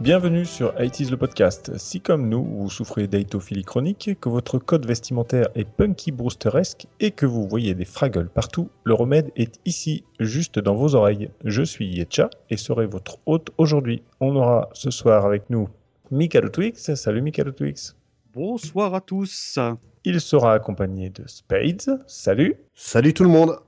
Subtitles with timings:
[0.00, 1.76] Bienvenue sur IT's le podcast.
[1.76, 7.10] Si comme nous, vous souffrez d'aitophilie chronique, que votre code vestimentaire est punky brewsteresque et
[7.10, 11.28] que vous voyez des fraggles partout, le remède est ici, juste dans vos oreilles.
[11.44, 14.02] Je suis Yetcha et serai votre hôte aujourd'hui.
[14.20, 15.68] On aura ce soir avec nous
[16.10, 16.94] Mikado Twix.
[16.94, 17.94] Salut Mikado Twix.
[18.32, 19.58] Bonsoir à tous.
[20.06, 22.02] Il sera accompagné de Spades.
[22.06, 22.56] Salut.
[22.74, 23.58] Salut tout le monde.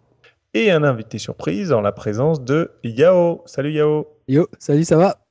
[0.55, 3.42] Et un invité surprise en la présence de Yao.
[3.45, 4.06] Salut Yao.
[4.28, 5.22] Yo, salut, ça va?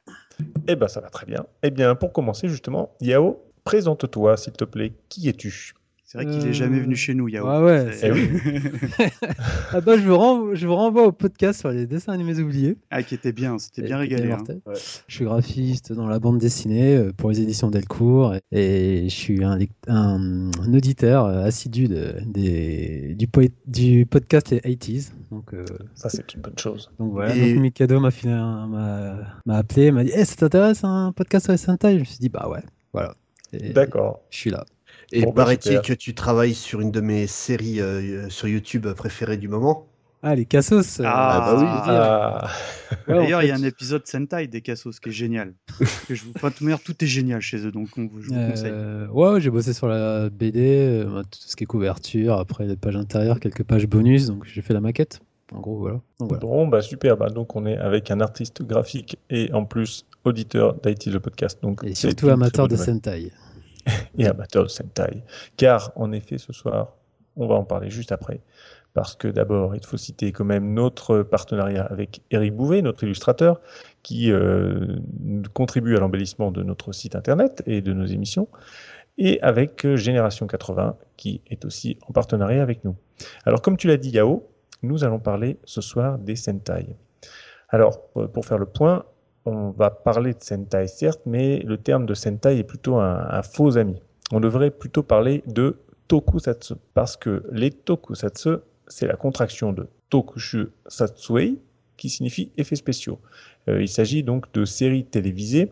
[0.68, 1.46] Eh ben ça va très bien.
[1.64, 4.94] Eh bien pour commencer justement, Yao, présente-toi s'il te plaît.
[5.10, 5.74] Qui es-tu?
[6.12, 7.48] C'est vrai qu'il est jamais venu chez nous, Yao.
[7.48, 8.12] Ah ouais, C'est-.
[9.74, 12.76] Ah bah, je vous, renvoie, je vous renvoie au podcast sur les dessins animés oubliés.
[12.90, 14.32] ah, qui était bien, c'était bien régalé.
[14.32, 14.44] hein.
[14.66, 14.74] Ouais.
[15.08, 19.42] Je suis graphiste dans la bande dessinée euh, pour les éditions Delcourt et, je suis
[19.44, 25.12] un, lec- un, un auditeur euh, assidu de, des, du, poé- du podcast Les 80s.
[25.32, 25.64] Donc, euh,
[25.96, 26.92] Ça c'est une bonne chose.
[27.00, 30.36] donc voilà, Et- donc Mikado m'a filé un- m'a m'a appelé, m'a dit Eh, ça
[30.36, 31.94] t'intéresse un podcast sur les Sentai?
[31.96, 33.16] Je me suis dit Bah ouais, voilà.
[33.54, 34.22] Et D'accord.
[34.30, 34.66] Je suis là.
[35.12, 35.82] Et Bon, bah, paraît-il super.
[35.82, 39.88] que tu travailles sur une de mes séries euh, sur YouTube préférées du moment.
[40.24, 41.66] Ah, les cassos euh, Ah, bah oui.
[41.68, 42.50] Ah,
[43.08, 45.54] D'ailleurs, il y a un épisode Sentai des Cassos qui est génial.
[46.08, 46.32] que je vous...
[46.36, 48.72] enfin, de toute manière, tout est génial chez eux, donc on vous, je vous conseille.
[48.72, 52.68] Euh, ouais, ouais, j'ai bossé sur la BD, euh, tout ce qui est couverture, après
[52.68, 55.22] les pages intérieures, quelques pages bonus, donc j'ai fait la maquette.
[55.54, 56.00] En gros, voilà.
[56.20, 56.42] Donc, voilà.
[56.42, 57.18] Bon, bah super.
[57.18, 61.60] Bah, donc on est avec un artiste graphique et en plus auditeur d'IT le podcast.
[61.62, 62.76] Donc, Et surtout amateur de.
[62.76, 63.32] Sentai.
[64.18, 65.24] Et amateur de Sentai.
[65.58, 66.96] Car en effet, ce soir,
[67.36, 68.42] on va en parler juste après.
[68.94, 73.62] Parce que d'abord, il faut citer quand même notre partenariat avec Eric Bouvet, notre illustrateur,
[74.04, 74.98] qui euh,
[75.54, 78.50] contribue à l'embellissement de notre site internet et de nos émissions,
[79.18, 82.96] et avec euh, Génération 80, qui est aussi en partenariat avec nous.
[83.46, 84.46] Alors, comme tu l'as dit, Yao,
[84.84, 86.88] nous allons parler ce soir des Sentai.
[87.70, 89.06] Alors, pour faire le point,
[89.46, 93.42] on va parler de Sentai, certes, mais le terme de Sentai est plutôt un, un
[93.44, 94.02] faux ami.
[94.32, 98.58] On devrait plutôt parler de Tokusatsu, parce que les Tokusatsu,
[98.88, 101.60] c'est la contraction de Tokushu Satsuei,
[101.98, 103.20] qui signifie effets spéciaux.
[103.70, 105.70] Euh, il s'agit donc de séries télévisées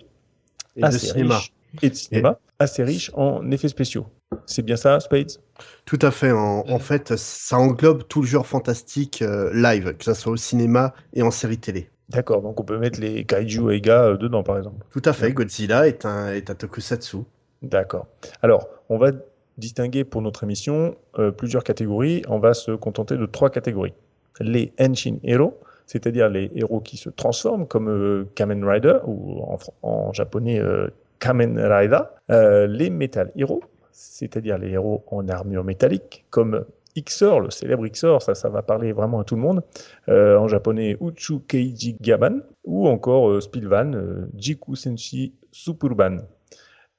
[0.76, 1.38] Et de assez cinéma.
[1.38, 4.08] riches et de cinéma assez riches en effets spéciaux.
[4.46, 5.40] C'est bien ça, Spades?
[5.86, 6.32] Tout à fait.
[6.32, 10.38] En, en fait, ça englobe tout le genre fantastique euh, live, que ce soit au
[10.38, 11.90] cinéma et en série télé.
[12.10, 14.84] D'accord, donc on peut mettre les kaiju et gars euh, dedans, par exemple.
[14.92, 15.32] Tout à fait.
[15.32, 17.18] Godzilla est un, est un tokusatsu.
[17.62, 18.08] D'accord.
[18.42, 19.12] Alors, on va
[19.60, 22.24] distinguer pour notre émission euh, plusieurs catégories.
[22.28, 23.94] On va se contenter de trois catégories.
[24.40, 29.44] Les Henshin Hero, c'est-à-dire les héros qui se transforment, comme euh, Kamen Rider, ou
[29.84, 30.88] en, japonais euh,
[31.20, 32.02] Kamen Rider.
[32.30, 33.62] Les Metal Hero,
[33.92, 36.64] c'est-à-dire les héros en armure métallique, comme
[36.96, 39.64] Ixor, le célèbre Ixor, ça, ça va parler vraiment à tout le monde.
[40.08, 46.18] Euh, en japonais, Uchu Keiji Gaban, ou encore euh, Spilvan, euh, Jiku Senshi Superban.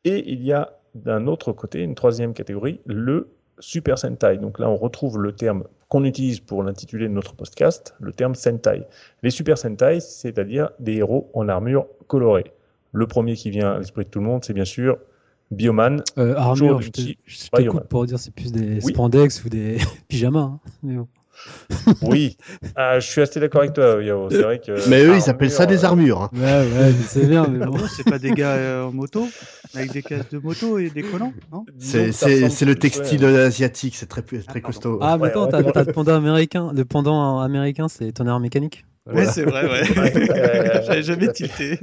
[0.05, 4.39] Et il y a d'un autre côté, une troisième catégorie, le Super Sentai.
[4.39, 8.34] Donc là, on retrouve le terme qu'on utilise pour l'intituler de notre podcast, le terme
[8.34, 8.87] Sentai.
[9.23, 12.53] Les Super Sentai, c'est-à-dire des héros en armure colorée.
[12.93, 14.99] Le premier qui vient à l'esprit de tout le monde, c'est bien sûr
[15.50, 16.03] Bioman.
[16.19, 18.93] Euh, armure, je te, je te coupe pour dire c'est plus des Oui.
[18.93, 19.78] spandex ou des
[20.09, 20.41] pyjamas.
[20.41, 20.61] hein.
[20.83, 21.09] Mais bon.
[22.03, 22.37] Oui,
[22.77, 24.28] Ah, je suis assez d'accord avec toi, Yao.
[24.31, 24.72] C'est vrai que.
[24.91, 26.22] Mais eux, ils armure, appellent ça des armures.
[26.22, 26.31] hein.
[26.34, 27.78] Ouais, ouais, sais bien, mais Ah bon.
[27.88, 29.27] c'est pas des gars euh, en moto
[29.75, 31.65] Avec des casques de moto et des collants Non?
[31.78, 32.78] C'est c'est- c'est le ouais.
[32.78, 33.97] textile asiatique.
[33.97, 34.61] C'est très, très pardon.
[34.67, 34.99] costaud.
[35.00, 36.72] Ah, mais attends, t'as le pendant américain.
[36.75, 38.84] Le pendant américain, c'est tonnerre mécanique?
[39.06, 39.83] Ouais, c'est vrai, ouais.
[39.99, 41.81] Ouais, J'avais jamais tilté.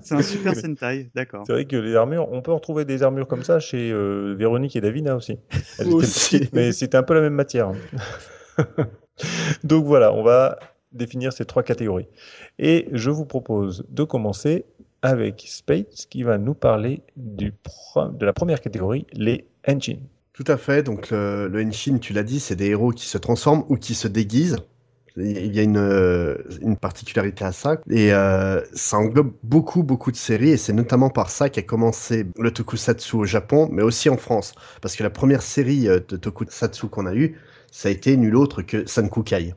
[0.00, 1.44] c'est un super Sentai, d'accord.
[1.46, 4.76] C'est vrai que les armures, on peut retrouver des armures comme ça chez euh, Véronique
[4.76, 5.38] et Davina aussi.
[5.86, 6.38] Aussi.
[6.38, 7.72] petites, mais c'était un peu la même matière.
[9.64, 10.58] Donc voilà, on va
[10.92, 12.06] définir ces trois catégories.
[12.58, 14.64] Et je vous propose de commencer
[15.02, 17.52] avec Spades qui va nous parler du
[17.96, 20.02] de la première catégorie, les engines.
[20.32, 20.82] Tout à fait.
[20.84, 23.94] Donc le, le Henshin, tu l'as dit, c'est des héros qui se transforment ou qui
[23.94, 24.56] se déguisent.
[25.18, 27.80] Il y a une, euh, une particularité à ça.
[27.90, 30.50] Et euh, ça englobe beaucoup, beaucoup de séries.
[30.50, 34.54] Et c'est notamment par ça qu'a commencé le tokusatsu au Japon, mais aussi en France.
[34.80, 37.36] Parce que la première série euh, de tokusatsu qu'on a eue,
[37.70, 39.54] ça a été nul autre que Sankukai.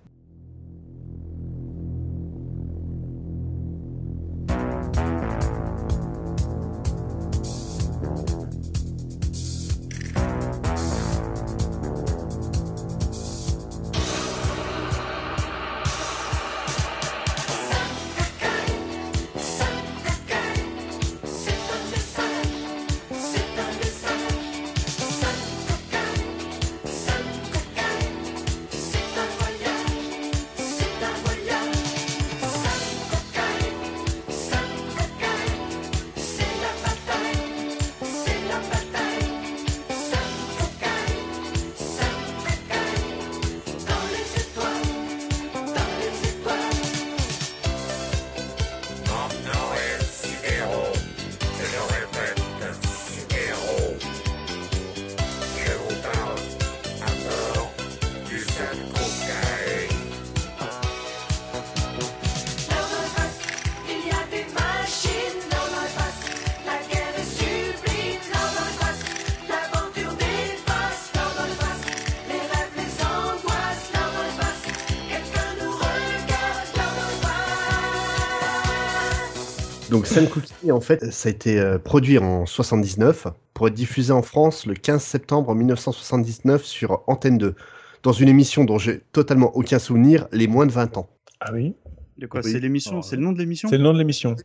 [81.00, 85.02] Fait, ça a été euh, produit en 79 pour être diffusé en France le 15
[85.04, 87.56] septembre 1979 sur Antenne 2,
[88.04, 91.10] dans une émission dont j'ai totalement aucun souvenir, les moins de 20 ans.
[91.40, 91.76] Ah oui
[92.18, 92.52] De quoi Oui.
[92.52, 94.36] C'est l'émission C'est le nom de l'émission C'est le nom de l'émission.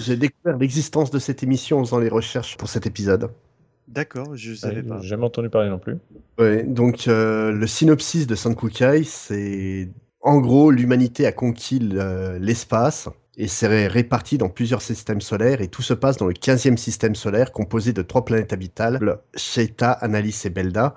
[0.00, 3.30] J'ai découvert l'existence de cette émission en faisant les recherches pour cet épisode.
[3.88, 4.98] D'accord, je savais Ouais, pas.
[5.02, 5.96] J'ai jamais entendu parler non plus.
[6.38, 9.90] Ouais, donc euh, le synopsis de Sankukai, c'est
[10.22, 15.60] en gros l'humanité a conquis le- l'espace et s'est ré- répartie dans plusieurs systèmes solaires
[15.60, 19.90] et tout se passe dans le 15e système solaire composé de trois planètes habitables, Sheita,
[19.92, 20.94] Analys et Belda.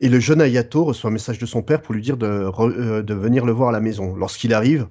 [0.00, 2.72] Et le jeune Ayato reçoit un message de son père pour lui dire de, re-
[2.76, 4.14] euh, de venir le voir à la maison.
[4.14, 4.86] Lorsqu'il arrive,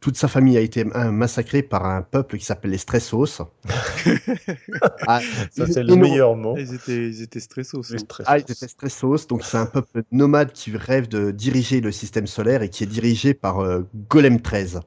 [0.00, 3.40] toute sa famille a été massacrée par un peuple qui s'appelle les Stressos.
[5.06, 5.20] Ah,
[5.50, 6.56] Ça, c'est le meilleur mot.
[6.58, 7.82] Ils étaient, ils étaient stressos.
[7.90, 7.98] Les hein.
[7.98, 8.26] stress.
[8.28, 12.26] ah, ils étaient Stressos, donc c'est un peuple nomade qui rêve de diriger le système
[12.26, 14.80] solaire et qui est dirigé par euh, Golem 13.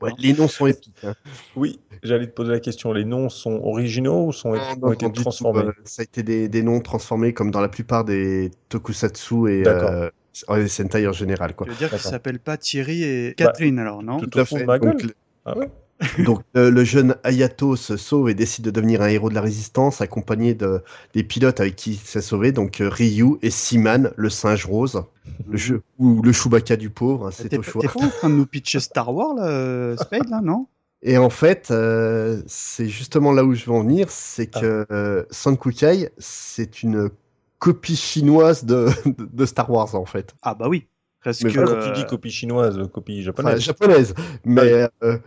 [0.00, 0.94] Ouais, les noms sont épiques.
[1.04, 1.14] hein.
[1.54, 2.92] Oui, j'allais te poser la question.
[2.92, 5.60] Les noms sont originaux ou sont, Non, ont été du tout, transformés?
[5.60, 9.66] euh, ça a été des, des noms transformés comme dans la plupart des tokusatsu et
[9.66, 10.08] euh,
[10.48, 11.54] ouais, Sentai en général.
[11.54, 11.66] Quoi.
[11.66, 12.10] Tu veux dire qu'ils D'accord.
[12.10, 14.18] s'appellent pas Thierry et Catherine alors, non?
[14.18, 14.60] tout à fait.
[14.60, 15.12] de ma gueule Donc,
[15.44, 15.68] Ah ouais?
[16.18, 19.40] Donc euh, le jeune Ayato se sauve et décide de devenir un héros de la
[19.40, 20.82] résistance accompagné de,
[21.14, 25.04] des pilotes avec qui il s'est sauvé, donc euh, Ryu et Siman, le singe rose,
[25.46, 27.80] le jeu, ou le Chewbacca du pauvre, hein, c'est au pas choix.
[27.80, 30.68] t'es pas en train de nous pitcher Star Wars là, euh, Spade là, non?
[31.02, 35.24] Et en fait, euh, c'est justement là où je veux en venir, c'est que euh,
[35.30, 37.10] Sankukai, c'est une
[37.58, 40.36] copie chinoise de, de, de Star Wars en fait.
[40.42, 40.88] Ah bah oui.
[41.24, 43.60] Parce Mais que Quand tu dis copie chinoise, copie Enfin, japonaise?
[43.60, 44.14] japonaise,
[44.44, 45.18] mais euh,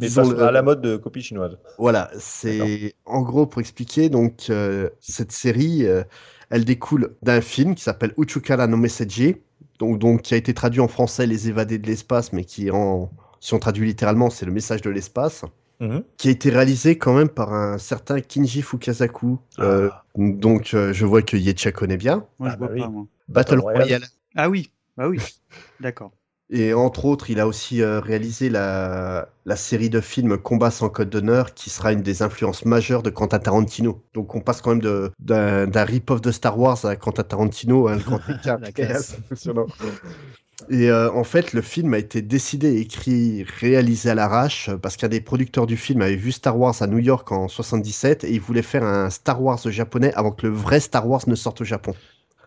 [0.00, 1.58] Mais disons pas à la mode de copie chinoise.
[1.78, 6.02] Voilà, c'est en gros pour expliquer donc euh, cette série, euh,
[6.50, 9.34] elle découle d'un film qui s'appelle Uchukara no Message,
[9.78, 13.10] donc donc qui a été traduit en français Les évadés de l'espace, mais qui en
[13.40, 15.44] si on traduit littéralement, c'est le message de l'espace,
[15.80, 16.02] Mhm.
[16.16, 19.38] qui a été réalisé quand même par un certain Kinji Fukasaku.
[19.60, 20.04] Euh, Ah.
[20.16, 22.26] donc euh, je vois que Yetcha connaît bien.
[22.40, 22.80] moi Ah je bah vois oui.
[22.80, 23.06] pas moi.
[23.28, 23.82] Battle Royale.
[23.82, 24.02] Royale.
[24.34, 25.18] Ah oui, bah oui.
[25.80, 26.12] D'accord.
[26.50, 30.88] Et entre autres, il a aussi euh, réalisé la, la série de films Combat sans
[30.88, 34.02] code d'honneur, qui sera une des influences majeures de Quentin Tarantino.
[34.14, 38.20] Donc on passe quand même d'un rip-off de Star Wars à Quentin Tarantino, un grand
[38.30, 38.58] écart.
[40.70, 45.08] Et euh, en fait, le film a été décidé, écrit, réalisé à l'arrache, parce qu'un
[45.08, 48.40] des producteurs du film avait vu Star Wars à New York en 77 et il
[48.40, 51.64] voulait faire un Star Wars japonais avant que le vrai Star Wars ne sorte au
[51.64, 51.94] Japon.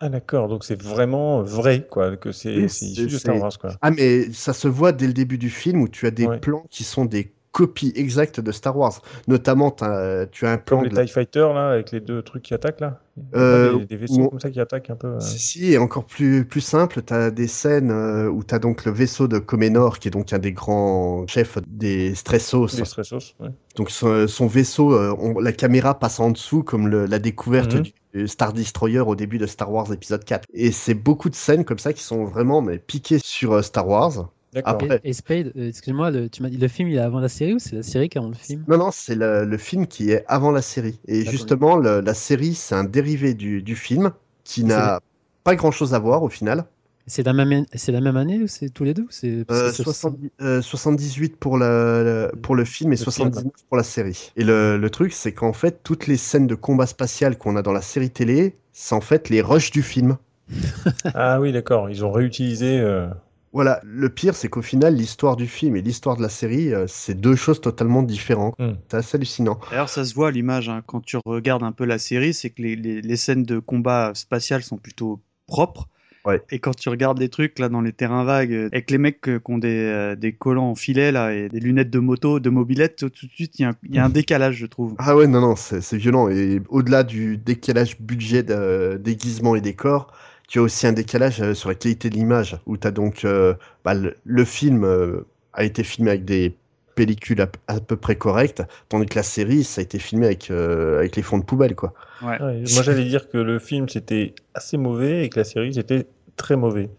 [0.04, 3.78] Ah d'accord, donc c'est vraiment vrai, quoi, que c'est issu de Star c'est- Wars, quoi.
[3.82, 6.40] Ah, mais ça se voit dès le début du film où tu as des Ouais.
[6.40, 9.02] plans qui sont des copies exactes de Star Wars.
[9.28, 12.44] Notamment, tu as un plan Comme les de TIE Fighters, là, avec les deux trucs
[12.44, 13.00] qui attaquent, là.
[13.36, 15.08] Euh, des, des vaisseaux comme ça qui attaquent un peu.
[15.08, 15.20] euh.
[15.20, 18.60] Si, si, et encore plus, plus simple, tu as des scènes euh, où tu as
[18.60, 22.68] donc le vaisseau de Comenor, qui est donc un des grands chefs des Stressos.
[22.78, 23.50] Des stressos, ouais.
[23.76, 27.76] Donc son, son vaisseau, euh, on- la caméra passe en dessous, comme le- la découverte
[27.76, 27.84] Mhm.
[28.14, 30.46] du Star Destroyer au début de Star Wars épisode 4.
[30.54, 34.30] Et c'est beaucoup de scènes comme ça qui sont vraiment mais, piquées sur Star Wars.
[34.54, 34.84] D'accord.
[34.84, 37.20] Après- Et, et Spade, euh, excuse-moi, le, tu m'as dit le film il est avant
[37.20, 38.66] la série ou c'est la série qui est avant le film?
[38.68, 41.00] Non, non, c'est le, le film qui est avant la série.
[41.08, 44.12] Et justement, le- la série, c'est un dérivé du, du film
[44.44, 45.00] qui n'a
[45.44, 46.66] pas grand-chose à voir au final.
[47.08, 49.70] C'est la même c'est la même année ou c'est tous les deux c'est parce Euh,
[49.72, 53.78] que ça- 70 euh, 78 pour, la, la- pour le film et Le 79 pour
[53.78, 54.32] la série.
[54.38, 57.62] Et le, le truc, c'est qu'en fait, toutes les scènes de combat spatial qu'on a
[57.62, 60.18] dans la série télé, c'est en fait les rushs du film.
[61.14, 62.80] Ah oui, d'accord, ils ont réutilisé.
[62.80, 63.08] euh,
[63.54, 66.86] Voilà, le pire, c'est qu'au final, l'histoire du film et l'histoire de la série, euh,
[66.88, 68.56] c'est deux choses totalement différentes.
[68.60, 68.74] Hmm.
[68.90, 69.60] C'est assez hallucinant.
[69.70, 72.50] D'ailleurs, ça se voit à l'image hein, quand tu regardes un peu la série, c'est
[72.52, 75.90] que les, les- les scènes de combat spatial sont plutôt propres.
[76.24, 76.40] Ouais.
[76.52, 79.22] Et quand tu regardes les trucs là dans les terrains vagues, euh, avec les mecs
[79.22, 82.50] qui ont des, euh, des collants en filet là et des lunettes de moto, de
[82.52, 84.68] mobilette, tout, tout de suite il y, a un- il y a un décalage, je
[84.68, 84.94] trouve.
[85.00, 86.30] Ah ouais, non, non, c'est c'est violent.
[86.30, 90.14] Et au-delà du décalage budget de déguisement et décor,
[90.52, 93.26] tu as aussi un décalage euh, sur la qualité de l'image, où tu as donc
[93.26, 93.54] euh,
[93.86, 96.56] bah, le, le film euh, a été filmé avec des
[96.96, 100.52] pellicules à, à peu près correctes, tandis que la série, ça a été filmé avec,
[100.52, 101.94] euh, avec les fonds de poubelle, quoi.
[102.22, 102.42] Ouais.
[102.42, 106.06] ouais, moi, j'allais dire que le film c'était assez mauvais et que la série c'était
[106.36, 106.90] très mauvais.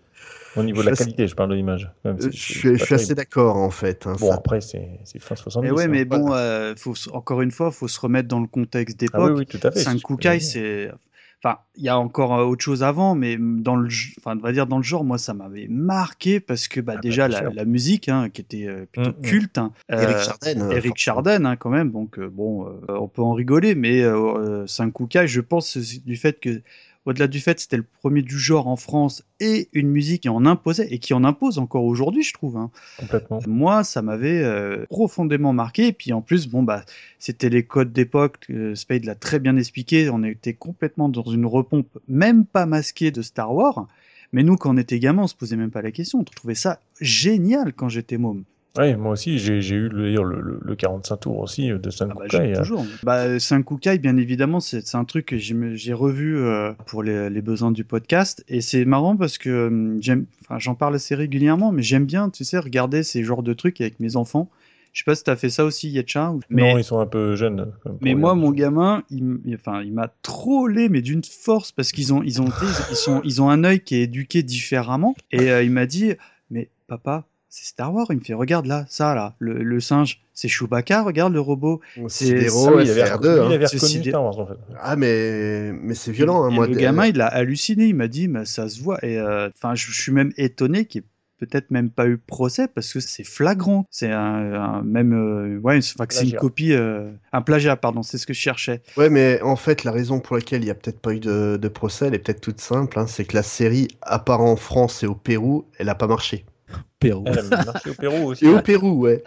[0.56, 1.90] Au niveau de la qualité, je parle de l'image.
[2.18, 4.06] Je suis, pas je suis assez d'accord, en fait.
[4.06, 5.66] hein, Bon, ça- après, c'est c'est fin 70.
[5.66, 5.88] Mais ouais, hein.
[5.88, 9.30] mais bon, euh, faut, encore une fois, faut se remettre dans le contexte Ah oui,
[9.30, 9.38] d'époque.
[9.38, 9.84] oui, tout à fait.
[10.40, 10.90] c'est.
[11.44, 14.52] Enfin, il y a encore euh, autre chose avant, mais dans le, enfin, on va
[14.52, 17.64] dire dans le genre, moi, ça m'avait marqué parce que, bah, Ah bah, déjà, la,
[17.64, 19.22] musique, hein, qui était euh, plutôt Mm, mm.
[19.22, 19.58] culte.
[19.58, 20.60] hein, Eric euh, Chardin.
[20.60, 20.94] euh, Eric forcément.
[20.96, 21.90] Chardin, hein, quand même.
[21.90, 26.14] Donc, euh, bon, euh, on peut en rigoler, mais euh, euh, Senkukai, je pense, du
[26.16, 26.62] fait que
[27.04, 30.46] au-delà du fait c'était le premier du genre en France et une musique qui en
[30.46, 32.56] imposait et qui en impose encore aujourd'hui, je trouve.
[32.56, 32.70] hein.
[32.98, 33.40] Complètement.
[33.46, 35.88] Moi, ça m'avait euh, profondément marqué.
[35.88, 36.84] Et puis en plus, bon bah,
[37.18, 38.38] c'était les codes d'époque.
[38.50, 40.08] euh, Spade l'a très bien expliqué.
[40.10, 43.86] On était complètement dans une repompe, même pas masquée de Star Wars.
[44.32, 46.20] Mais nous, quand on était gamin, on se posait même pas la question.
[46.20, 48.44] On trouvait ça génial quand j'étais môme.
[48.78, 52.06] Ouais, moi aussi, j'ai eu le, le, le, le 45 tours aussi euh, de Ah
[52.06, 52.52] bah, Sankukai.
[52.54, 52.86] euh, toujours.
[53.02, 57.70] Bah, Senkukai, bien évidemment, c'est un truc que j'ai revu euh, pour les, les besoins
[57.70, 58.42] du podcast.
[58.48, 60.24] Et c'est marrant parce que j'aime,
[60.58, 64.00] j'en parle assez régulièrement, mais j'aime bien, tu sais, regarder ces genres de trucs avec
[64.00, 64.48] mes enfants.
[64.94, 66.34] Je sais pas si t'as fait ça aussi, Yetcha.
[66.50, 67.72] Mais, Non, ils sont un peu jeunes.
[68.02, 72.22] mais moi, mon gamin, il, enfin, il m'a trollé, mais d'une force, parce qu'ils ont,
[72.22, 75.14] ils ont, ils, ils sont, ils ont un œil qui est éduqué différemment.
[75.30, 76.12] Et euh, il m'a dit,
[76.50, 77.24] mais papa,
[77.54, 78.06] c'est Star Wars.
[78.10, 81.02] Il me fait, regarde là, ça là, le, le singe, c'est Chewbacca.
[81.02, 81.80] Regarde le robot.
[82.08, 83.48] C'est- Sidero, Ah il avait, FR2.
[83.48, 83.66] lui, il hein.
[83.66, 84.54] reconnu sidé- Star Wars en fait.
[84.80, 86.44] Ah, mais, mais c'est violent.
[86.44, 87.84] hein, Et moi, le gamin, il a halluciné.
[87.86, 88.98] Il m'a dit, mais ça se voit.
[89.04, 91.08] Et euh, enfin, je, je suis même étonné qu'il n'y ait
[91.46, 93.84] peut-être même pas eu procès parce que c'est flagrant.
[93.90, 96.38] C'est un, un- même, euh, ouais, c'est une Plagiat.
[96.38, 98.02] copie, euh, un plagiat, pardon.
[98.02, 98.80] C'est ce que je cherchais.
[98.96, 101.58] Ouais, mais en fait, la raison pour laquelle il n'y a peut-être pas eu de,
[101.60, 102.98] de procès, elle est peut-être toute simple.
[102.98, 106.06] hein, c'est que la série, à part en France et au Pérou, elle n'a pas
[106.06, 106.46] marché.
[107.02, 107.24] Pérou.
[107.26, 108.44] Elle a marché au Pérou aussi.
[108.46, 109.22] Et au Pérou, ouais.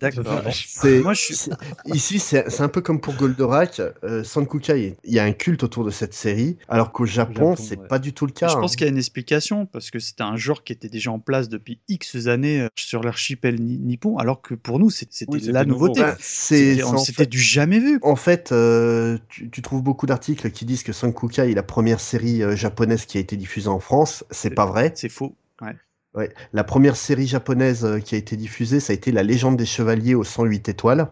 [0.00, 0.42] D'accord.
[0.52, 1.50] C'est, Moi, je suis- c'est-
[1.86, 3.80] Ici, c'est un peu comme pour Goldorak.
[4.04, 7.56] Euh, Sankukai, il y a un culte autour de cette série, alors qu'au Japon, Japon,
[7.56, 7.86] c'est ouais.
[7.88, 8.48] pas du tout le cas.
[8.48, 8.60] je hein.
[8.60, 11.18] pense qu'il y a une explication parce que c'était un genre qui était déjà en
[11.18, 15.40] place depuis X années euh, sur l'archipel ni- nippon, alors que pour nous, c'était Oui,
[15.46, 16.02] la nouveau, nouveauté.
[16.18, 16.82] C'était
[17.12, 17.98] fait- du jamais vu.
[18.02, 22.00] En fait, euh, tu, tu trouves beaucoup d'articles qui disent que Sankukai est la première
[22.00, 24.24] série euh, japonaise qui a été diffusée en France.
[24.30, 24.92] C'est pas vrai.
[24.94, 25.34] C'est faux.
[25.60, 25.74] Ouais.
[26.14, 26.32] Ouais.
[26.52, 29.66] La première série japonaise euh, qui a été diffusée, ça a été La Légende des
[29.66, 31.08] Chevaliers aux 108 étoiles.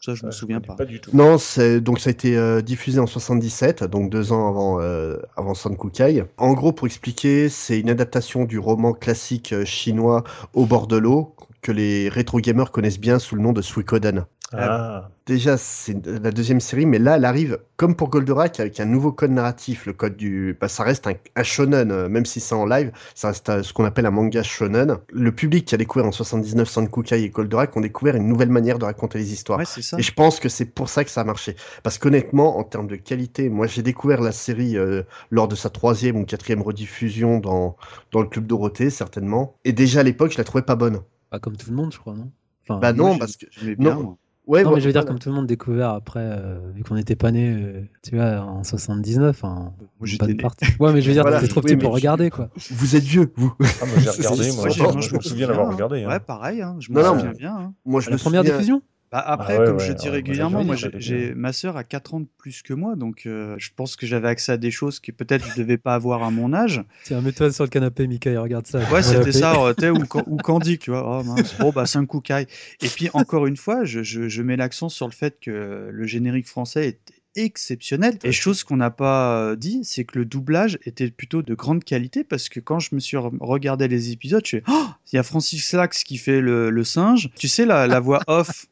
[0.00, 0.84] Ça, je me Ouais, souviens connais pas.
[0.84, 1.10] du tout.
[1.14, 5.16] Non, c'est donc ça a été euh, diffusé en 77, donc deux ans avant euh,
[5.36, 6.24] avant Sankukai.
[6.36, 10.96] En gros, pour expliquer, c'est une adaptation du roman classique euh, chinois Au bord de
[10.98, 14.26] l'eau que les rétro gamers connaissent bien sous le nom de Suikoden.
[14.52, 18.84] Ah, Déjà, c'est la deuxième série, mais là, elle arrive comme pour Goldorak avec un
[18.84, 19.86] nouveau code narratif.
[19.86, 22.90] Le code du, bah, ça reste un, un shonen, euh, même si c'est en live,
[23.14, 24.98] ça reste euh, ce qu'on appelle un manga shonen.
[25.12, 28.80] Le public qui a découvert en 79 Sankukai et Goldorak ont découvert une nouvelle manière
[28.80, 29.60] de raconter les histoires.
[29.60, 29.98] Ouais, c'est ça.
[29.98, 31.54] Et je pense que c'est pour ça que ça a marché.
[31.84, 35.70] Parce qu'honnêtement, en termes de qualité, moi j'ai découvert la série euh, lors de sa
[35.70, 37.76] troisième ou quatrième rediffusion dans,
[38.10, 39.54] dans le Club Dorothée, certainement.
[39.64, 41.00] Et déjà à l'époque, je la trouvais pas bonne.
[41.30, 42.32] Pas comme tout le monde, je crois, non?
[42.68, 43.46] Enfin, Bah non, parce que.
[43.74, 44.02] bien, non.
[44.02, 44.18] moi.
[44.50, 46.96] Ouais, non, mais je veux dire, comme tout le monde découvert après, euh, vu qu'on
[46.96, 50.42] n'était pas né, euh, tu vois, en 79, en Moi, une j'étais bonne né.
[50.42, 50.64] partie.
[50.80, 51.38] Ouais, mais je veux dire, Voilà.
[51.40, 52.48] t'étais trop Oui, petit pour regarder, quoi.
[52.72, 53.54] Vous êtes vieux, vous.
[53.60, 56.02] Ah, moi j'ai regardé, moi, je, moi, je je me souviens d'avoir regardé.
[56.02, 56.08] hein.
[56.08, 56.62] Ouais, pareil.
[56.62, 56.76] Hein.
[56.80, 57.56] Je me souviens bien.
[57.56, 57.74] hein.
[57.84, 60.62] Moi, je La me première souviens- diffusion Bah, après, ouais, comme ouais, je dis régulièrement,
[60.64, 63.96] moi, j'ai- ma sœur a 4 ans de plus que moi, donc euh, je pense
[63.96, 66.84] que j'avais accès à des choses que peut-être je devais pas avoir à mon âge.
[67.04, 68.80] Tiens, mets-toi sur le canapé, Mika, et regarde ça.
[68.92, 71.20] Ouais, c'était ça, euh, ou, ou Candy, tu vois.
[71.20, 72.46] Oh mince, bon, bah, Sankukai.
[72.82, 76.06] Et puis, encore une fois, je, je, je mets l'accent sur le fait que le
[76.06, 78.18] générique français est exceptionnel.
[78.24, 81.84] Et chose qu'on n'a pas euh, dit, c'est que le doublage était plutôt de grande
[81.84, 85.16] qualité parce que quand je me suis re- regardé les épisodes, je fais Oh, il
[85.16, 87.30] y a Francis Lax qui fait le, le singe.
[87.38, 88.66] Tu sais, la, la voix off.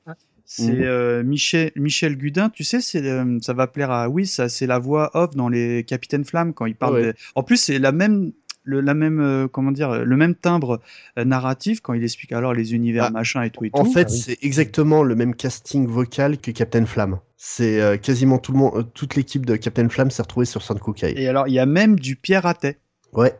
[0.51, 0.81] C'est Mhm.
[0.83, 4.67] euh, Michel, Michel Gudin, tu sais, c'est euh, ça va plaire à oui, ça c'est
[4.67, 6.95] la voix off dans les Capitaines Flammes quand il parle.
[6.95, 7.03] Ouais.
[7.13, 8.33] des- En plus, c'est la même,
[8.65, 10.81] le, la même, euh, comment dire, le même timbre
[11.19, 13.93] euh, narratif quand il explique alors les univers Ah, machin et tout et En tout.
[13.93, 14.19] fait, Ah oui.
[14.21, 17.19] c'est exactement le même casting vocal que Captain Flamme.
[17.37, 20.63] C'est euh, quasiment tout le monde, euh, toute l'équipe de Captain Flamme s'est retrouvée sur
[20.63, 21.13] Sankukai.
[21.21, 22.79] Et alors, il y a même du Pierre Ratet.
[23.13, 23.35] Ouais.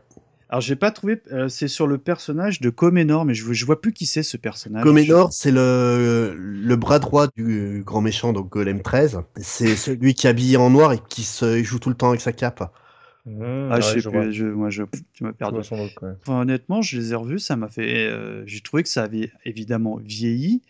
[0.49, 3.79] Alors, j'ai pas trouvé, euh, c'est sur le personnage de Comenor, mais je, je vois
[3.81, 4.83] plus qui c'est ce personnage.
[4.83, 9.19] Comenor, c'est le, le bras droit du grand méchant, donc Golem 13.
[9.37, 12.21] C'est celui qui est habillé en noir et qui se joue tout le temps avec
[12.21, 12.71] sa cape.
[13.25, 15.55] Mmh, Ah, ouais, je sais je plus, je, moi, je, tu m'as perdu.
[15.55, 16.13] vois son look, ouais.
[16.21, 18.07] Enfin, honnêtement, je les ai revus, ça m'a fait.
[18.07, 20.61] euh, j'ai trouvé que ça avait évidemment vieilli,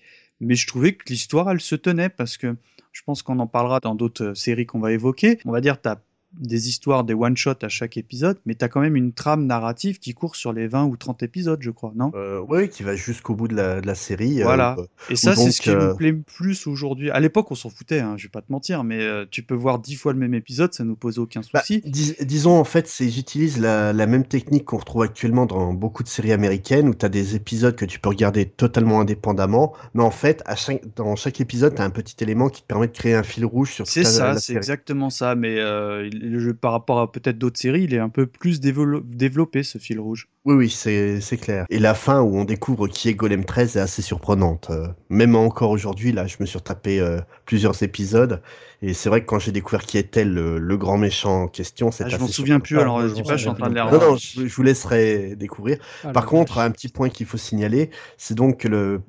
[0.42, 2.56] mais je trouvais que l'histoire, elle se tenait parce que
[2.92, 5.40] je pense qu'on en parlera dans d'autres euh, séries qu'on va évoquer.
[5.46, 6.02] On va dire, tu as
[6.40, 10.00] des histoires, des one-shots à chaque épisode, mais tu as quand même une trame narrative
[10.00, 12.12] qui court sur les 20 ou 30 épisodes, je crois, non?
[12.16, 14.42] Euh, ouais, qui va jusqu'au bout de la, de la série.
[14.42, 14.76] euh, Voilà.
[14.78, 17.10] euh, Et ça, c'est ce qui euh, me plaît le plus aujourd'hui.
[17.12, 19.00] À l'époque, on s'en foutait, hein, je vais pas te mentir, mais
[19.32, 21.82] tu peux voir dix fois le même épisode, ça nous pose aucun bah, souci.
[21.86, 26.04] dis- disons en fait, c'est j'utilise la, la même technique qu'on retrouve actuellement dans beaucoup
[26.04, 30.04] de séries américaines où tu as des épisodes que tu peux regarder totalement indépendamment, mais
[30.04, 32.88] en fait, à chaque, dans chaque épisode, tu as un petit élément qui te permet
[32.88, 35.36] de créer un fil rouge sur toute C'est ça, c'est exactement ça.
[35.36, 38.60] Mais euh, le jeu, par rapport à peut-être d'autres séries, il est un peu plus
[38.62, 40.28] dévelop- développé ce fil rouge.
[40.46, 41.66] Oui, oui, c'est clair.
[41.70, 44.70] Et la fin où on découvre qui est Golem 13 est assez surprenante.
[44.70, 48.42] Euh, même encore aujourd'hui, là, je me suis retapé euh, plusieurs épisodes.
[48.82, 51.92] Et c'est vrai que quand j'ai découvert qui était le, le grand méchant en question,
[51.92, 53.70] c'est Ah, je m'en souviens plus, alors je dis je pas, je suis en train
[53.70, 55.78] de les souviens Non, non, je, je vous laisserai découvrir.
[56.04, 59.02] Ah, Par contre, un petit point qu'il faut signaler, c'est donc que le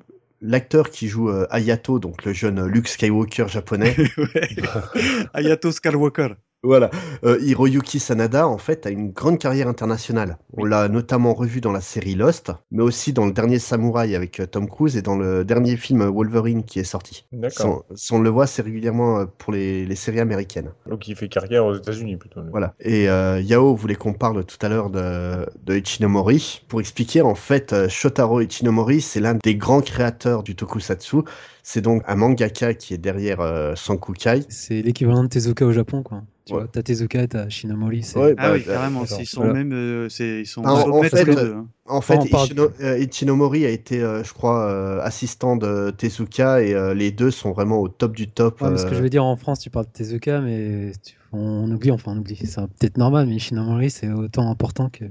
[0.43, 4.49] l'acteur qui joue euh, Ayato, donc le jeune Luke Skywalker japonais, Ouais.
[5.33, 6.29] Ayato Skywalker.
[6.63, 6.91] Voilà,
[7.23, 10.37] euh, Hiroyuki Sanada, en fait, a une grande carrière internationale.
[10.57, 14.39] On l'a notamment revu dans la série Lost, mais aussi dans le dernier Samouraï avec
[14.39, 17.25] euh, Tom Cruise et dans le dernier film Wolverine qui est sorti.
[17.31, 17.51] D'accord.
[17.57, 20.69] Si on, si on le voit, c'est régulièrement euh, pour les, les séries américaines.
[20.87, 22.41] Donc il fait carrière aux États-Unis plutôt.
[22.41, 22.49] lui.
[22.51, 22.75] Voilà.
[22.79, 26.61] Et euh, Yao voulait qu'on parle tout à l'heure de, de Ichinomori.
[26.67, 31.17] Pour expliquer, en fait, euh, Shotaro Ichinomori, c'est l'un des grands créateurs du tokusatsu.
[31.63, 34.41] C'est donc un mangaka qui est derrière euh, Sankukai.
[34.49, 36.23] C'est l'équivalent de Tezuka au Japon, quoi.
[36.45, 36.59] Tu Ouais.
[36.61, 38.01] vois, t'as Tezuka, t'as Shinomori.
[38.01, 39.03] c'est- Ouais, Ah bah, oui, bah, carrément.
[39.03, 39.53] Ils sont Voilà.
[39.53, 41.67] même, euh, ils sont Ah, en- fait, euh, deux, hein.
[41.85, 46.73] En fait, Ichino- euh, Ichinomori a été, euh, je crois, euh, assistant de Tezuka et
[46.73, 48.59] euh, les deux sont vraiment au top du top.
[48.61, 51.69] Ouais, ce que je veux dire, en France, tu parles de Tezuka, mais tu- on
[51.71, 52.37] oublie, enfin on oublie.
[52.37, 55.05] C'est peut-être normal, mais Shinomori, c'est autant important que.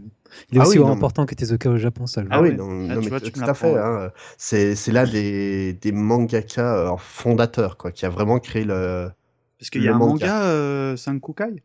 [0.50, 2.22] Il est Ah aussi oui, non, important que Tezuka au Japon, ça.
[2.22, 3.74] le Ah oui, non, Ah, non, tu mais vois, tout tu à fait.
[3.74, 4.12] l'apprends, hein.
[4.38, 9.10] C'est l'un des, des mangaka euh, fondateurs, quoi, qui a vraiment créé le.
[9.58, 10.30] Parce qu'il y a un manga.
[10.30, 11.62] manga, euh, Sankukai?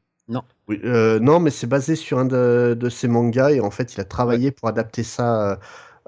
[0.68, 3.94] Oui, euh, non, mais c'est basé sur un de, de ses mangas et en fait,
[3.94, 5.56] il a travaillé pour adapter ça euh,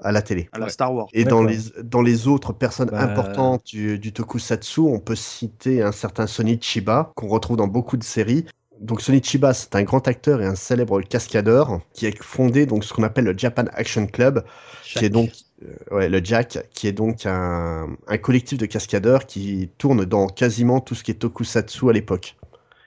[0.02, 0.50] à la télé.
[0.52, 0.68] à la.
[0.68, 1.08] Star Wars.
[1.12, 1.44] Et dans D'accord.
[1.44, 6.26] les, dans les autres personnes Bah, importantes du, du tokusatsu, on peut citer un certain
[6.26, 8.46] Sonny Chiba, qu'on retrouve dans beaucoup de séries.
[8.80, 12.84] Donc Sonny Chiba, c'est un grand acteur et un célèbre cascadeur qui a fondé donc
[12.84, 14.44] ce qu'on appelle le Japan Action Club,
[14.84, 15.30] qui est donc
[15.62, 20.28] euh, ouais, le Jack, qui est donc un, un collectif de cascadeurs qui tourne dans
[20.28, 22.36] quasiment tout ce qui est tokusatsu à l'époque.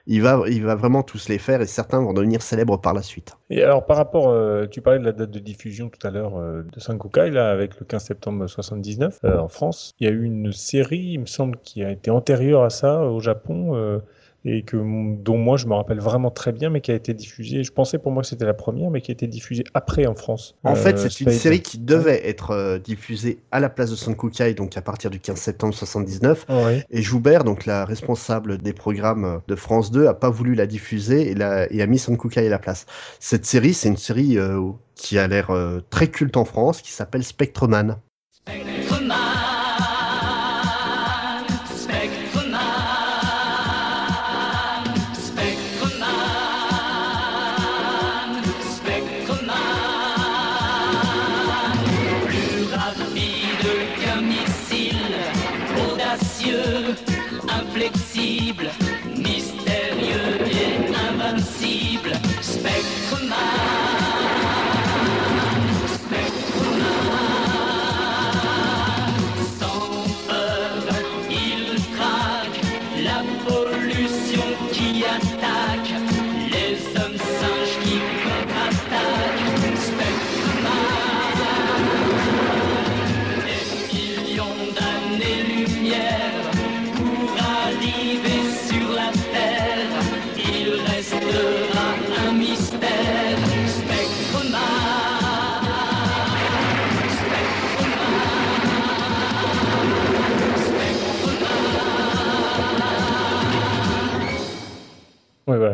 [0.06, 3.02] Il va, il va vraiment tous les faire et certains vont devenir célèbres par la
[3.02, 3.36] suite.
[3.50, 6.36] Et alors par rapport, euh, tu parlais de la date de diffusion tout à l'heure
[6.36, 9.92] euh, de Sankukai, là, avec le 15 septembre 79 euh, en France.
[10.00, 13.02] Il y a eu une série, il me semble, qui a été antérieure à ça
[13.02, 14.00] au Japon.
[14.44, 14.76] Et que
[15.22, 17.62] dont moi je me rappelle vraiment très bien, mais qui a été diffusée.
[17.62, 20.14] Je pensais pour moi que c'était la première, mais qui a été diffusée après en
[20.14, 20.56] France.
[20.64, 23.96] En fait, Euh, c'est une série qui devait être euh, diffusée à la place de
[23.96, 26.46] Sankukai, donc à partir du 15 septembre 79.
[26.48, 26.84] Ouais.
[26.90, 31.30] Et Joubert, donc la responsable des programmes de France 2, a pas voulu la diffuser
[31.30, 32.86] et, la- et a mis Sankukai à la place.
[33.20, 34.60] Cette série, c'est une série euh,
[34.94, 37.96] qui a l'air euh, très culte en France, qui s'appelle Spectreman.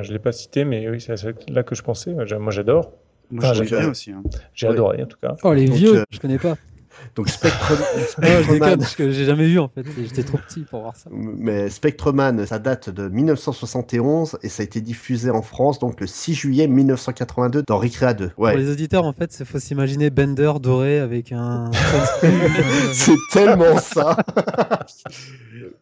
[0.09, 2.15] Je l'ai pas cité, mais oui, c'est là que je pensais.
[2.15, 2.93] Moi, j'a- moi, j'adore.
[3.31, 4.11] Moi, j'ai- l'aime bien aussi.
[4.11, 4.23] hein.
[4.55, 4.73] J'ai Ouais.
[4.73, 5.37] adoré, en tout cas.
[5.43, 6.57] Oh, les Donc, vieux, euh, je connais pas.
[7.19, 9.85] Donc Spectre- Non, je Spectreman, déconne, parce que j'ai jamais vu en fait.
[10.05, 11.11] J'étais trop petit pour voir ça.
[11.13, 16.07] mais Spectreman, ça date de 1971 et ça a été diffusé en France donc le
[16.07, 18.31] 6 juillet 1982 dans Recrea 2.
[18.37, 18.53] Ouais.
[18.53, 21.71] Pour les auditeurs, en fait, il faut s'imaginer Bender doré avec un.
[22.93, 24.17] C'est tellement ça.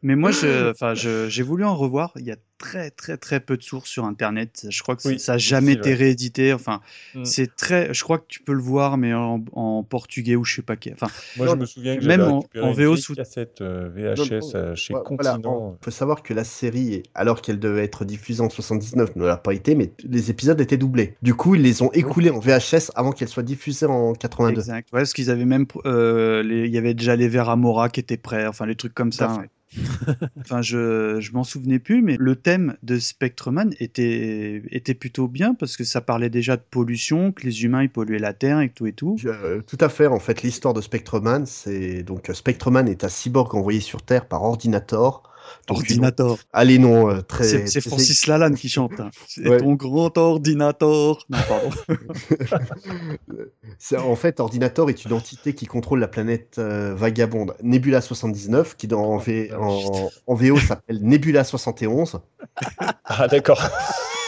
[0.02, 2.12] Mais moi, je, enfin, j'ai voulu en revoir.
[2.16, 4.66] Il y a très, très, très peu de sources sur Internet.
[4.70, 6.52] Je crois que Oui, ça n'a jamais été réédité.
[6.52, 6.80] Enfin,
[7.14, 7.24] Mm.
[7.24, 7.92] c'est très.
[7.92, 10.76] Je crois que tu peux le voir, mais en, en portugais ou je sais pas
[10.76, 10.94] quel.
[10.94, 13.60] Enfin, Moi, Non, je me souviens que même j'avais en- en une VO sous- cassette
[13.60, 15.76] euh, VHS euh, chez voilà, Continent.
[15.80, 19.36] Il faut savoir que la série, alors qu'elle devait être diffusée en 79, ne l'a
[19.36, 21.14] pas été, mais les épisodes étaient doublés.
[21.22, 24.58] Du coup, ils les ont écoulés en VHS avant qu'elle soit diffusée en 82.
[24.60, 24.88] exact.
[24.92, 25.66] Ouais, parce qu'ils avaient même.
[25.84, 28.46] euh, Il y avait déjà les verres Amora qui étaient prêts.
[28.46, 29.28] Enfin, les trucs comme ça.
[30.40, 35.54] Enfin, je, je m'en souvenais plus, mais le thème de Spectreman était, était plutôt bien
[35.54, 38.86] parce que ça parlait déjà de pollution, que les humains polluaient la Terre et tout
[38.86, 39.16] et tout.
[39.66, 40.06] Tout à fait.
[40.06, 44.42] En fait, l'histoire de Spectreman, c'est donc Spectreman est un cyborg envoyé sur Terre par
[44.42, 45.22] Ordinator
[45.68, 46.38] Donc, Ordinator.
[46.52, 47.66] Allez, non, euh, très.
[47.66, 48.98] C'est Francis Lalanne qui chante.
[49.00, 49.10] hein.
[49.28, 49.58] C'est Ouais.
[49.58, 51.24] ton grand ordinator.
[51.28, 51.70] Non, pardon.
[53.78, 58.76] C'est- En fait, Ordinator est une entité qui contrôle la planète euh, vagabonde Nebula 79,
[58.76, 62.20] qui dans, en, V- en, en VO s'appelle Nebula 71.
[63.04, 63.60] Ah, d'accord.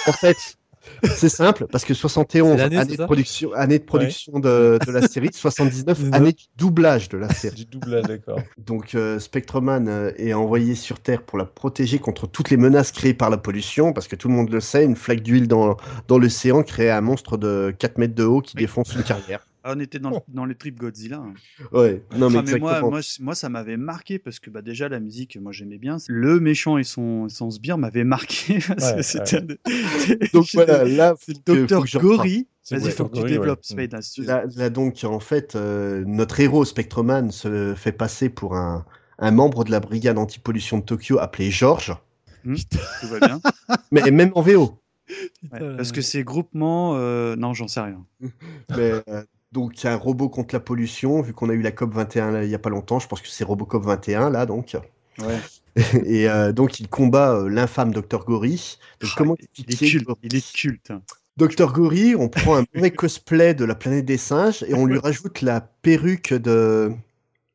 [0.07, 0.58] En fait,
[1.05, 4.79] c'est simple, parce que 71, C'est l'année, année, c'est de production, année de production de,
[4.85, 6.15] de la série, 79, Mhm.
[6.15, 7.57] année du doublage de la série.
[7.57, 8.41] Du doublage, d'accord.
[8.59, 12.93] Donc euh, Spectreman euh, est envoyé sur Terre pour la protéger contre toutes les menaces
[12.93, 15.77] créées par la pollution, parce que tout le monde le sait, une flaque d'huile dans,
[16.09, 19.47] dans l'océan crée un monstre de 4 mètres de haut qui défonce une carrière.
[19.69, 21.19] Ah, on était dans, le- dans les tripes Godzilla.
[21.19, 21.35] hein.
[21.73, 22.91] Ouais, non mais mais moi, exactement.
[22.91, 25.99] moi, c- moi, ça m'avait marqué parce que bah, déjà la musique, moi j'aimais bien.
[26.09, 28.59] Le méchant et son, son sbire m'avait marqué.
[28.67, 29.59] parce que Ouais, c'était un de-
[30.33, 32.47] Donc voilà, là, C'est le docteur Gory.
[32.63, 33.11] C'est Vas-y, le faut Dr.
[33.11, 33.65] que tu Gory, développes, ouais.
[33.87, 33.95] Spade.
[33.95, 34.27] hein, si tu veux.
[34.27, 38.85] Là, là, donc, en fait, euh, notre héros Spectreman se fait passer pour un,
[39.19, 41.95] un membre de la brigade anti-pollution de Tokyo appelé George,
[42.45, 43.41] Tout va bien.
[43.91, 44.79] mais même en VO.
[45.51, 46.97] Ouais, Parce que c'est groupement.
[46.97, 48.05] euh, Non, j'en sais rien.
[48.77, 51.63] Mais, euh, donc, il y a un robot contre la pollution, vu qu'on a eu
[51.63, 54.31] la COP 21 là, il y a pas longtemps, je pense que c'est Robocop 21
[54.31, 54.77] là, donc.
[55.19, 55.39] Ouais.
[56.05, 58.25] Et euh, donc, il combat euh, l'infâme Dr.
[58.25, 58.79] Gory.
[59.01, 60.09] Donc, comment Ah, il est culte.
[60.23, 60.93] Il est culte.
[61.37, 61.73] Dr.
[61.73, 65.41] Gory, on prend un mauvais cosplay de la planète des singes et on lui rajoute
[65.41, 66.93] la perruque de.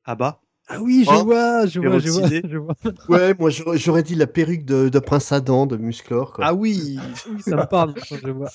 [0.05, 2.41] Ah bah Ah oui, je Oh, vois, je vois, je vois, Péroxydé.
[2.49, 2.73] je vois.
[3.09, 6.31] Ouais, moi j'aurais dit la perruque de, de Prince Adam, de Musclor.
[6.33, 6.45] Quoi.
[6.47, 6.97] Ah oui
[7.29, 8.49] Oui, ça me parle quand je vois.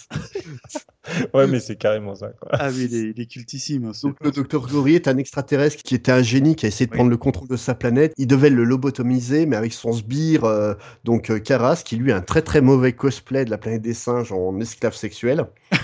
[1.35, 2.49] Ouais, mais c'est carrément ça, quoi.
[2.53, 3.87] Ah oui, il est, il est cultissime.
[3.87, 6.87] hein, Donc le docteur Gory est un extraterrestre qui était un génie qui a essayé
[6.87, 6.97] de Oui.
[6.97, 8.15] prendre le contrôle de sa planète.
[8.17, 12.17] Il devait le lobotomiser, mais avec son sbire, euh, donc euh, Karas, qui lui a
[12.17, 15.47] un très très mauvais cosplay de la planète des singes en esclave sexuel.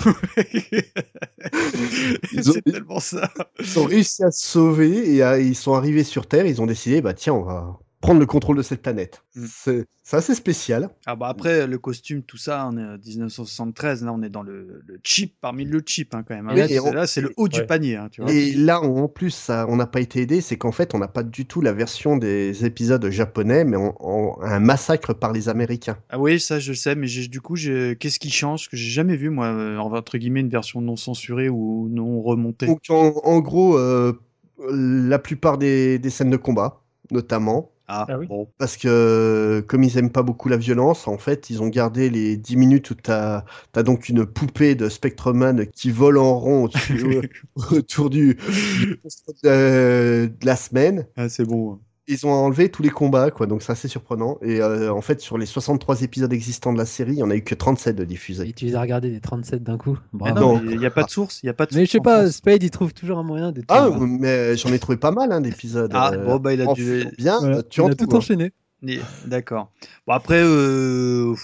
[2.33, 3.31] Ils ont- c'est tellement ça.
[3.61, 6.47] Ils ont réussi à se sauver et à- ils sont arrivés sur Terre.
[6.47, 9.25] Ils ont décidé, bah tiens, on va prendre le contrôle de cette planète.
[9.35, 9.45] Mm.
[10.07, 10.91] C'est assez spécial.
[11.07, 14.43] Ah bah après, le costume, tout ça, on est en 1973, là on est dans
[14.43, 16.47] le, le cheap parmi le cheap hein, quand même.
[16.51, 16.53] hein.
[16.55, 18.31] Oui, Là, c'est- on- là, c'est le haut du panier, hein, tu vois.
[18.31, 21.09] Et là, en plus, ça, on n'a pas été aidé, c'est qu'en fait, on n'a
[21.09, 25.49] pas du tout la version des épisodes japonais, mais on, on- un massacre par les
[25.49, 25.97] Américains.
[26.11, 28.91] Ah oui, ça je sais, mais j'ai- du coup, j'ai- qu'est-ce qui change que j'ai
[28.91, 32.67] jamais vu moi, euh, entre guillemets, une version non censurée ou non remontée?
[32.67, 34.13] Donc, en, en gros, euh,
[34.59, 38.27] la plupart des, des scènes de combat, notamment, Ah, Ah oui.
[38.29, 38.49] bon.
[38.59, 42.37] parce que comme ils aiment pas beaucoup la violence, en fait, ils ont gardé les
[42.37, 46.69] 10 minutes où t'as as donc une poupée de Spectreman qui vole en rond
[47.73, 48.39] autour du,
[49.43, 51.07] de, de la semaine.
[51.17, 51.81] Ah, c'est bon.
[52.07, 54.39] Ils ont enlevé tous les combats, quoi, donc c'est assez surprenant.
[54.43, 57.31] Et euh, en fait, sur les 63 épisodes existants de la série, il y en
[57.31, 58.49] a eu que 37 de diffusés.
[58.49, 59.99] Et tu les as regardés les 37 d'un coup?
[60.13, 60.61] Bravo.
[60.69, 62.23] il n'y a pas de source, il y a pas de Mais je sais pas,
[62.25, 62.37] France.
[62.37, 63.63] Spade il trouve toujours un moyen de.
[63.69, 65.91] Ah, tout- mais j'en ai trouvé pas mal hein, d'épisodes.
[65.95, 67.07] Ah, euh, bon, bah il a dû.
[67.17, 68.19] bien, Voilà, tu il en a tout trouves, hein.
[68.19, 68.53] enchaîné.
[69.27, 69.71] D'accord.
[70.07, 71.35] Bon après, euh,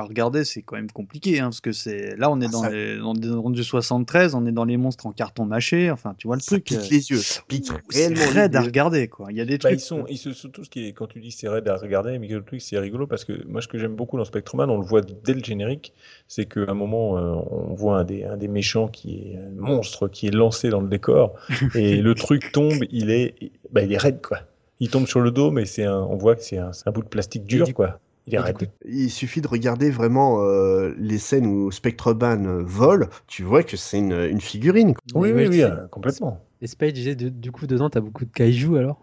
[0.00, 2.62] à regarder, c'est quand même compliqué, hein, parce que c'est là, on est Ah, dans
[2.62, 3.14] ça- les dans,
[3.50, 5.90] du 73, on est dans les monstres en carton mâché.
[5.90, 6.64] Enfin, tu vois le Ça truc.
[6.64, 9.28] pique euh, les yeux, ça pique réellement raide à regarder, quoi.
[9.30, 9.80] Il y a des Bah, trucs.
[9.80, 12.18] ils sont, ils se, surtout ce qui est, quand tu dis c'est raide à regarder,
[12.18, 14.78] mais le truc c'est rigolo parce que moi ce que j'aime beaucoup dans Spectreman, on
[14.78, 15.92] le voit dès le générique,
[16.28, 19.50] c'est qu'à un moment euh, on voit un des, un des méchants qui est un
[19.60, 21.34] monstre qui est lancé dans le décor
[21.74, 23.34] et le truc tombe, il est,
[23.72, 24.38] bah, il est raide quoi.
[24.80, 27.08] Il tombe sur le dos, mais c'est un, on voit que c'est un, bout de
[27.08, 28.00] plastique dur du- quoi.
[28.26, 33.08] Il est coup, Il suffit de regarder vraiment euh, les scènes où Spectreman euh, vole,
[33.26, 34.94] tu vois que c'est une, une figurine.
[35.14, 36.40] Oui, oui, oui, euh, complètement.
[36.60, 38.98] Et Spade, du coup, dedans, t'as beaucoup de kaiju alors?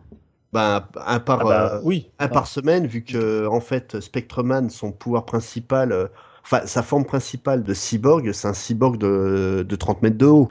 [0.53, 2.11] Ben, un par, Ah bah, euh, oui.
[2.19, 6.07] un par semaine, vu que en fait Spectreman, son pouvoir principal, euh,
[6.43, 10.49] enfin sa forme principale de cyborg, c'est un cyborg de, de 30 mètres de haut.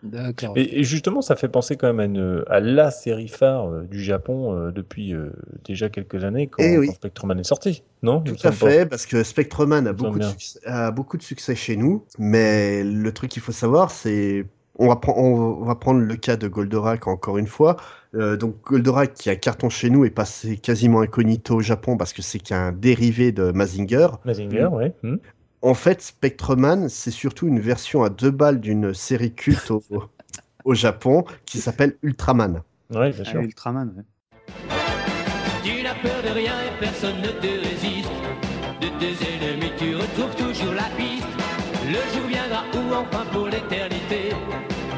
[0.57, 3.83] Et, et justement, ça fait penser quand même à, une- à la série phare euh,
[3.85, 5.31] du Japon euh, depuis euh,
[5.65, 6.87] déjà quelques années quand, Eh oui.
[6.89, 8.21] quand Spectreman est sorti, non?
[8.21, 8.53] Tout à pas.
[8.53, 12.83] fait, parce que Spectreman a beaucoup, de succès, a beaucoup de succès chez nous, mais
[12.85, 14.47] le truc qu'il faut savoir, c'est
[14.83, 17.77] on va, on va prendre le cas de Goldorak encore une fois.
[18.15, 22.13] Euh, donc Goldorak qui a carton chez nous est passé quasiment incognito au Japon parce
[22.15, 24.09] que c'est qu'un dérivé de Mazinger.
[24.25, 24.75] Mazinger, Mm.
[24.75, 24.95] ouais.
[25.03, 25.17] Hmm.
[25.63, 29.83] En fait, Spectreman, c'est surtout une version à deux balles d'une série culte au,
[30.65, 32.63] au Japon qui s'appelle Ultraman.
[32.91, 33.41] Ouais, bien Ah, sûr.
[33.41, 34.05] Ultraman, ouais.
[35.63, 38.09] Tu n'as peur de rien et personne ne te résiste.
[38.81, 41.27] De tes ennemis, tu retrouves toujours la piste.
[41.87, 44.31] Le jour viendra où enfin pour l'éternité,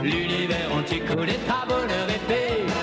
[0.03, 2.82] l'univers entier connaîtra bonheur et paix.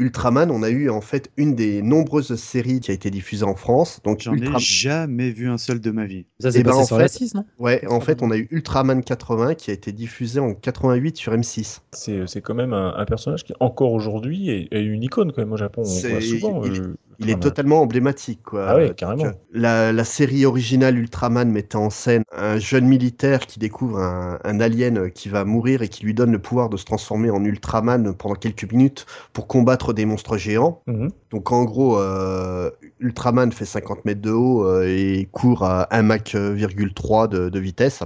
[0.00, 0.48] Ultraman.
[0.48, 3.54] Ultraman, on a eu en fait une des nombreuses séries qui a été diffusée en
[3.54, 4.00] France.
[4.04, 6.26] Donc J'en Ultra- ai jamais vu un seul de ma vie.
[6.40, 7.44] Ça, c'est Eh ben, passé en sur la fait- 6, non?
[7.58, 11.32] Ouais, en fait, on a eu Ultraman 80 qui a été diffusé en 88 sur
[11.32, 11.80] M6.
[11.92, 15.42] C'est c'est quand même un, un personnage qui, encore aujourd'hui, est, est une icône quand
[15.42, 15.82] même au Japon.
[15.82, 16.64] On C'est- voit souvent.
[16.64, 17.40] il- euh, Il est Ultraman.
[17.50, 18.64] totalement emblématique, quoi.
[18.66, 19.26] Ah ouais, carrément.
[19.26, 24.38] euh, La, la série originale Ultraman mettait en scène un jeune militaire qui découvre un,
[24.42, 27.44] un alien qui va mourir et qui lui donne le pouvoir de se transformer en
[27.44, 30.82] Ultraman pendant quelques minutes pour combattre des monstres géants.
[30.86, 31.10] Mhm.
[31.30, 36.02] Donc en gros, euh, Ultraman fait 50 mètres de haut euh, et court à 1
[36.02, 36.36] Mach
[36.94, 38.02] 3 de, de vitesse.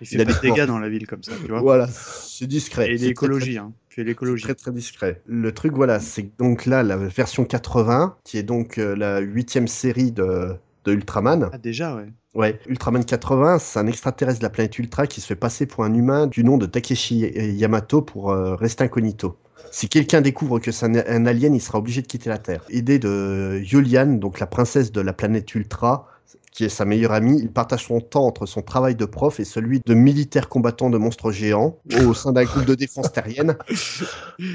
[0.00, 1.60] Il Il fait a pas des de dégâts dans la ville comme ça, tu vois.
[1.60, 2.90] Voilà, c'est discret.
[2.90, 3.72] Et l'écologie, hein.
[3.96, 4.44] L'écologie.
[4.44, 5.20] Très très discret.
[5.26, 9.18] Le truc voilà, c'est que donc là la version 80, qui est donc euh, la
[9.18, 10.54] huitième série de,
[10.90, 11.50] de Ultraman.
[11.52, 12.12] Ah, déjà, ouais.
[12.34, 15.84] Ouais, Ultraman 80, c'est un extraterrestre de la planète Ultra qui se fait passer pour
[15.84, 17.26] un humain du nom de Takeshi
[17.56, 19.36] Yamato pour euh, rester incognito.
[19.72, 22.64] Si quelqu'un découvre que c'est un, un alien, il sera obligé de quitter la Terre.
[22.70, 26.06] Idée de Yulian, donc la princesse de la planète Ultra,
[26.52, 27.38] qui est sa meilleure amie.
[27.40, 30.98] Il partage son temps entre son travail de prof et celui de militaire combattant de
[30.98, 33.56] monstres géants au sein d'un groupe de défense terrienne.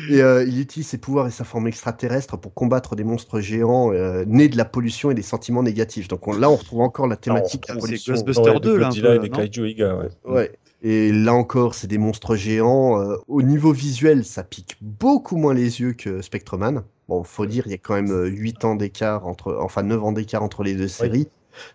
[0.09, 3.91] Et euh, il utilise ses pouvoirs et sa forme extraterrestre pour combattre des monstres géants
[3.93, 6.07] euh, nés de la pollution et des sentiments négatifs.
[6.07, 8.13] Donc on- là, on retrouve encore la thématique de la c'est pollution.
[8.13, 8.53] Ghostbusters.
[8.55, 10.07] Ouais, 2, des là, un Godzilla peu, et des non Kaiju Iga, ouais.
[10.25, 10.51] Ouais.
[10.81, 13.01] Et là encore, c'est des monstres géants.
[13.01, 16.83] Euh, au niveau visuel, ça pique beaucoup moins les yeux que Spectreman.
[17.07, 20.03] Bon, faut dire, il y a quand même euh, 8 ans d'écart entre, enfin 9
[20.03, 21.27] ans d'écart entre les deux séries.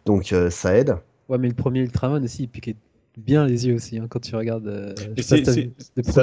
[0.07, 0.97] Donc euh, ça aide.
[1.29, 2.77] Ouais, mais le premier Ultraman aussi, il piquait
[3.19, 4.67] bien les yeux aussi, hein, quand tu regardes.
[4.69, 5.73] euh, c'est- Ça premier-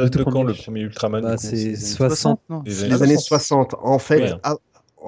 [0.04, 3.18] date tout de quand le premier Ultraman Bah, c'est Les années 60, non Les années
[3.18, 3.76] 60.
[3.82, 4.52] En fait, Ouais.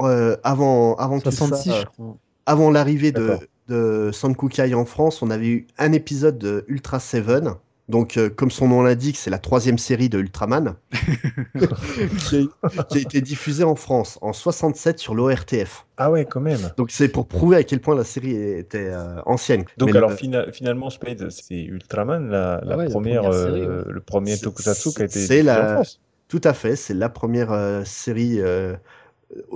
[0.02, 2.18] euh, avant, avant tout 66, ça, je crois.
[2.46, 7.54] avant l'arrivée de, de Sankukai en France, on avait eu un épisode de Ultra Seven.
[7.89, 10.75] Donc, euh, comme son nom l'indique, c'est la troisième série de Ultraman
[12.19, 15.86] qui, a, qui a été diffusée en France en 67 sur l'ORTF.
[15.97, 16.71] Ah ouais, quand même.
[16.78, 19.65] Donc, c'est pour prouver à quel point la série était euh, ancienne.
[19.78, 23.21] Donc Mais alors le- fina- finalement Spade, c'est Ultraman, la, la Ah ouais, la première,
[23.23, 25.99] première série, euh, le premier tokusatsu qui a été diffusé la- en France.
[26.28, 28.75] tout à fait, c'est la première euh, série euh,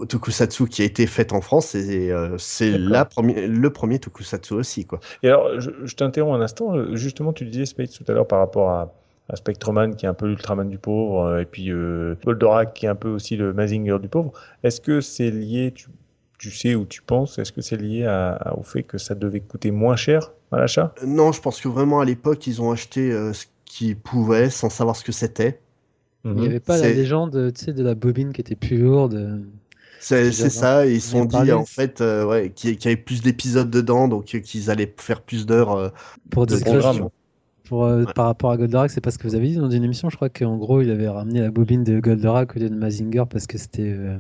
[0.08, 2.92] tokusatsu qui a été faite en France et euh, c'est D'accord.
[2.92, 5.00] la première, le premier tokusatsu aussi, quoi.
[5.24, 6.76] Et alors, je, je t'interromps un instant.
[6.76, 8.94] euh, Justement, tu disais Spade tout à l'heure par rapport à,
[9.30, 12.86] à Spectreman qui est un peu l'Ultraman du pauvre, euh, et puis euh, Goldorak qui
[12.86, 14.32] est un peu aussi le Mazinger du pauvre.
[14.64, 15.88] Est-ce que c'est lié, tu,
[16.38, 19.16] tu sais ou tu penses, est-ce que c'est lié à- à- au fait que ça
[19.16, 20.94] devait coûter moins cher à l'achat?
[21.06, 24.70] Non, je pense que vraiment à l'époque, ils ont acheté euh, ce qu'ils pouvaient sans
[24.70, 25.60] savoir ce que c'était.
[26.26, 29.44] Il n'y avait pas la légende de la bobine qui était plus lourde.
[30.04, 33.22] C'est ça, et ils se sont dit en fait euh, ouais, qu'il y avait plus
[33.22, 35.72] d'épisodes dedans, donc euh, qu'ils allaient faire plus d'heures.
[35.72, 35.90] euh,
[36.30, 37.10] Pour De programme.
[37.64, 38.14] pour, euh, Ouais.
[38.14, 40.10] par rapport à Goldorak, c'est pas ce que vous avez dit dans une émission.
[40.10, 43.24] Je crois qu'en gros, il avait ramené la bobine de Goldorak au lieu de Mazinger
[43.30, 44.18] parce que c'était euh,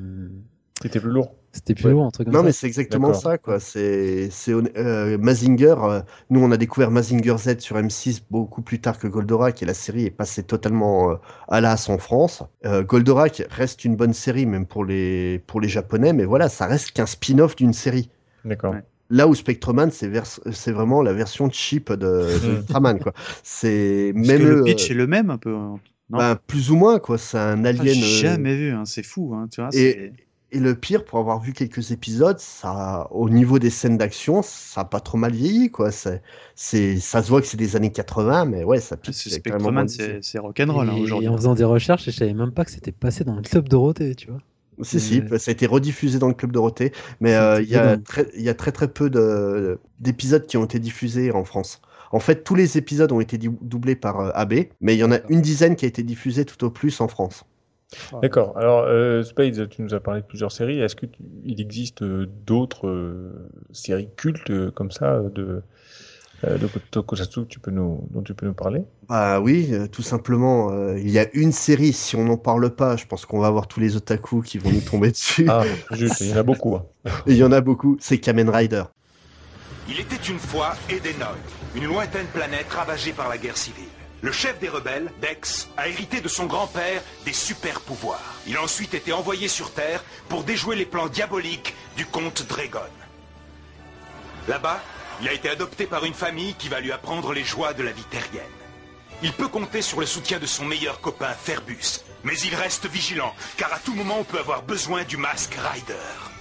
[0.83, 1.33] C'était plus lourd.
[1.51, 1.91] c'était plus Ouais.
[1.91, 2.45] lourd, un truc comme Non, ça.
[2.45, 3.59] mais c'est exactement ça, quoi.
[3.59, 5.75] C'est euh, Mazinger.
[5.83, 9.65] euh, nous, on a découvert Mazinger Z sur M6 beaucoup plus tard que Goldorak, et
[9.65, 11.15] la série est passée totalement euh,
[11.47, 12.43] à l'as en France.
[12.65, 16.65] Euh, Goldorak reste une bonne série, même pour les pour les Japonais, mais voilà, ça
[16.67, 18.09] reste qu'un spin-off d'une série.
[18.45, 18.73] D'accord.
[18.73, 18.83] Ouais.
[19.09, 22.51] Là où Spectreman, c'est vers- c'est vraiment la version cheap de, de.
[22.59, 23.13] Ultraman, quoi.
[23.43, 25.53] C'est même que le pitch euh, est le même un peu.
[25.55, 25.79] hein.
[26.09, 26.17] Non?
[26.17, 27.17] ben, plus ou moins, quoi.
[27.17, 27.87] C'est un Ah, alien.
[27.87, 29.33] euh, jamais vu, hein, c'est fou.
[29.35, 30.11] Hein, tu vois, Et-
[30.55, 34.81] Et le pire, pour avoir vu quelques épisodes, ça, au niveau des scènes d'action, ça
[34.81, 35.91] a pas trop mal vieilli, quoi.
[35.91, 36.21] C'est,
[36.55, 39.15] c'est, ça se voit que c'est des années 80, mais ouais, ça pique.
[39.15, 41.27] c'est Spectreman, c'est rock'n'roll hein, Et aujourd'hui.
[41.27, 44.13] en faisant des recherches, je savais même pas que c'était passé dans le club Dorothée,
[44.13, 44.39] tu vois.
[44.81, 45.39] Si, si, Ouais.
[45.39, 48.41] ça a été rediffusé dans le club Dorothée, mais euh, il y, a très, il
[48.41, 51.81] y a très très peu de, d'épisodes qui ont été diffusés en France.
[52.11, 55.11] En fait, tous les épisodes ont été doublés par euh, AB, mais il y en
[55.11, 57.43] a une dizaine qui a été diffusée tout au plus en France.
[58.21, 58.57] D'accord.
[58.57, 60.79] Alors, euh, Spades, tu nous as parlé de plusieurs séries.
[60.79, 65.61] Est-ce que tu- il existe euh, d'autres euh, séries cultes euh, comme ça de,
[66.45, 68.83] euh, de Tokusatsu que tu peux nous, dont tu peux nous parler?
[69.09, 72.69] Bah oui, euh, tout simplement, euh, il y a une série, si on n'en parle
[72.75, 75.45] pas, je pense qu'on va avoir tous les otaku qui vont nous tomber dessus.
[75.49, 76.75] Ah, juste, il y en a beaucoup.
[76.75, 76.85] hein.
[77.27, 78.83] Il y en a beaucoup, c'est Kamen Rider.
[79.89, 81.35] Il était une fois Edenoi,
[81.75, 83.89] une lointaine planète ravagée par la guerre civile.
[84.23, 88.35] Le chef des rebelles, Dex, a hérité de son grand-père des super pouvoirs.
[88.47, 92.79] Il a ensuite été envoyé sur Terre pour déjouer les plans diaboliques du comte Dragon.
[94.47, 94.81] Là-bas,
[95.21, 97.91] il a été adopté par une famille qui va lui apprendre les joies de la
[97.91, 98.43] vie terrienne.
[99.23, 103.35] Il peut compter sur le soutien de son meilleur copain Ferbus, mais il reste vigilant,
[103.57, 106.32] car à tout moment on peut avoir besoin du masque Rider.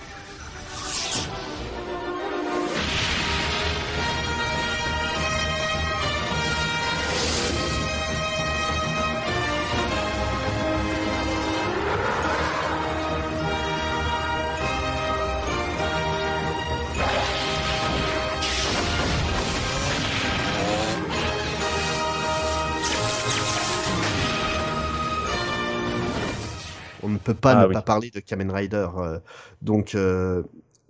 [27.22, 27.74] Peut pas Ah ne oui.
[27.74, 29.18] pas parler de Kamen Rider, euh,
[29.62, 30.42] donc euh,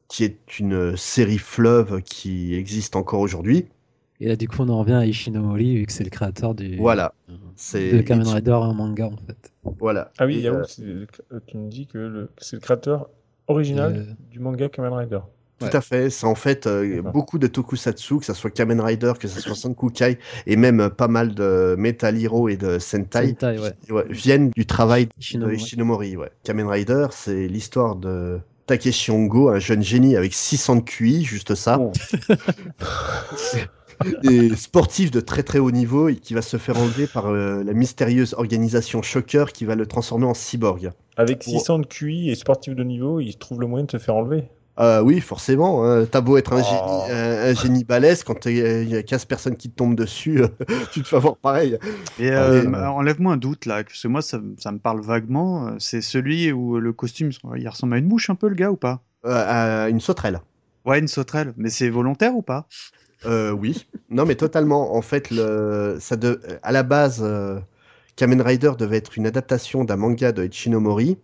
[0.09, 3.69] qui est une série fleuve qui existe encore aujourd'hui.
[4.21, 6.77] Et là, du coup, on en revient à Ishinomori, vu que c'est le créateur du,
[6.77, 9.53] Voilà, euh, c'est de Kamen Rider en manga, en fait.
[9.79, 10.13] voilà.
[10.19, 13.11] Ah oui, Yahoo, euh, c'est le- euh, tu me dis que le- c'est le créateur
[13.49, 15.21] original euh, du manga Kamen Rider.
[15.63, 15.77] Tout Ouais.
[15.77, 19.29] à fait, c'est en fait euh, beaucoup de tokusatsu, que ce soit Kamen Rider, que
[19.29, 23.59] ce soit Sankukai, et même euh, pas mal de Metal Hero et de Sentai, Sentai,
[23.59, 23.93] ouais.
[23.93, 26.17] ouais, viennent du travail de Ishinomori.
[26.17, 26.31] Ouais.
[26.45, 31.55] Kamen Rider, c'est l'histoire de Takeshi Hongo, un jeune génie avec 600 de QI, juste
[31.55, 31.93] ça, Oh.
[34.25, 37.63] et sportif de très très haut niveau, et qui va se faire enlever par euh,
[37.63, 40.91] la mystérieuse organisation Shocker qui va le transformer en cyborg.
[41.17, 43.99] Avec Pour- 600 de QI et sportif de niveau, il trouve le moyen de te
[43.99, 44.45] faire enlever.
[44.81, 45.85] Euh, oui, forcément.
[45.85, 46.07] Hein.
[46.11, 46.65] T'as beau être un, Oh.
[46.65, 50.41] génie, un, un génie balèze, quand il y a 15 personnes qui te tombent dessus,
[50.93, 51.79] tu te fais avoir pareil.
[52.19, 55.01] Et Ah, euh, bah, enlève-moi un doute là, parce que moi ça, ça me parle
[55.03, 55.67] vaguement.
[55.69, 58.71] euh, C'est celui où le costume, il ressemble à une mouche un peu le gars
[58.71, 59.03] ou pas?
[59.27, 60.41] Euh, à une sauterelle.
[60.87, 61.53] Ouais, une sauterelle.
[61.59, 62.67] Mais c'est volontaire ou pas?
[63.27, 63.87] Euh, oui.
[64.11, 64.97] Non, mais totalement.
[64.97, 65.99] En fait, le...
[66.01, 66.41] ça de...
[66.63, 67.61] à la base, euh,
[68.17, 71.19] Kamen Rider devait être une adaptation d'un manga de Ichinomori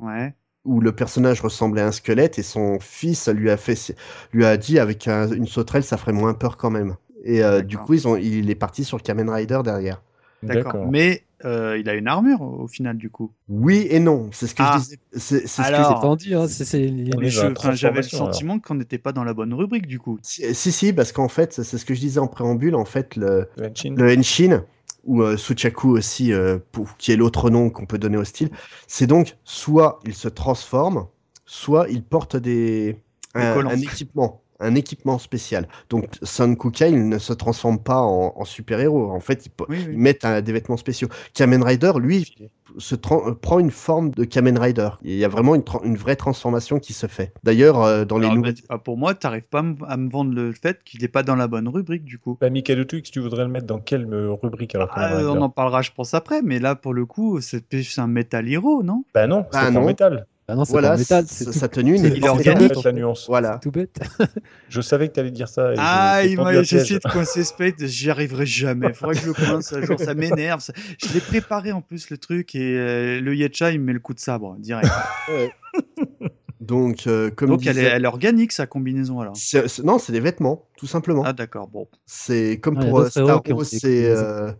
[0.00, 0.34] Ouais.
[0.64, 3.94] Où le personnage ressemblait à un squelette et son fils lui a fait,
[4.32, 6.96] lui a dit avec un- une sauterelle, ça ferait moins peur quand même.
[7.24, 8.16] Et euh, du coup, ils ont...
[8.16, 10.02] il est parti sur Kamen Rider derrière.
[10.42, 10.86] D'accord.
[10.90, 13.32] Mais euh, il a une armure au, final du coup.
[13.48, 14.28] Oui et non.
[14.32, 14.74] C'est ce que Ah.
[14.74, 14.98] je disais.
[15.12, 15.80] C'est c'est ce que Alors.
[15.90, 19.98] j'ai- C'est tendu, hein, j'avais le sentiment qu'on n'était pas dans la bonne rubrique du
[19.98, 20.18] coup.
[20.22, 23.16] Si, si, si, parce qu'en fait, c'est ce que je disais en préambule, en fait,
[23.16, 24.64] le, Le Henshin.
[25.06, 28.50] Ou euh, Suchaku aussi, euh, pour, qui est l'autre nom qu'on peut donner au style,
[28.86, 31.08] c'est donc soit il se transforme,
[31.46, 33.00] soit il porte des,
[33.34, 34.43] un, un équipement.
[34.64, 35.68] Un équipement spécial.
[35.90, 39.10] Donc, Son Kukai, il ne se transforme pas en, en super-héros.
[39.10, 39.96] En fait, il, po- Oui, ils oui.
[39.96, 41.08] mettent un- des vêtements spéciaux.
[41.34, 42.34] Kamen Rider, lui,
[42.78, 44.88] se euh, prend une forme de Kamen Rider.
[45.02, 47.32] Il y a vraiment une, vraie transformation qui se fait.
[47.42, 48.54] D'ailleurs, euh, dans les nouvelles...
[48.68, 51.46] bah, pour moi, t'arrives pas à me- vendre le fait qu'il n'est pas dans la
[51.46, 52.38] bonne rubrique du coup.
[52.40, 55.50] Bah, Mikado Twix, tu voudrais le mettre dans quelle euh, rubrique alors Ah, on en
[55.50, 57.64] parlera, je pense, après, mais là, pour le coup, c'est
[57.98, 59.04] un Metal Hero, non?
[59.14, 59.82] Bah non, Bah c'est non.
[59.82, 60.26] en métal.
[60.46, 62.20] Ah non, c'est Voilà, pas en métal, sa- c'est sa tout, tenue n'est il est
[62.20, 62.84] pas organique.
[62.84, 63.24] la nuance.
[63.28, 63.58] Voilà.
[63.62, 63.98] tout bête.
[64.68, 65.72] Je savais que tu allais dire ça.
[65.72, 68.92] et Ah, il m'a essayé de coincer Spade, j'y arriverai jamais.
[68.92, 70.60] Faudrait que je le coince un jour, ça m'énerve.
[70.60, 73.92] ça- Je l'ai préparé en plus le truc et euh, le Yetcha il me met
[73.94, 74.90] le coup de sabre direct.
[76.60, 79.34] Donc, euh, comme Donc elle est, disait- elle est organique sa combinaison alors.
[79.82, 81.22] non, c'est des vêtements, tout simplement.
[81.24, 81.88] Ah d'accord, bon.
[82.06, 84.50] C'est comme Ah, pour euh, Star Wars, c'est euh,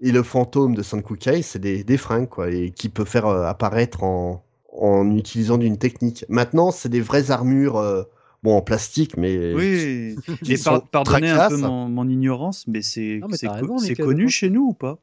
[0.00, 3.26] et le fantôme de Son Kukai, c'est des, des fringues quoi, et qui peut faire
[3.26, 4.44] euh, apparaître en,
[4.74, 6.24] en utilisant d'une technique.
[6.28, 8.02] Maintenant, c'est des vraies armures, euh,
[8.42, 10.16] bon en plastique, mais Oui.
[10.48, 14.50] Et par- pardonnez un peu mon, mon ignorance, mais c'est c'est co- c'est connu chez
[14.50, 14.98] nous ou pas?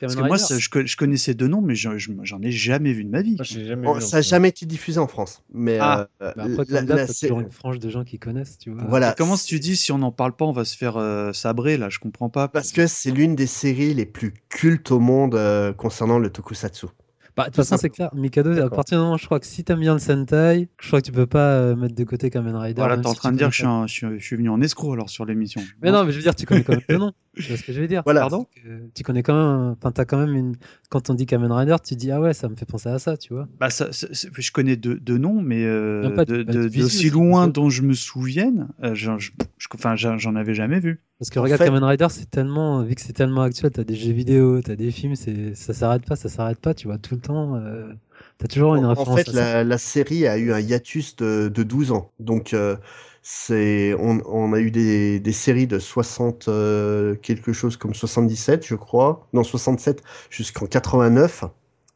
[0.00, 2.50] Parce que moi, ça, je, co- je connaissais deux noms, mais je- je- j'en ai
[2.50, 3.36] jamais vu de ma vie.
[3.36, 4.00] Moi, j'ai jamais Bon, vu.
[4.02, 6.08] ça n'a jamais été diffusé en France, mais Ah.
[6.20, 8.84] euh, après, comme sé- toujours une frange de gens qui connaissent, tu vois.
[8.86, 9.12] voilà.
[9.12, 11.78] Et comment tu dis si on n'en parle pas, on va se faire euh, sabrer
[11.78, 11.88] là?
[11.88, 12.48] Je comprends pas.
[12.48, 16.86] Parce que c'est l'une des séries les plus cultes au monde euh, concernant le tokusatsu.
[17.36, 18.10] Bah, de toute façon, c'est clair.
[18.14, 21.00] Mikado, à partir du moment, je crois que si t'aimes bien le Sentai, je crois
[21.00, 22.80] que tu peux pas euh, mettre de côté Kamen Rider.
[22.80, 24.60] Voilà, t'es en train de dire je suis, un- je, suis, je suis venu en
[24.60, 25.60] escroc alors sur l'émission.
[25.82, 27.12] Mais non, mais je veux dire, tu connais quand même le nom.
[27.36, 28.02] Tu vois ce que je veux dire?
[28.04, 28.20] Voilà.
[28.20, 28.46] Pardon?
[28.94, 29.72] Tu connais quand même.
[29.78, 30.54] Enfin, t'as quand même une.
[30.90, 33.16] Quand on dit Kamen Rider, tu dis ah ouais, ça me fait penser à ça,
[33.16, 33.48] tu vois.
[33.58, 36.52] Bah, ça, ça- c'est- je connais deux, deux noms, mais euh, Non, pas- de, pas
[36.52, 40.54] de- de visu d'aussi aussi, loin dont je me souvienne, euh, j'en je- je- avais
[40.54, 41.00] jamais vu.
[41.18, 42.82] Parce que En regarde, fait- Kamen Rider, c'est tellement.
[42.82, 46.04] Vu que c'est tellement actuel, t'as des jeux vidéo, t'as des films, c'est ça s'arrête
[46.06, 47.56] pas, ça s'arrête pas, tu vois, tout le temps.
[47.56, 47.92] euh,
[48.38, 49.08] T'as toujours une En- référence.
[49.08, 49.54] En fait, à ça.
[49.54, 52.10] la, la série a eu un hiatus de, de 12 ans.
[52.20, 52.76] Donc, euh,
[53.24, 58.66] c'est, on, on a eu des, des séries de 60, euh, quelque chose comme 77,
[58.66, 59.28] je crois.
[59.32, 61.44] Non, 67 jusqu'en 89.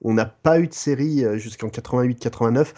[0.02, 2.72] On n'a pas eu de série euh, jusqu'en 88-89.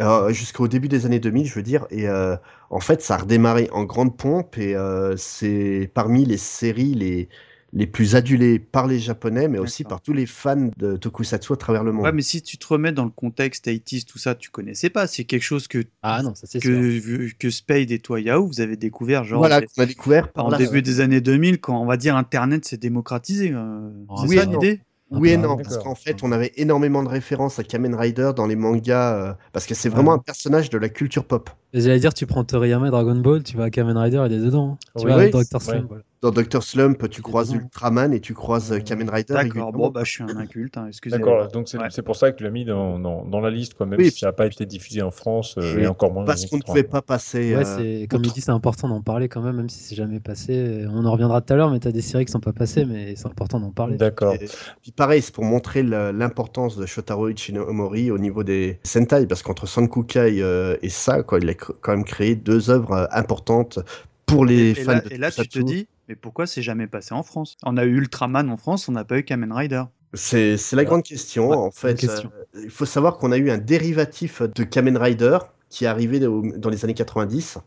[0.00, 1.86] euh, jusqu'au début des années 2000, je veux dire.
[1.90, 2.36] Et euh,
[2.70, 7.28] en fait, ça a redémarré en grande pompe et euh, c'est parmi les séries les,
[7.72, 11.56] les plus adulées par les Japonais, mais aussi par tous les fans de tokusatsu à
[11.56, 12.04] travers le monde.
[12.04, 15.06] Ouais, mais si tu te remets dans le contexte 80s, tout ça, tu connaissais pas.
[15.06, 18.60] C'est quelque chose que, Ah non, ça c'est que, que Spade et toi, Yahoo, vous
[18.60, 20.58] avez découvert genre voilà, qu'on a découvert par en là.
[20.58, 23.52] début des années 2000, quand on va dire Internet s'est démocratisé.
[23.52, 24.80] euh, Ah, c'est oui, ça l'idée?
[25.12, 28.30] Oui et Ah, non, parce qu'en fait, on avait énormément de références à Kamen Rider
[28.36, 30.16] dans les mangas, euh, parce que c'est vraiment Ouais.
[30.16, 31.50] un personnage de la culture pop.
[31.72, 34.38] J'allais dire, tu prends Toriyama et Dragon Ball, tu vas à Kamen Rider, il est
[34.40, 34.72] dedans.
[34.72, 34.78] hein.
[34.98, 35.12] Tu Oui.
[35.12, 35.62] vois, Oui, Dr.
[35.62, 35.86] Slump, ouais.
[35.88, 36.02] voilà.
[36.22, 36.62] Dans Dr.
[36.62, 37.62] Slump, tu croises dedans.
[37.62, 39.32] Ultraman et tu croises euh, Kamen Rider.
[39.32, 41.26] D'accord, bon, bah, je suis un inculte, hein, excusez-moi.
[41.26, 41.86] D'accord, donc c'est Ouais.
[41.90, 44.10] c'est pour ça que tu l'as mis dans, dans, dans la liste, quoi, même Oui,
[44.10, 46.24] si ça n'a pas été diffusé en France euh, et encore moins.
[46.24, 47.56] Parce qu'on ne pouvait pas passer.
[47.56, 50.20] Ouais, euh, comme il dit, c'est important d'en parler quand même, même si c'est jamais
[50.20, 50.84] passé.
[50.90, 53.14] On en reviendra tout à l'heure, mais t'as des séries qui sont pas passées, mais
[53.16, 53.96] c'est important d'en parler.
[53.96, 54.34] D'accord.
[54.82, 59.66] Puis pareil, c'est pour montrer l'importance de Shotaro Ichinomori au niveau des Sentai, parce qu'entre
[59.66, 63.78] Sankukai euh, et ça, quoi, il a quand même créé deux œuvres euh, importantes
[64.26, 66.62] pour les Et, et fans là, de et là, tu te dis, mais pourquoi c'est
[66.62, 67.56] jamais passé en France?
[67.62, 69.84] On a eu Ultraman en France, on n'a pas eu Kamen Rider.
[70.14, 71.50] C'est la grande question.
[71.50, 72.32] Ouais, en fait, question.
[72.54, 75.38] euh, il faut savoir qu'on a eu un dérivatif de Kamen Rider
[75.68, 77.58] qui est arrivé au- dans les années 90.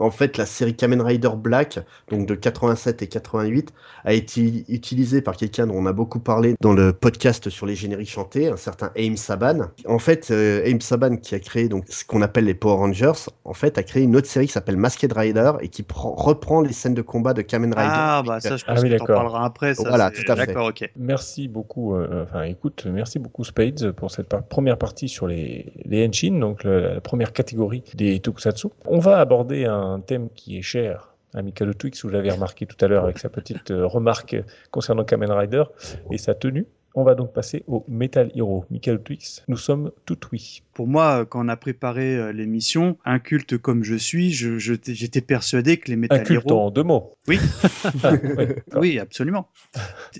[0.00, 1.78] En fait, la série Kamen Rider Black,
[2.10, 3.72] donc de 87 et 88,
[4.04, 7.74] a été utilisée par quelqu'un dont on a beaucoup parlé dans le podcast sur les
[7.74, 9.66] génériques chantés, un certain Aim Saban.
[9.86, 13.12] En fait, euh, Aim Saban, qui a créé donc ce qu'on appelle les Power Rangers,
[13.44, 16.62] en fait, a créé une autre série qui s'appelle Masked Rider et qui prend- reprend
[16.62, 17.90] les scènes de combat de Kamen Rider.
[17.92, 19.16] Ah, bah ça, je Ah pense oui, que t'en d'accord.
[19.22, 19.74] parleras après.
[19.74, 20.46] Ça, Voilà, tout à fait.
[20.46, 20.90] D'accord, ok.
[20.96, 25.70] Merci beaucoup, euh, enfin écoute, merci beaucoup Spades pour cette par- première partie sur les,
[25.84, 28.68] les Henshin, donc le- la première catégorie des Tokusatsu.
[28.86, 32.76] On va aborder un thème qui est cher à Mikado Twix, vous l'avez remarqué tout
[32.84, 34.36] à l'heure avec sa petite euh, remarque
[34.70, 35.64] concernant Kamen Rider
[36.10, 36.66] et sa tenue.
[36.94, 38.66] On va donc passer au Metal Hero.
[38.70, 40.62] Mikado Twix, nous sommes tout oui.
[40.74, 44.72] Pour moi, quand on a préparé euh, l'émission, un culte comme je suis, je- je-
[44.86, 46.58] j'étais persuadé que les Un Metal culte Hero...
[46.60, 47.14] en deux mots.
[47.28, 47.38] Oui.
[48.74, 49.48] Oui, absolument.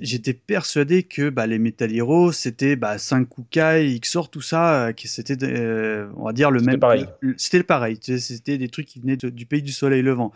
[0.01, 5.09] J'étais persuadé que bah, les Metal Hero, c'était bah, Sankukai, Xor, tout ça, euh, que
[5.09, 6.81] c'était, euh, on va dire, le C'était même.
[6.81, 7.07] pareil.
[7.21, 7.99] le- C'était pareil.
[8.01, 10.33] C'était des trucs qui venaient de- du pays du soleil levant.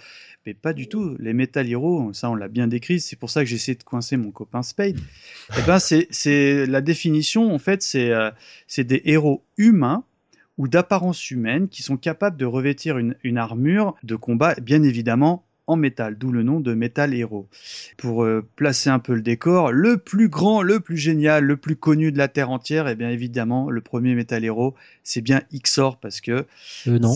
[0.46, 1.16] Mais pas du tout.
[1.18, 3.00] Les Metal Hero, ça, on l'a bien décrit.
[3.00, 4.98] C'est pour ça que j'ai essayé de coincer mon copain Spade.
[5.58, 8.30] Eh ben, c'est, c'est la définition, en fait, c'est, euh,
[8.66, 10.04] c'est des héros humains
[10.58, 15.44] ou d'apparence humaine qui sont capables de revêtir une, une armure de combat, bien évidemment
[15.68, 17.48] en métal, d'où le nom de Metal Hero.
[17.96, 21.74] Pour euh, placer un peu le décor, le plus grand, le plus génial, le plus
[21.76, 25.98] connu de la Terre entière, et bien évidemment, le premier Metal Hero, c'est bien Xor,
[25.98, 26.46] parce que
[26.86, 27.14] Euh, non.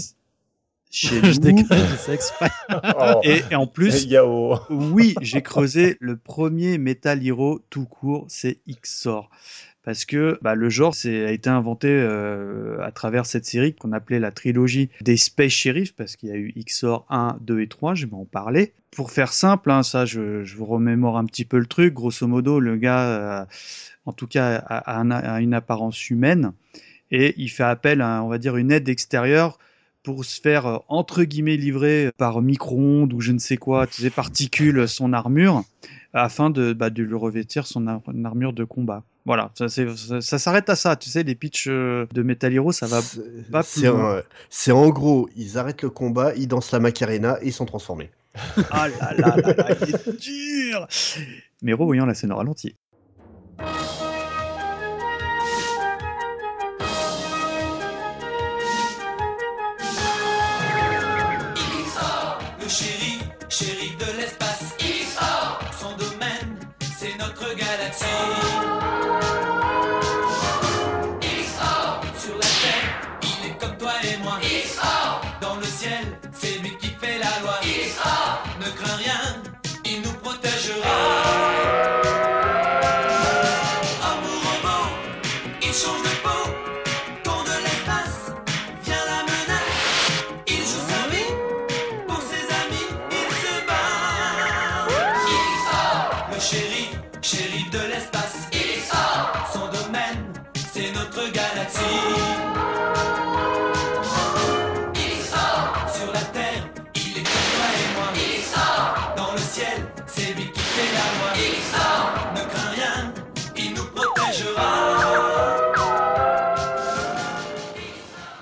[0.90, 2.50] chez je nous, déconne, je sais exprès.
[2.98, 4.58] Oh, et, et en plus, Yao.
[4.68, 9.30] oui, j'ai creusé le premier Metal Hero tout court, c'est XOR.
[9.82, 14.18] Parce que bah, le genre a été inventé euh, à travers cette série qu'on appelait
[14.18, 17.94] la trilogie des Space Sheriff, parce qu'il y a eu XOR 1, 2 et 3,
[17.94, 18.74] je vais en parler.
[18.90, 22.26] Pour faire simple, hein, ça je, je vous remémore un petit peu le truc, grosso
[22.26, 23.44] modo le gars, euh,
[24.04, 26.52] en tout cas, a, a a une apparence humaine,
[27.10, 29.58] et il fait appel à, on va dire, une aide extérieure
[30.02, 34.10] pour se faire euh, entre guillemets livrer par micro-ondes ou je ne sais quoi, sais,
[34.10, 35.62] particules son armure
[36.12, 39.04] afin de, bah, de lui revêtir son armure de combat.
[39.26, 40.96] Voilà, ça, ça, ça s'arrête à ça.
[40.96, 43.00] Tu sais, les pitchs euh, de Metal Hero, ça va.
[43.52, 44.18] Pas plus C'est loin.
[44.18, 47.66] en, c'est en gros, ils arrêtent le combat, ils dansent la Macarena et ils sont
[47.66, 48.10] transformés.
[48.70, 50.86] Ah là là là là, il est dur
[51.62, 52.76] Mais revoyons la scène au ralenti.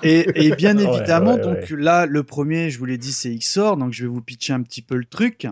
[0.03, 3.33] Et, et bien Ouais, évidemment, ouais, donc là, le premier, je vous l'ai dit, c'est
[3.35, 5.47] XOR, donc je vais vous pitcher un petit peu le truc.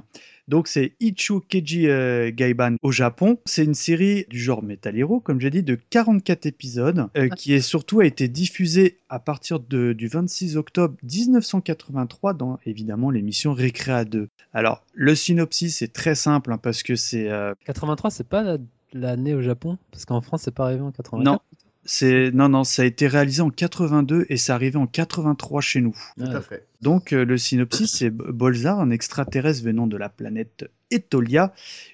[0.48, 3.38] Donc c'est Ichu Keiji euh, Gaiban au Japon.
[3.46, 7.52] C'est une série du genre Metal Hero, comme j'ai dit, de 44 épisodes, euh, qui
[7.52, 13.52] est surtout a été diffusée à partir de- du 26 octobre 1983 dans évidemment l'émission
[13.54, 14.30] Récréa 2.
[14.54, 18.58] Alors le synopsis est très simple hein, parce que c'est euh, 83, c'est pas la-
[18.94, 19.78] l'année au Japon?
[19.92, 21.26] Parce qu'en France, c'est pas arrivé en 84.
[21.26, 21.40] non,
[21.88, 25.82] c'est non non, ça a été réalisé en 82 et c'est arrivé en 83 chez
[25.82, 25.96] nous.
[26.18, 26.68] Tout à fait.
[26.82, 31.54] Donc euh, le synopsis, c'est Bolzar, un extraterrestre venant de la planète Etolia,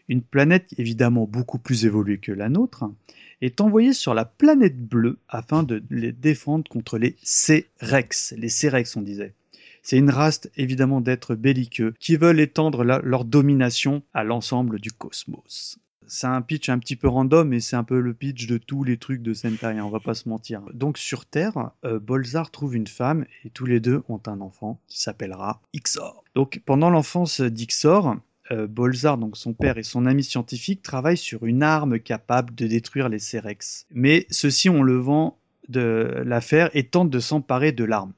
[0.09, 2.83] une planète évidemment beaucoup plus évoluée que la nôtre,
[3.41, 8.33] est envoyé sur la planète bleue afin de les défendre contre les C-Rex.
[8.37, 9.33] Les C-Rex, on disait.
[9.85, 14.91] C'est une race évidemment d'êtres belliqueux qui veulent étendre la- leur domination à l'ensemble du
[14.91, 15.77] cosmos.
[16.07, 18.83] C'est un pitch un petit peu random, mais c'est un peu le pitch de tous
[18.83, 20.61] les trucs de Sentai, hein, on va pas se mentir.
[20.73, 24.79] Donc sur Terre, euh, Bolzar trouve une femme et tous les deux ont un enfant
[24.87, 26.23] qui s'appellera Ixor.
[26.35, 28.15] Donc pendant l'enfance d'Ixor,
[28.51, 32.67] euh, Bolzar, donc son père et son ami scientifique, travaillent sur une arme capable de
[32.67, 33.85] détruire les Cerex.
[33.91, 35.37] Mais ceux-ci ont le vent
[35.69, 38.13] de l'affaire et tentent de s'emparer de l'arme.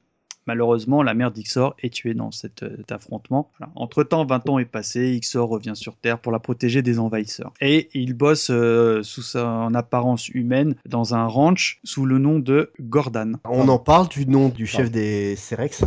[0.48, 3.50] Malheureusement, la mère d'Ixor est tuée dans cet, euh, cet affrontement.
[3.58, 3.72] Voilà.
[3.76, 7.54] Entre-temps, 20 ans est passé, Ixor revient sur Terre pour la protéger des envahisseurs.
[7.62, 12.72] Et il bosse euh, sous son apparence humaine dans un ranch sous le nom de
[12.80, 13.38] Gordan.
[13.46, 15.84] On en parle du nom du chef des Cerex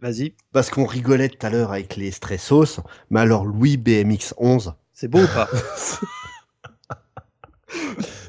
[0.00, 2.80] Vas-y, Parce qu'on rigolait tout à l'heure avec les stressos,
[3.10, 5.48] mais alors Louis BMX 11, c'est beau ou pas?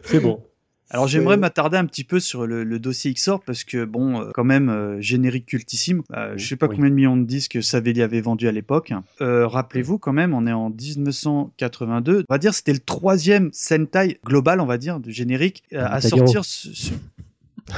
[0.04, 0.44] C'est bon.
[0.92, 4.32] Alors j'aimerais m'attarder un petit peu sur le, le dossier XOR parce que bon, euh,
[4.34, 6.02] quand même euh, générique cultissime.
[6.16, 6.76] Euh, je sais pas Oui.
[6.76, 8.92] combien de millions de disques Savelli avait vendu à l'époque.
[9.22, 12.24] Euh, Rappelez-vous quand même, on est en 1982.
[12.28, 16.44] On va dire c'était le troisième Sentai global, on va dire, de générique à sortir.
[16.44, 16.94] ce- ce-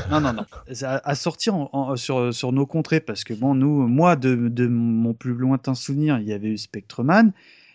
[0.09, 0.45] Non, non, non.
[0.83, 4.35] À, à sortir en- en- sur, sur nos contrées, parce que bon, nous, moi, de,
[4.47, 7.33] de mon plus lointain souvenir, il y avait eu Spectreman,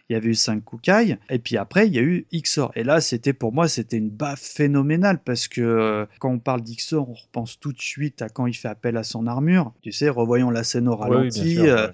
[0.08, 2.70] il y avait eu 5 Kukai, et puis après, il y a eu Xor.
[2.76, 6.62] Et là, c'était pour moi, c'était une baffe phénoménale, parce que euh, quand on parle
[6.62, 9.72] d'Xor, on repense tout de suite à quand il fait appel à son armure.
[9.82, 11.54] Tu sais, revoyons la scène au oui, ralenti.
[11.54, 11.92] sûr, euh, ouais.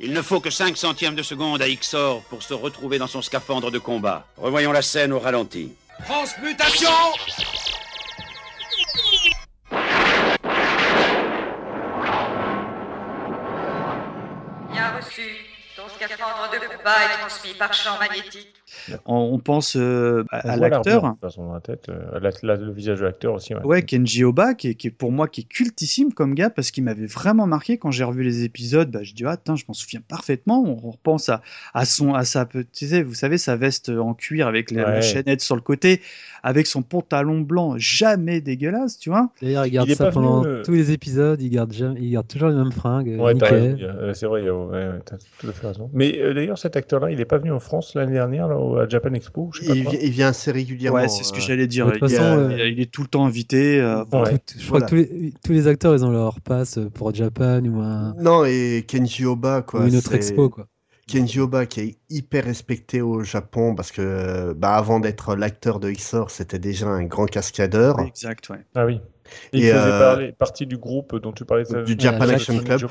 [0.00, 3.20] Il ne faut que 5 centièmes de seconde à Ixor pour se retrouver dans son
[3.20, 4.26] scaphandre de combat.
[4.36, 5.72] Revoyons la scène au ralenti.
[6.04, 6.90] Transmutation
[14.70, 15.22] Bien reçu.
[15.88, 18.54] Ton scaphandre de combat est transmis par champ magnétique.
[19.06, 21.02] on, on pense euh, à, l'acteur.
[21.02, 23.54] l'armure, De toute façon, dans la tête, euh, la- la- le visage de l'acteur aussi.
[23.54, 23.62] Ouais.
[23.64, 26.70] Ouais, Kenji Oba, qui est, qui est pour moi qui est cultissime comme gars, parce
[26.70, 28.90] qu'il m'avait vraiment marqué quand j'ai revu les épisodes.
[28.90, 30.62] Bah, je dis, ah, attends, je m'en souviens parfaitement.
[30.64, 31.40] On repense à,
[31.74, 34.82] à son, à sa, pe- tu sais, vous savez, sa veste en cuir avec les,
[34.82, 34.96] Ouais.
[34.96, 36.00] les chaînettes sur le côté,
[36.42, 39.30] avec son pantalon blanc, jamais dégueulasse, tu vois.
[39.42, 42.28] D'ailleurs, il garde Il ça pendant euh, tous les épisodes, il garde, jamais, il garde
[42.28, 43.16] toujours les mêmes fringues.
[43.18, 43.34] Ouais,
[44.14, 44.90] c'est vrai, il y a- ouais,
[45.40, 45.90] tout à fait raison.
[45.94, 48.76] Mais euh, d'ailleurs, cet acteur-là, il n'est pas venu en France l'année dernière là, au-
[48.76, 49.92] à Japan Expo, je sais pas il, quoi.
[49.92, 50.98] vi- il vient assez régulièrement.
[51.00, 51.86] Ouais, c'est ce que euh, j'allais dire.
[51.86, 53.80] de toute il, façon, il- euh, il est tout le temps invité.
[53.80, 54.38] euh, Ouais.
[54.38, 54.86] Tout- je crois Voilà.
[54.86, 58.44] que tous les, tous les acteurs, ils ont leur passe pour Japan ou, un, Non,
[58.44, 59.80] et Kenji Oba, quoi.
[59.82, 60.48] ou une autre expo.
[60.48, 60.66] Quoi.
[61.06, 65.90] Kenji Oba qui est hyper respecté au Japon parce que bah, avant d'être l'acteur de
[65.90, 67.98] Xor, c'était déjà un grand cascadeur.
[68.00, 68.58] Exact, ouais.
[68.74, 69.00] Ah oui.
[69.52, 71.64] Et il Et, faisait euh, parler- partie du groupe dont tu parlais.
[71.84, 72.82] Du Japan Action Club.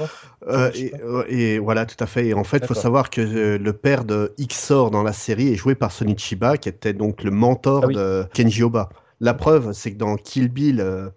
[0.48, 2.28] Euh, et, euh, et voilà, tout à fait.
[2.28, 5.56] Et en fait, il faut savoir que le père de Xor dans la série est
[5.56, 7.96] joué par Sonny Chiba, qui était donc le mentor Ah oui.
[7.96, 8.90] de Kenji Oba.
[9.20, 11.10] La preuve, c'est que dans Kill Bill, euh,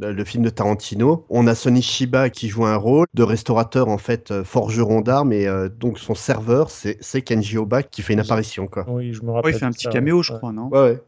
[0.00, 3.98] le film de Tarantino, on a Sonny Chiba qui joue un rôle de restaurateur, en
[3.98, 8.20] fait, euh, forgeron d'armes, et euh, donc son serveur, c'est Kenji Oba qui fait une
[8.20, 8.84] apparition, quoi.
[8.88, 9.54] Oui, je me rappelle.
[9.54, 10.22] il fait un petit ça, caméo, ouais.
[10.22, 10.68] je crois, non?
[10.68, 11.02] Ouais, ouais.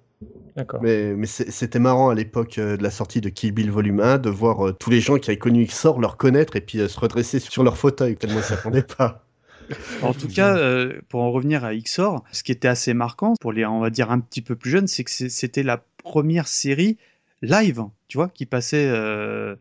[0.57, 0.83] D'accord.
[0.83, 4.19] Mais, mais c'était marrant à l'époque euh, de la sortie de Kill Bill Volume 1
[4.19, 6.89] de voir euh, tous les gens qui avaient connu Xor leur connaître et puis euh,
[6.89, 9.25] se redresser sur leur fauteuil, tellement ils s'y attendaient pas.
[10.03, 13.53] En tout cas, euh, pour en revenir à Xor, ce qui était assez marquant pour
[13.53, 16.99] les, on va dire, un petit peu plus jeunes, c'est que c'était la première série
[17.43, 19.57] live, tu vois, qui passait euh,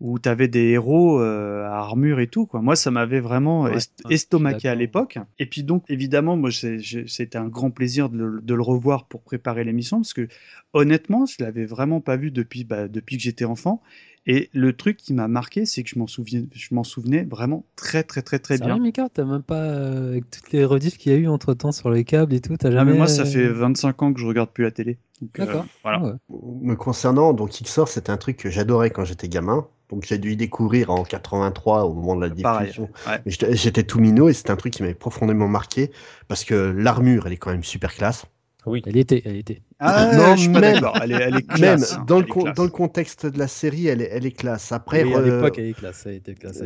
[0.00, 2.46] où tu avais des héros euh, à armure et tout.
[2.46, 2.60] Quoi.
[2.62, 4.80] Moi, ça m'avait vraiment Ouais, est- ouais, estomaqué à d'accord.
[4.80, 5.18] l'époque.
[5.38, 9.22] Et puis donc, évidemment, moi, c'était un grand plaisir de le, de le revoir pour
[9.22, 10.28] préparer l'émission, parce que
[10.72, 13.82] honnêtement, je l'avais vraiment pas vu depuis, bah, depuis que j'étais enfant.
[14.30, 17.64] Et le truc qui m'a marqué, c'est que je m'en souviens, je m'en souvenais vraiment
[17.76, 18.78] très, très, très, très bien.
[18.78, 21.72] Mika, t'as même pas, euh, avec toutes les rediffs qu'il y a eu entre temps
[21.72, 22.92] sur les câbles et tout, t'as Ah, jamais.
[22.92, 24.98] mais moi, ça euh, fait 25 ans que je regarde plus la télé.
[25.22, 25.66] Donc, euh, D'accord.
[25.82, 26.02] voilà.
[26.02, 26.12] Ouais.
[26.60, 29.66] Me concernant, donc Xor, c'était un truc que j'adorais quand j'étais gamin.
[29.90, 32.90] Donc j'ai dû y découvrir en 83 au moment de la diffusion.
[33.06, 33.20] Ouais.
[33.24, 35.90] Mais J'étais tout minot et c'était un truc qui m'avait profondément marqué
[36.28, 38.26] parce que l'armure, elle est quand même super classe.
[38.68, 38.82] Oui.
[38.86, 39.62] Elle y était, elle y était.
[39.80, 40.98] Ah, Non, je suis pas même- d'accord.
[41.02, 41.94] Elle est, elle est Même classe.
[41.94, 42.04] hein.
[42.06, 44.32] dans le, Elle est con- dans le contexte de la série, elle est, elle est
[44.32, 44.72] classe.
[44.72, 46.64] Après, Et à euh, l'époque, elle est classe, elle était classe à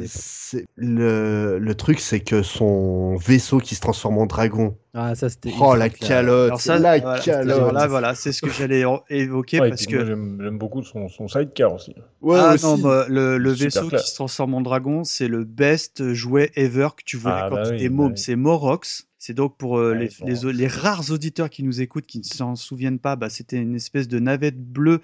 [0.76, 4.76] le, le truc, c'est que son vaisseau qui se transforme en dragon.
[4.94, 5.50] Ah, ça c'était.
[5.61, 7.72] Oh la calotte, Alors ça, la voilà, calotte.
[7.74, 11.74] là, voilà, c'est ce que j'allais évoquer Ouais, parce que j'aime beaucoup son, son sidecar
[11.74, 11.94] aussi.
[12.20, 12.64] Ouais, ah aussi.
[12.64, 14.05] non, bah, le, le vaisseau classe.
[14.05, 17.57] qui se transforme en dragon, c'est le best jouet ever que tu voulais Ah, quand
[17.57, 18.12] bah tu oui, étais bah môme.
[18.12, 18.18] oui.
[18.18, 19.07] C'est Morox.
[19.24, 23.14] C'est donc pour euh, les rares auditeurs qui nous écoutent, qui ne s'en souviennent pas,
[23.14, 25.00] bah, c'était une espèce de navette bleue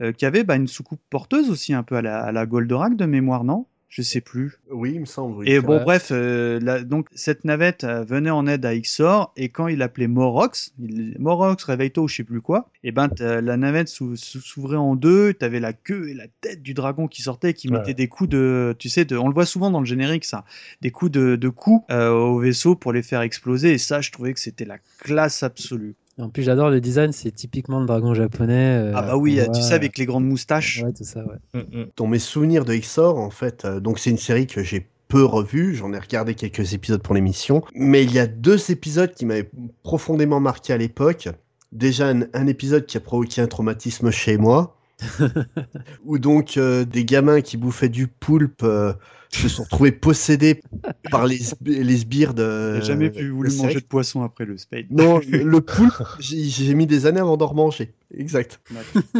[0.00, 2.96] euh, qui avait bah, une soucoupe porteuse aussi, un peu à la, à la Goldorak
[2.96, 3.66] de mémoire, non?
[3.94, 4.54] Je sais plus.
[4.70, 5.36] Oui, il me semble.
[5.36, 5.50] oui.
[5.50, 9.50] Et bon, bref, euh, la- donc cette navette euh, venait en aide à Ixor, et
[9.50, 13.42] quand il appelait Morox, il, Morox, réveille-toi ou je sais plus quoi, et ben t'as-
[13.42, 17.06] la navette sou- sou- s'ouvrait en deux, t'avais la queue et la tête du dragon
[17.06, 17.78] qui sortait, et qui Ouais.
[17.80, 20.46] mettait des coups de, tu sais, de, on le voit souvent dans le générique ça,
[20.80, 24.10] des coups de, de coups euh, au vaisseau pour les faire exploser, et ça, je
[24.10, 25.94] trouvais que c'était la classe absolue.
[26.18, 28.78] En plus, j'adore le design, c'est typiquement le dragon japonais.
[28.78, 30.82] euh, ah bah oui, tu voit, sais, avec les grandes moustaches.
[30.84, 31.38] Ouais, tout ça, ouais.
[31.54, 31.86] Mm, mm.
[31.96, 35.24] Dans mes souvenirs de Xor, en fait, euh, donc c'est une série que j'ai peu
[35.24, 39.26] revue, j'en ai regardé quelques épisodes pour l'émission, mais il y a deux épisodes qui
[39.26, 39.50] m'avaient
[39.82, 41.28] profondément marqué à l'époque.
[41.70, 44.76] Déjà un, un épisode qui a provoqué un traumatisme chez moi,
[46.04, 48.92] où donc euh, des gamins qui bouffaient du poulpe euh,
[49.34, 50.62] se sont retrouvés possédés
[51.10, 52.76] par les, les sbires de...
[52.80, 53.62] J'ai jamais pu voulu série.
[53.64, 54.86] manger de poisson après le spade.
[54.90, 57.92] Non, le poulpe, j'ai mis des années avant d'en remanger.
[58.16, 58.60] Exact.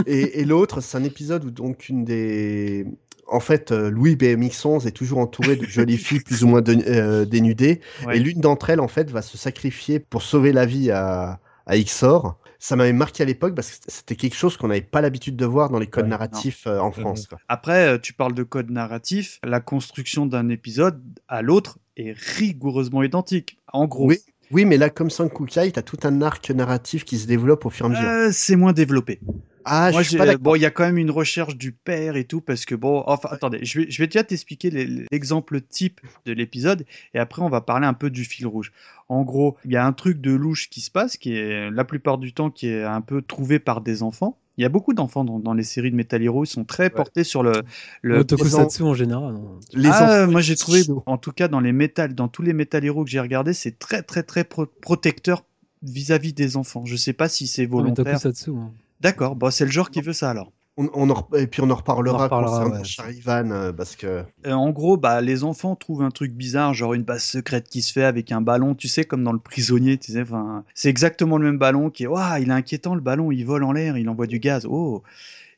[0.06, 2.86] Et, et l'autre, c'est un épisode où donc une des...
[3.28, 6.76] En fait, euh, Louis BMX11 est toujours entouré de jolies filles plus ou moins de-
[6.86, 7.80] euh, dénudées.
[8.06, 8.18] Ouais.
[8.18, 11.76] Et l'une d'entre elles, en fait, va se sacrifier pour sauver la vie à, à
[11.76, 12.36] Ixor.
[12.64, 15.44] Ça m'avait marqué à l'époque parce que c'était quelque chose qu'on n'avait pas l'habitude de
[15.44, 17.26] voir dans les codes Ouais, narratifs euh, en France.
[17.26, 17.38] quoi.
[17.48, 23.02] Après, euh, tu parles de code narratif, la construction d'un épisode à l'autre est rigoureusement
[23.02, 23.58] identique.
[23.72, 24.18] En gros, Oui,
[24.52, 27.86] oui, mais là, comme Sankukai, t'as tout un arc narratif qui se développe au fur
[27.86, 28.08] et à mesure.
[28.08, 29.18] euh, c'est moins développé.
[29.64, 30.40] Ah, Moi, je suis j'ai- pas d'accord.
[30.42, 33.02] bon, il y a quand même une recherche du père et tout, parce que bon,
[33.06, 34.70] enfin, attendez, je vais, je vais déjà t'expliquer
[35.10, 36.84] l'exemple type de l'épisode,
[37.14, 38.72] et après, on va parler un peu du fil rouge.
[39.08, 41.84] En gros, il y a un truc de louche qui se passe, qui est la
[41.84, 44.38] plupart du temps qui est un peu trouvé par des enfants.
[44.58, 46.90] Il y a beaucoup d'enfants dans, dans les séries de Metal Hero, ils sont très
[46.90, 47.62] portés sur le,
[48.02, 49.32] le Le tokusatsu en général.
[49.32, 49.58] non.
[49.72, 52.52] Les ah, enfants- moi j'ai trouvé, en tout cas dans les métal, dans tous les
[52.52, 55.44] Metal Hero que j'ai regardé, c'est très très très pro- protecteur
[55.82, 56.84] vis-à-vis des enfants.
[56.84, 58.04] Je sais pas si c'est volontaire.
[58.04, 58.50] tokusatsu.
[58.50, 58.72] hein.
[59.02, 60.52] D'accord, bon, c'est le genre qui veut ça alors.
[60.78, 62.84] On, on en et puis on en reparlera, On en reparlera, concernant ouais.
[62.84, 66.94] Charivan, euh, parce que Euh, en gros, bah, les enfants trouvent un truc bizarre, genre
[66.94, 69.98] une base secrète qui se fait avec un ballon, tu sais, comme dans le prisonnier,
[69.98, 73.02] tu sais, enfin, c'est exactement le même ballon qui est, waouh, il est inquiétant le
[73.02, 75.02] ballon, il vole en l'air, il envoie du gaz, oh.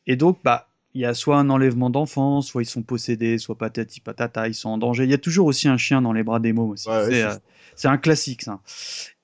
[0.09, 3.59] Et donc, bah, il y a soit un enlèvement d'enfants, soit ils sont possédés, soit
[3.59, 5.05] patati patata, ils sont en danger.
[5.05, 6.89] Il y a toujours aussi un chien dans les bras des mômes aussi.
[6.89, 7.35] Ouais, c'est, euh,
[7.75, 8.61] c'est un classique, ça.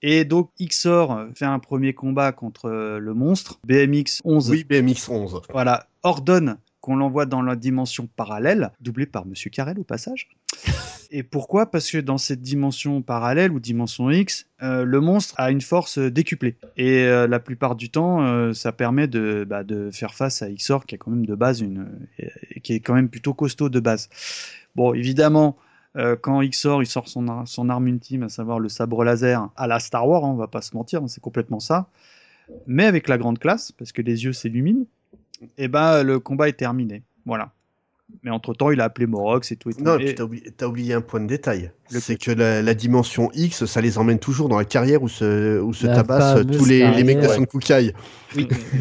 [0.03, 3.61] Et donc, Xor fait un premier combat contre euh, le monstre.
[3.65, 5.43] BMX 11 oui, BMX 11.
[5.53, 10.29] voilà, ordonne qu'on l'envoie dans la dimension parallèle, doublé par Monsieur Carrel au passage.
[11.13, 11.71] Et pourquoi?
[11.71, 15.99] Parce que dans cette dimension parallèle ou dimension X, euh, le monstre a une force
[15.99, 16.57] décuplée.
[16.77, 20.49] Et euh, la plupart du temps, euh, ça permet de, bah, de faire face à
[20.49, 21.89] Xor, qui est quand même de base une,
[22.63, 24.09] qui est quand même plutôt costaud de base.
[24.77, 25.57] Bon, évidemment,
[26.21, 29.67] quand Xor il sort son, ar- son arme ultime, à savoir le sabre laser, à
[29.67, 31.89] la Star Wars, hein, on va pas se mentir, hein, c'est complètement ça.
[32.69, 34.85] Mais avec la grande classe, parce que les yeux s'illuminent,
[35.59, 37.03] et ben le combat est terminé.
[37.27, 37.53] Voilà.
[38.25, 39.71] Mais entre temps, il a appelé Morox et tout.
[39.71, 39.85] Et tout.
[39.85, 41.71] Non, Et- t'as oublié, un point de détail.
[41.91, 45.61] C'est que la, la dimension X, ça les emmène toujours dans la carrière où se,
[45.61, 47.37] où se tabassent fameuse tous les, les mecs de carrière.
[47.37, 47.95] Son Kukai.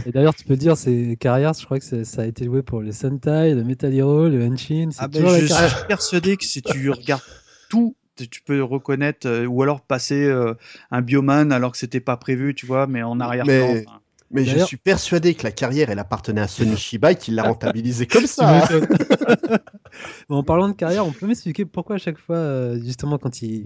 [0.07, 2.82] Et d'ailleurs, tu peux dire, c'est carrière, je crois que ça a été joué pour
[2.82, 4.89] le Sentai, le Metal Hero, le Henshin.
[4.91, 5.78] C'est Ah ben, je carrière.
[5.78, 7.22] suis persuadé que si tu regardes
[7.70, 10.55] tout, tu- tu peux reconnaître euh, ou alors passer euh,
[10.89, 13.53] un bioman alors que c'était pas prévu, tu vois, mais en arrière-plan.
[13.74, 13.99] Mais- enfin.
[14.32, 17.43] Mais je suis persuadé que la carrière, elle appartenait à Sony Shiba et qu'il l'a
[17.43, 18.63] rentabilisé comme ça.
[18.65, 18.80] hein.
[20.30, 23.65] en parlant de carrière, on peut m'expliquer pourquoi à chaque fois, euh, justement, quand il...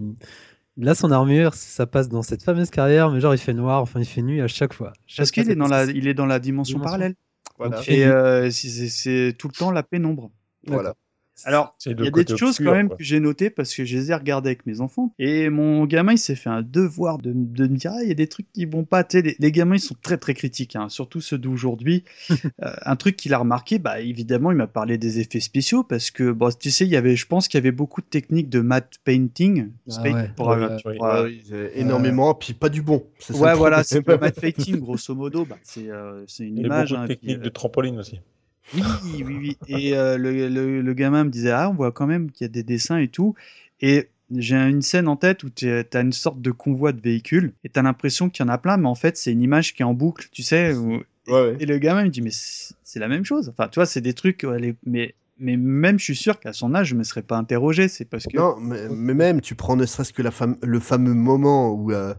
[0.78, 3.82] il a son armure, ça passe dans cette fameuse carrière, mais genre il fait noir,
[3.82, 4.94] enfin il fait nuit à chaque fois.
[5.18, 6.84] Parce qu'il est dans la, il est dans la dimension Dimension.
[6.84, 7.16] parallèle?
[7.58, 7.82] Voilà.
[7.88, 10.32] Et euh, c'est tout le temps la pénombre.
[10.66, 10.96] Voilà.
[11.46, 12.98] Alors, il y a des choses obscur, quand même quoi.
[12.98, 15.14] que j'ai notées parce que je les ai regardées avec mes enfants.
[15.20, 18.12] Et mon gamin, il s'est fait un devoir de, de me dire, ah, il y
[18.12, 19.04] a des trucs qui vont pas.
[19.04, 22.04] Tu sais, les, les gamins, ils sont très très critiques, hein, surtout ceux d'aujourd'hui.
[22.62, 26.12] Euh, un truc qu'il a remarqué, bah évidemment, il m'a parlé des effets spéciaux parce
[26.12, 28.50] que, bon, tu sais, il y avait, je pense qu'il y avait beaucoup de techniques
[28.50, 29.70] de matte painting.
[29.90, 30.98] Ah Spade- ouais, pour, ouais, euh, ouais.
[30.98, 31.30] pour, euh,
[31.74, 33.04] énormément, puis pas du bon.
[33.20, 36.64] Ça ouais, voilà, c'est le matte painting, grosso modo, bah, c'est euh, une Il y
[36.64, 36.90] a image.
[36.90, 38.20] beaucoup de hein, techniques puis, de trampoline aussi.
[38.74, 39.58] Oui, oui, oui.
[39.68, 42.50] Et euh, le, le, le gamin me disait, ah, on voit quand même qu'il y
[42.50, 43.36] a des dessins et tout.
[43.82, 47.54] Et j'ai une scène en tête où tu as une sorte de convoi de véhicules
[47.64, 49.74] et tu as l'impression qu'il y en a plein, mais en fait, c'est une image
[49.76, 50.74] qui est en boucle, tu sais.
[50.76, 51.58] où- Ouais, ouais.
[51.60, 53.48] Et le gamin me dit, mais c'est la même chose.
[53.50, 56.74] Enfin, tu vois, c'est des trucs, les- mais, mais même, je suis sûr qu'à son
[56.76, 57.88] âge, je me serais pas interrogé.
[57.88, 58.36] C'est parce que.
[58.38, 61.92] Non, mais, mais même, tu prends ne serait-ce que la fam- le fameux moment où,
[61.92, 62.14] euh,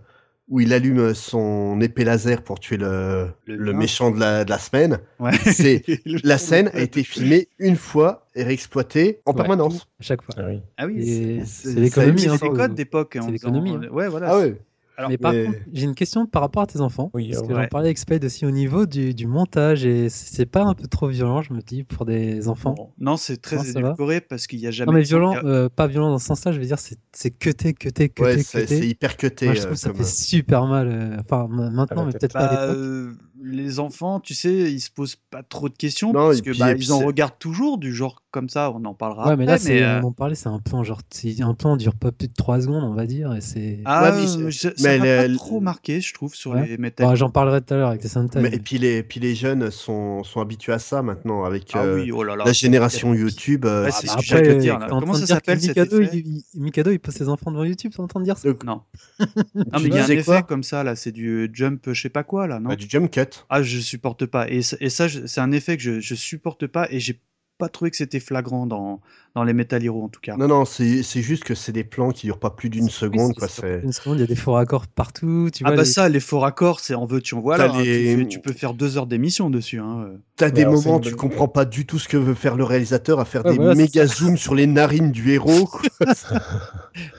[0.49, 4.59] où il allume son épée laser pour tuer le, Le méchant de la, de la
[4.59, 4.99] semaine.
[5.19, 5.33] Ouais.
[5.45, 5.83] C'est
[6.25, 9.37] La scène a été filmée une fois et réexploitée en Ouais.
[9.39, 9.87] permanence.
[10.01, 10.35] À chaque fois.
[10.39, 10.61] Ah oui.
[10.77, 12.27] Ah oui, c'est- c'est l'économie.
[12.29, 13.11] hein, c'est faut- codes d'époque.
[13.15, 13.89] c'est en l'économie, hein.
[13.91, 14.29] Ouais, voilà.
[14.33, 14.57] Ah ouais.
[14.97, 17.11] Alors, mais par mais- contre, j'ai une question par rapport à tes enfants.
[17.15, 17.63] Oui, parce euh, que ouais.
[17.63, 20.87] j'en parlais avec Spade aussi au niveau du, du montage et c'est pas un peu
[20.87, 22.93] trop violent, je me dis, pour des enfants.
[22.99, 24.87] Non, c'est très Non, ça édulcoré parce qu'il y a jamais.
[24.93, 27.73] Non mais violent, euh, pas violent dans ce sens-là, je veux dire, c'est c'est cuté,
[27.75, 28.79] cuté, cuté, Ouais, c'est cuté.
[28.81, 29.47] c'est hyper cuté.
[29.47, 30.89] Moi, je euh, trouve que ça comme- fait super mal.
[30.89, 33.17] euh, Enfin, ma- maintenant, la mais peut-être pas à Bah, l'époque.
[33.45, 36.59] Les enfants, tu sais, ils se posent pas trop de questions Non, parce que puis-
[36.59, 38.71] bah, ils en regardent toujours du genre comme ça.
[38.73, 41.41] On en parlera Ouais, mais là, euh, on en parlait, c'est un plan, genre, c'est
[41.41, 43.81] un plan dure pas plus de 3 secondes, on va dire, et c'est.
[43.85, 46.67] Ah, Ouais, mais je- ça mais m'a pas trop marqué, je trouve, sur Ouais.
[46.67, 47.07] les métals.
[47.07, 48.41] Bon, J'en parlerai tout à l'heure avec les Sentai.
[48.41, 51.83] Mais- et puis les, puis les jeunes sont, sont habitués à ça maintenant avec ah
[51.85, 52.45] euh, oui, oh là là.
[52.45, 53.65] la génération YouTube.
[53.67, 56.01] euh, c'est- Bah, ce que dire, Comment ça s'appelle, Mikado,
[56.55, 58.81] Mikado, il pose ses enfants devant YouTube, t'es en train de dire ça Non.
[59.55, 60.97] non, mais il y a un effet comme ça, là.
[60.97, 62.71] C'est du jump, je sais pas quoi, là, non?
[62.71, 63.34] Bah, du jump cut.
[63.49, 64.49] Ah, je supporte pas.
[64.51, 67.21] Et, ça- et ça, c'est un effet que je, je supporte pas et j'ai
[67.59, 69.01] pas trouvé que c'était flagrant dans,
[69.35, 70.37] dans les Metal Hero, en tout cas.
[70.37, 73.35] Non, non, c'est c'est juste que c'est des plans qui durent pas plus d'une seconde.
[73.35, 73.47] Quoi.
[73.83, 75.51] Une seconde, il y a des faux raccords partout.
[75.53, 77.69] Tu ah vois, bah les- ça, les faux raccords, c'est en veux tu en voilà.
[77.69, 78.25] T'as hein.
[78.29, 79.79] Tu peux faire deux heures d'émission dessus.
[79.79, 80.09] Hein.
[80.37, 82.65] T'as des c'est moments tu bonne- comprends pas du tout ce que veut faire le
[82.65, 85.67] réalisateur à faire Ouais, des voilà, méga zooms sur les narines du héros.
[85.67, 85.81] quoi.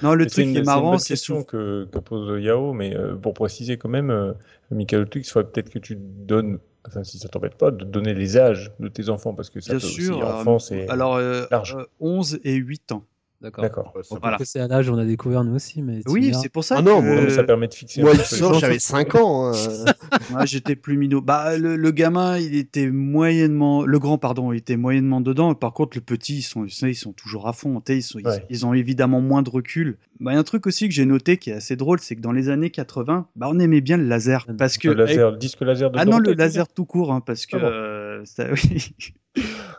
[0.04, 2.42] Non, le Mais truc une- qui est c'est une marrant, c'est question que, que pose
[2.44, 4.34] Yao, mais euh, pour préciser quand même, euh,
[4.72, 8.14] Michael Twix, il faudrait peut-être que tu donnes, enfin si ça t'embête pas, de donner
[8.14, 10.18] les âges de tes enfants, parce que ça Bien peut sûr.
[10.18, 11.76] aussi, euh, enfant, c'est alors, euh, large.
[11.76, 13.06] euh, 11 et 8 ans.
[13.52, 13.94] D'accord.
[14.22, 14.38] Voilà.
[14.44, 16.00] c'est à l'âge où on a découvert nous aussi, mais.
[16.08, 18.80] Oui, c'est pour ça Ah que non, mais ça permet de fixer Moi, un j'avais
[18.80, 19.52] 5 ans.
[19.54, 19.54] hein.
[20.36, 21.22] Ouais, j'étais plus minot.
[21.22, 23.86] Bah, le, le gamin, il était moyennement.
[23.86, 25.54] Le grand, pardon, il était moyennement dedans.
[25.56, 27.82] Par contre, le petit, ils sont, ils sont toujours à fond.
[27.90, 28.46] Ils, sont, ils- Ouais.
[28.50, 29.98] ils ont évidemment moins de recul.
[30.20, 32.16] Bah, il y a un truc aussi que j'ai noté qui est assez drôle, c'est
[32.16, 34.46] que dans les années 80, bah, on aimait bien le laser.
[34.58, 37.22] Parce que Le laser, le disque laser de Ah non, le laser tout court, hein,
[37.22, 37.66] parce que Ah bon.
[37.68, 38.96] euh, ça- oui.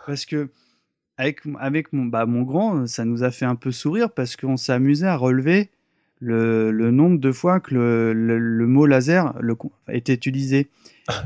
[0.07, 0.49] parce que
[1.19, 4.57] avec avec mon bah mon grand, ça nous a fait un peu sourire parce qu'on
[4.57, 5.71] s'est amusé à relever
[6.21, 9.55] le, le nombre de fois que le, le, le mot laser le,
[9.93, 10.69] était utilisé.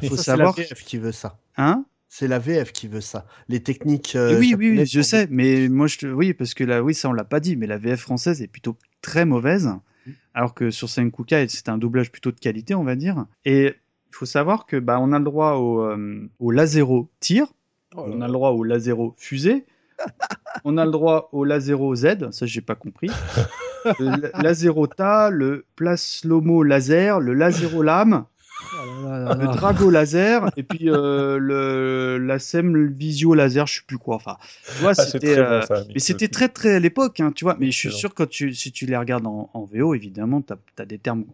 [0.02, 1.38] Il faut Ça, savoir, C'est la VF qui veut ça.
[1.56, 1.84] hein?
[2.08, 3.24] C'est la VF qui veut ça.
[3.48, 4.16] Les techniques.
[4.16, 7.08] Euh, oui, oui, oui, je sais, mais moi, je oui, parce que là, oui, ça,
[7.08, 9.70] on l'a pas dit, mais la VF française est plutôt très mauvaise,
[10.06, 10.10] Mm.
[10.34, 13.26] alors que sur Senkuka, c'est un doublage plutôt de qualité, on va dire.
[13.44, 17.46] Et il faut savoir que bah, on a le droit au, euh, au lasero tir,
[17.94, 19.64] Oh on a le droit au lasero fusée,
[20.64, 23.18] on a le droit au lasero Z, ça j'ai pas compris,
[23.98, 28.24] le la- lasero ta, le plaslomo laser, le lasero lame,
[28.72, 29.48] Oh là là là le.
[29.48, 34.14] Drago laser et puis euh, le la Sem Visio laser, je sais plus quoi.
[34.16, 34.36] Enfin,
[34.74, 35.32] tu vois, Ah, c'était.
[35.32, 37.56] très euh, bon, ça, mais c'était très très à l'époque, hein, tu vois.
[37.58, 37.98] Mais je suis Excellent.
[37.98, 41.24] sûr que tu, si tu les regardes en, en VO, évidemment, tu as, des termes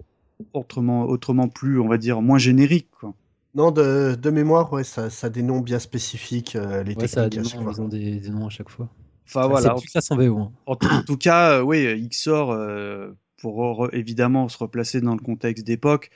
[0.54, 2.90] autrement, autrement plus, on va dire, moins génériques.
[3.00, 3.14] Quoi.
[3.56, 7.06] Non, de, de mémoire, ouais, ça, ça a des noms bien spécifiques, euh, les Ouais,
[7.08, 8.88] ça a techniques noms, ils ont des, des noms à chaque fois.
[9.26, 9.74] Enfin voilà.
[9.74, 10.38] C'est plus classe en VO.
[10.38, 10.52] hein.
[10.66, 15.14] En, tout- en tout cas, euh, oui, XOR, euh, pour re- évidemment se replacer dans
[15.14, 16.10] le contexte d'époque,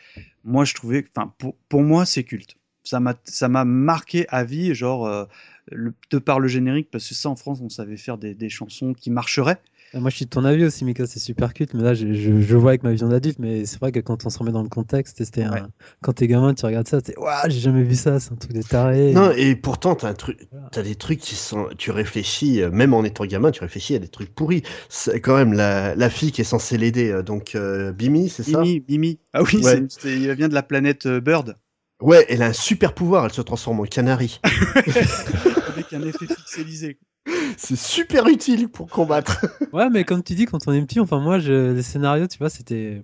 [0.45, 2.57] moi je trouvais, enfin pour, pour moi c'est culte.
[2.85, 5.25] Ça m'a ça m'a marqué à vie, genre euh,
[5.71, 8.49] le, de par le générique, parce que ça en France on savait faire des, des
[8.49, 9.61] chansons qui marcheraient.
[9.95, 12.13] Euh, Moi, je suis de ton avis aussi, Mika, c'est super culte, mais là, je,
[12.13, 14.53] je, je vois avec ma vision d'adulte, mais c'est vrai que quand on se remet
[14.53, 15.63] dans le contexte, c'était Ouais.
[16.01, 18.53] quand t'es gamin, tu regardes ça, t'es Ouah, j'ai jamais vu ça, c'est un truc
[18.53, 19.13] de taré.
[19.13, 22.95] Non, et pourtant, t'as un truc, t'as des trucs qui sont, tu réfléchis, euh, même
[22.95, 24.63] en étant gamin, tu réfléchis à des trucs pourris.
[24.89, 28.45] C'est quand même la, la fille qui est censée l'aider, euh, donc euh, Bimi, c'est
[28.45, 28.61] ça?
[28.61, 29.19] Mimi, Mimi.
[29.33, 29.83] Ah oui, Ouais.
[29.89, 31.57] c'est- c'est- il vient de la planète euh, Bird,
[32.01, 34.41] Ouais, elle a un super pouvoir, elle se transforme en canari.
[35.69, 36.99] avec un effet pixelisé.
[37.57, 39.47] C'est super utile pour combattre.
[39.73, 42.39] Ouais, mais comme tu dis, quand on est petit, enfin, moi, je, les scénarios, tu
[42.39, 43.03] vois, c'était.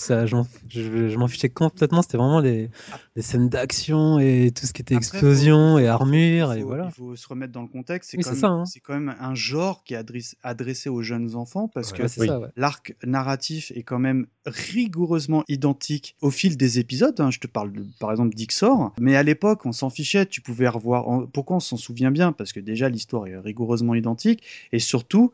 [0.00, 0.36] Ça, je,
[0.68, 2.70] je m'en fichais complètement, c'était vraiment les,
[3.16, 6.60] les scènes d'action et tout ce qui était Après, explosion faut- et armure, il et
[6.62, 6.84] faut- voilà.
[6.86, 8.10] Il faut se remettre dans le contexte.
[8.12, 8.64] C'est Oui, quand, hein.
[8.84, 12.20] quand même un genre qui est adressé, adressé aux jeunes enfants parce que Ouais, c'est
[12.20, 12.26] Oui.
[12.28, 12.46] ça, ouais.
[12.56, 17.18] l'arc narratif est quand même rigoureusement identique au fil des épisodes.
[17.20, 17.32] hein.
[17.32, 20.26] Je te parle de- par exemple d'Ixor, mais à l'époque on s'en fichait.
[20.26, 21.08] Tu pouvais revoir.
[21.08, 22.30] en- Pourquoi on s'en souvient bien?
[22.30, 25.32] Parce que déjà l'histoire est rigoureusement identique et surtout.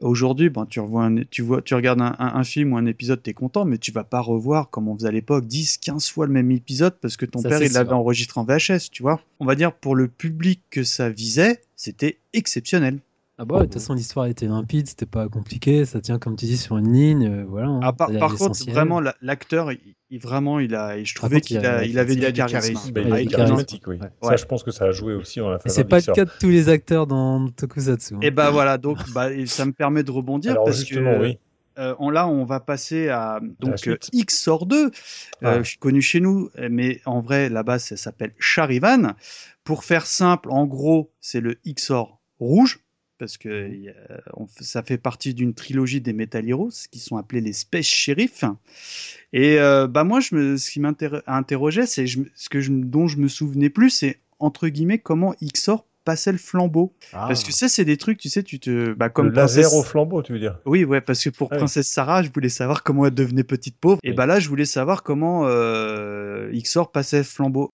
[0.00, 2.86] Aujourd'hui, ben, tu, revois un- tu, vois, tu regardes un, un- un film ou un
[2.86, 5.78] épisode, tu es content, mais tu vas pas revoir, comme on faisait à l'époque, 10,
[5.78, 8.90] 15 fois le même épisode parce que ton Ça, père il l'avait enregistré en VHS,
[8.92, 9.20] tu vois.
[9.40, 13.00] On va dire pour le public que ça visait, c'était exceptionnel.
[13.40, 16.34] Ah bah, ouais, de toute façon, l'histoire était limpide, c'était pas compliqué, ça tient, comme
[16.34, 17.68] tu dis, sur une ligne, euh, voilà.
[17.68, 19.78] hein, Ah, par, contre, vraiment, la- l'acteur, il,
[20.10, 22.90] il- vraiment, il a, je trouvais qu'il il a- a, il avait du charisme.
[22.92, 23.98] Bah, il est charismatique, oui.
[24.00, 24.08] Ouais.
[24.22, 26.24] Ça, je pense que ça a joué aussi en la faveur c'est pas le cas
[26.24, 28.14] de tous les acteurs dans Tokusatsu.
[28.14, 28.18] hein.
[28.22, 31.38] Et bah voilà, donc bah, ça me permet de rebondir Alors parce justement, que oui.
[31.78, 34.90] euh, on, là, on va passer à donc euh, X sort 2,
[35.44, 35.58] Ah.
[35.78, 39.12] connu chez nous, mais en vrai, là-bas, ça s'appelle Charivan.
[39.62, 42.80] Pour faire simple, en gros, c'est le XOR rouge.
[43.18, 43.70] Parce que
[44.34, 48.44] on ça fait partie d'une trilogie des Metal Heroes qui sont appelés les Space Sheriff.
[49.32, 53.18] Et euh, bah moi, je me, ce qui m'interrogeait, c'est ce que je, dont je
[53.18, 56.94] me souvenais plus, c'est entre guillemets comment Xor passait le flambeau.
[57.12, 59.78] Parce que ça, c'est des trucs, tu sais, tu te, bah, comme le laser Princesse-
[59.78, 61.58] au flambeau, tu veux dire oui, ouais, parce que pour Ah oui.
[61.58, 63.98] Princesse Sarah, je voulais savoir comment elle devenait petite pauvre.
[64.02, 67.70] Et bah là, je voulais savoir comment euh, Xor passait le flambeau.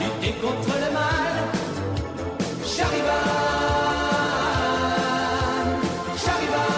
[0.00, 1.34] Lutter contre le mal.
[2.64, 3.24] Charivan,
[6.22, 6.68] Charivan.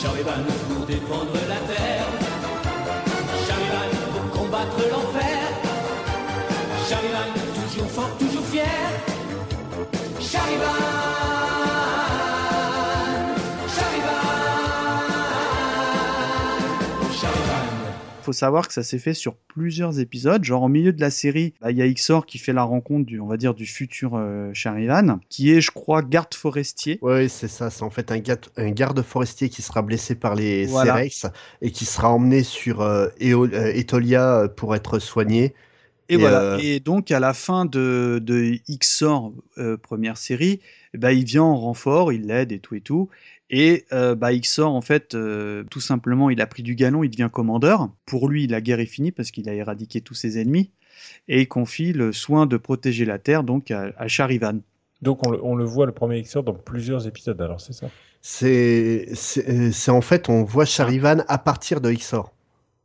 [0.00, 2.08] Charivan pour défendre la terre.
[3.46, 5.40] Charivan pour combattre l'enfer.
[6.88, 8.64] Charivan, toujours fort, toujours fier.
[10.20, 10.89] Charivan,
[18.30, 20.44] Faut savoir que ça s'est fait sur plusieurs épisodes.
[20.44, 23.04] Genre, au milieu de la série, bah, il y a Xor qui fait la rencontre
[23.04, 27.00] du, on va dire, du futur euh, Charivan, qui est, je crois, garde forestier.
[27.02, 27.70] Ouais, c'est ça.
[27.70, 30.92] C'est en fait un, ga- un garde forestier qui sera blessé par les Voilà.
[30.92, 31.26] Cerex
[31.60, 35.54] et qui sera emmené sur euh, euh, Etolia pour être soigné.
[36.08, 36.40] Et, Et, voilà.
[36.40, 40.60] euh, Et donc, à la fin de, de Xor, euh, première série,
[40.94, 43.08] ben, il vient en renfort, il l'aide et tout et tout.
[43.50, 47.10] Et euh, bah, Xor, en fait, euh, tout simplement, il a pris du galon, il
[47.10, 47.90] devient commandeur.
[48.06, 50.70] Pour lui, la guerre est finie parce qu'il a éradiqué tous ses ennemis.
[51.28, 54.60] Et il confie le soin de protéger la Terre donc à, à Charivan.
[55.02, 57.88] Donc on le, on le voit le premier Xor dans plusieurs épisodes, alors c'est ça?
[58.22, 59.08] C'est
[59.88, 62.32] en fait, on voit Charivan à partir de Xor.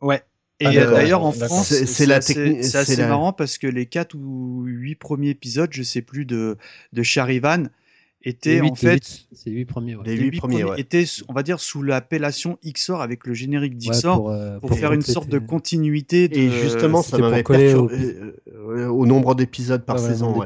[0.02, 0.24] Ouais.
[0.62, 1.34] Et Ah, euh, d'ailleurs, en.
[1.34, 5.84] France, C'est- assez- assez la- marrant parce que les 4 ou 8 premiers épisodes, je
[5.84, 6.58] sais plus, de,
[6.94, 7.64] de Charivan
[8.26, 9.26] étaient en fait.
[9.46, 9.96] les huit premiers.
[9.96, 10.04] ouais.
[10.06, 10.82] Les les huit huit premiers, premiers ouais.
[10.82, 14.74] étaient, on va dire, sous l'appellation Xor avec le générique Ouais, d'Xor pour, euh, pour,
[14.78, 15.46] faire une sorte de compléter.
[15.54, 16.28] continuité.
[16.28, 16.36] De...
[16.38, 20.32] Et justement, ça m'avait au- perturbé euh, euh, au nombre d'épisodes par saison.
[20.34, 20.46] voilà,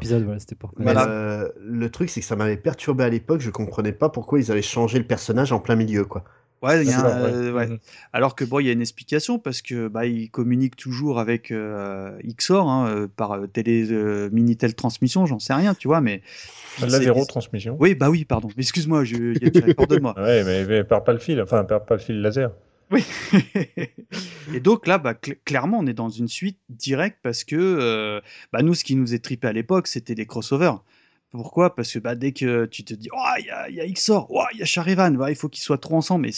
[0.60, 1.10] pour Voilà.
[1.10, 3.42] euh, le truc, c'est que ça m'avait perturbé à l'époque.
[3.42, 6.24] Je comprenais pas pourquoi ils avaient changé le personnage en plein milieu, quoi.
[6.62, 7.68] Ouais, y a un- euh, ouais.
[7.68, 7.80] Mhm.
[8.12, 11.52] Alors que bon, il y a une explication parce que bah, il communique toujours avec
[11.52, 16.22] euh, Xor hein, euh, par télé, euh, minitel transmission, j'en sais rien, tu vois, mais.
[16.82, 17.78] La c'est- zéro transmission.
[17.80, 18.50] Oui, bah oui, pardon.
[18.58, 19.16] Excuse-moi, je...
[19.42, 20.16] Yann, pardonne-moi.
[20.18, 22.52] Ouais, mais, mais perd pas le fil, enfin, perd pas le fil laser.
[22.92, 23.06] Oui.
[24.54, 28.62] et donc là, bah, cl- clairement, on est dans une suite directe parce que bah,
[28.64, 30.82] nous, ce qui nous est trippé à l'époque, c'était les crossovers.
[31.32, 31.76] Pourquoi?
[31.76, 34.28] Parce que bah, dès que tu te dis, oh, il y a, y a Xor,
[34.32, 36.28] oh, il y a Charivan, bah, il faut qu'ils soient trop ensemble.
[36.28, 36.32] Et,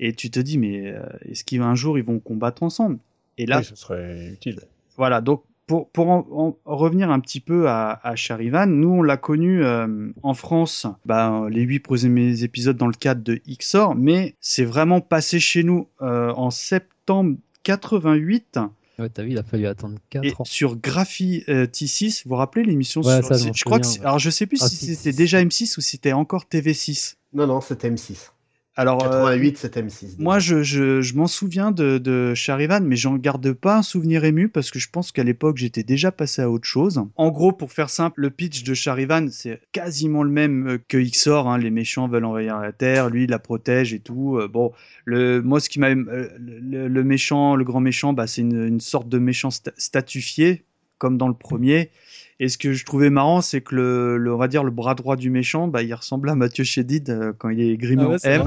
[0.00, 2.98] et tu te dis, mais euh, est-ce qu'un jour ils vont combattre ensemble?
[3.38, 4.60] Et là, Oui, ce serait utile.
[4.96, 9.02] voilà, donc pour, pour en, en revenir un petit peu à, à Charivan, nous on
[9.02, 13.94] l'a connu euh, en France, bah, les huit premiers épisodes dans le cadre de Xor,
[13.96, 18.58] mais c'est vraiment passé chez nous euh, en septembre 88
[18.98, 20.44] Ouais, t'as vu, il a fallu attendre 4 et ans.
[20.44, 22.22] sur Graphy euh, T6.
[22.24, 24.00] Vous vous rappelez l'émission Ouais, sur ça, je crois que ouais.
[24.00, 25.46] alors je sais plus Ah, si c'était déjà si.
[25.64, 27.16] M6 ou si c'était encore TV6.
[27.34, 28.30] Non, non, c'était M6.
[28.78, 30.16] Alors euh, 88, c'était M6.
[30.18, 34.24] Moi, je, je, je m'en souviens de, de Charivan, mais j'en garde pas un souvenir
[34.24, 37.02] ému parce que je pense qu'à l'époque, j'étais déjà passé à autre chose.
[37.16, 41.48] En gros, pour faire simple, le pitch de Charivan, c'est quasiment le même que Xor.
[41.48, 41.56] Hein.
[41.56, 44.36] Les méchants veulent envahir la Terre, lui, il la protège et tout.
[44.36, 44.72] Euh, bon,
[45.06, 45.88] le, moi, ce qui m'a...
[45.88, 49.72] euh, le, le méchant, le grand méchant, bah, c'est une, une sorte de méchant sta-
[49.78, 50.64] statufié,
[50.98, 51.90] comme dans le premier.
[52.38, 54.94] Et ce que je trouvais marrant, c'est que le, le- on va dire le bras
[54.94, 58.08] droit du méchant, bah, il ressemblait à Mathieu Chédid euh, quand il est grimé Ah
[58.08, 58.42] ouais, M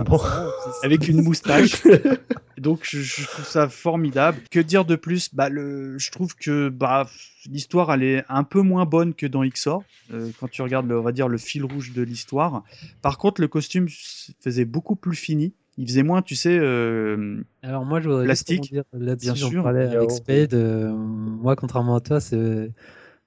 [0.59, 1.81] c'est- avec une moustache.
[2.59, 4.41] Donc je, je trouve ça formidable.
[4.51, 5.33] Que dire de plus?
[5.33, 7.07] Bah le, je trouve que bah
[7.49, 10.99] l'histoire elle est un peu moins bonne que dans Xor euh, quand tu regardes le,
[10.99, 12.63] on va dire le fil rouge de l'histoire.
[13.01, 13.87] Par contre le costume
[14.41, 15.53] faisait beaucoup plus fini.
[15.77, 16.57] Il faisait moins, tu sais.
[16.59, 19.65] euh, Alors moi, je voudrais Plastique, là-dessus, bien sûr.
[19.65, 20.53] avec Spade.
[20.53, 22.73] euh, moi, contrairement à toi, c'est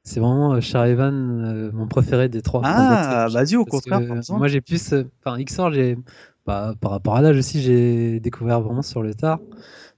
[0.04, 2.62] c'est vraiment euh, Charivan euh, mon préféré des trois.
[2.64, 4.00] Ah, vas-y, au parce contraire.
[4.30, 4.92] Moi, j'ai plus.
[4.92, 5.96] euh, Enfin, Xor, j'ai.
[6.46, 9.38] bah, par rapport à l'âge aussi, j'ai découvert vraiment sur le tard.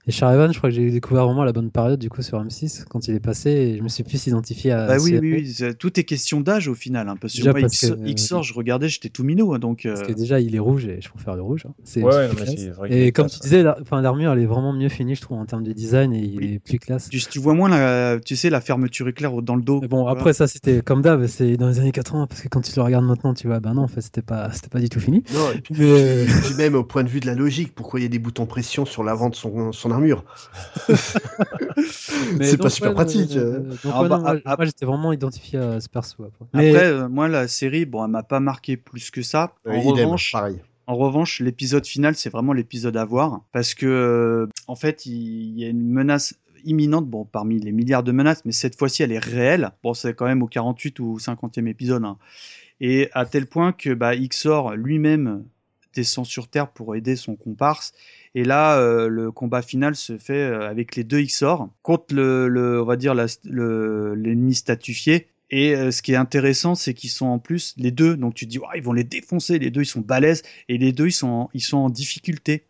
[0.07, 2.39] Et Charivan, je crois que j'ai découvert vraiment à la bonne période, du coup, sur
[2.39, 4.85] M6, quand il est passé, et je me suis plus identifié à.
[4.85, 7.09] Bah oui, oui, tout est question d'âge au final.
[7.09, 9.53] Hein, parce que Déjà moi, parce Xor, que- Xor, je regardais, j'étais tout minot.
[9.55, 11.65] hein, donc, euh, Parce que déjà, il est rouge et je préfère le rouge.
[11.67, 11.73] hein.
[11.83, 13.49] C'est Ouais, vrai Et comme classe, tu ouais.
[13.49, 16.19] disais, la- l'armure, elle est vraiment mieux finie, je trouve, en termes de design et
[16.19, 16.53] il Oui.
[16.53, 17.09] est plus classe.
[17.09, 19.79] tu, tu vois moins la, tu sais, la fermeture éclair dans le dos.
[19.81, 22.61] Mais bon, après, ça, c'était comme d'hab, c'est dans les années 80, parce que quand
[22.61, 24.89] tu le regardes maintenant, tu vois, bah non, en fait, c'était pas, c'était pas du
[24.89, 25.23] tout fini.
[25.33, 27.99] Non, et puis, Mais, euh, puis même au point de vue de la logique, pourquoi
[27.99, 30.23] il y a des boutons pression sur l'avant de son, son armure.
[32.37, 33.35] Mais c'est pas super ouais, pratique.
[33.35, 33.59] euh.
[33.59, 36.23] euh, donc, Alors, ouais, bah, non, moi, j'étais vraiment identifié à ce perso.
[36.23, 39.53] Après, Mais- Après, euh, moi, la série, bon, elle m'a pas marqué plus que ça.
[39.67, 40.61] En Euh, idem, revanche, pareil.
[40.87, 45.59] En revanche, l'épisode final, c'est vraiment l'épisode à voir parce que, euh, en fait, il
[45.59, 49.11] y a une menace imminente, bon, parmi les milliards de menaces, mais cette fois-ci, elle
[49.11, 49.71] est réelle.
[49.83, 52.03] Bon, c'est quand même au 48 ou 50e épisode.
[52.05, 52.17] hein.
[52.81, 55.45] Et à tel point que bah, Ixor lui-même
[55.95, 57.93] descend sur Terre pour aider son comparse.
[58.35, 62.47] Et là, euh, le combat final se fait euh, avec les deux Ixor contre le,
[62.47, 65.27] le- on va dire, la- le- l'ennemi statufié.
[65.51, 68.17] Et euh, ce qui est intéressant, c'est qu'ils sont en plus les deux.
[68.17, 69.57] Donc tu te dis, ils vont les défoncer.
[69.59, 70.43] Les deux, ils sont balèzes.
[70.69, 72.65] Et les deux, ils sont, en- ils sont en difficulté.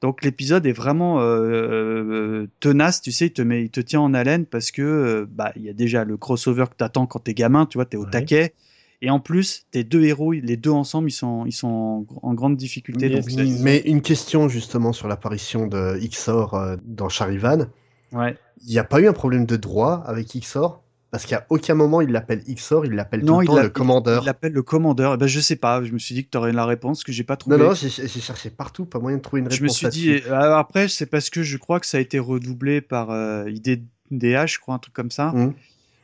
[0.00, 4.14] Donc l'épisode est vraiment euh, tenace, tu sais, il te met, il te tient en
[4.14, 7.34] haleine parce que euh, bah il y a déjà le crossover que t'attends quand t'es
[7.34, 8.10] gamin, tu vois, t'es au Ouais.
[8.10, 8.52] taquet.
[9.00, 12.34] Et en plus, tes deux héros, les deux ensemble, ils sont, ils sont en, en
[12.34, 13.08] grande difficulté.
[13.08, 13.24] Donc,
[13.62, 17.66] Mais une question justement sur l'apparition de Ixor euh, dans Charivan.
[18.12, 18.36] ouais.
[18.66, 20.82] Il n'y a pas eu un problème de droit avec Ixor
[21.12, 24.24] Parce qu'à aucun moment il l'appelle Ixor, il l'appelle tout le temps le commandeur.
[24.24, 25.14] Il l'appelle le commandeur.
[25.14, 25.84] Eh ben, je sais pas.
[25.84, 27.56] Je me suis dit que tu aurais la réponse que j'ai pas trouvé.
[27.56, 30.10] Non, non, j'ai cherché partout, pas moyen de trouver une réponse je me suis dit.
[30.26, 34.46] euh, après, c'est parce que je crois que ça a été redoublé par euh, IDDH,
[34.54, 35.30] je crois, un truc comme ça.
[35.32, 35.54] Mhm.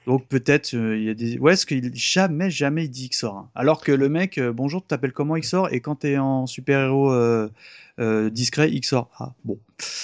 [0.06, 1.38] Donc peut-être euh, il y a des.
[1.38, 3.36] Ouais, parce qu'il jamais, jamais il dit Xor.
[3.36, 3.48] hein.
[3.54, 5.72] Alors que le mec, euh, bonjour, tu t'appelles comment Xor?
[5.72, 7.48] Et quand t'es en super-héros euh,
[8.00, 9.10] euh, discret, Xor.
[9.18, 9.58] Ah, bon.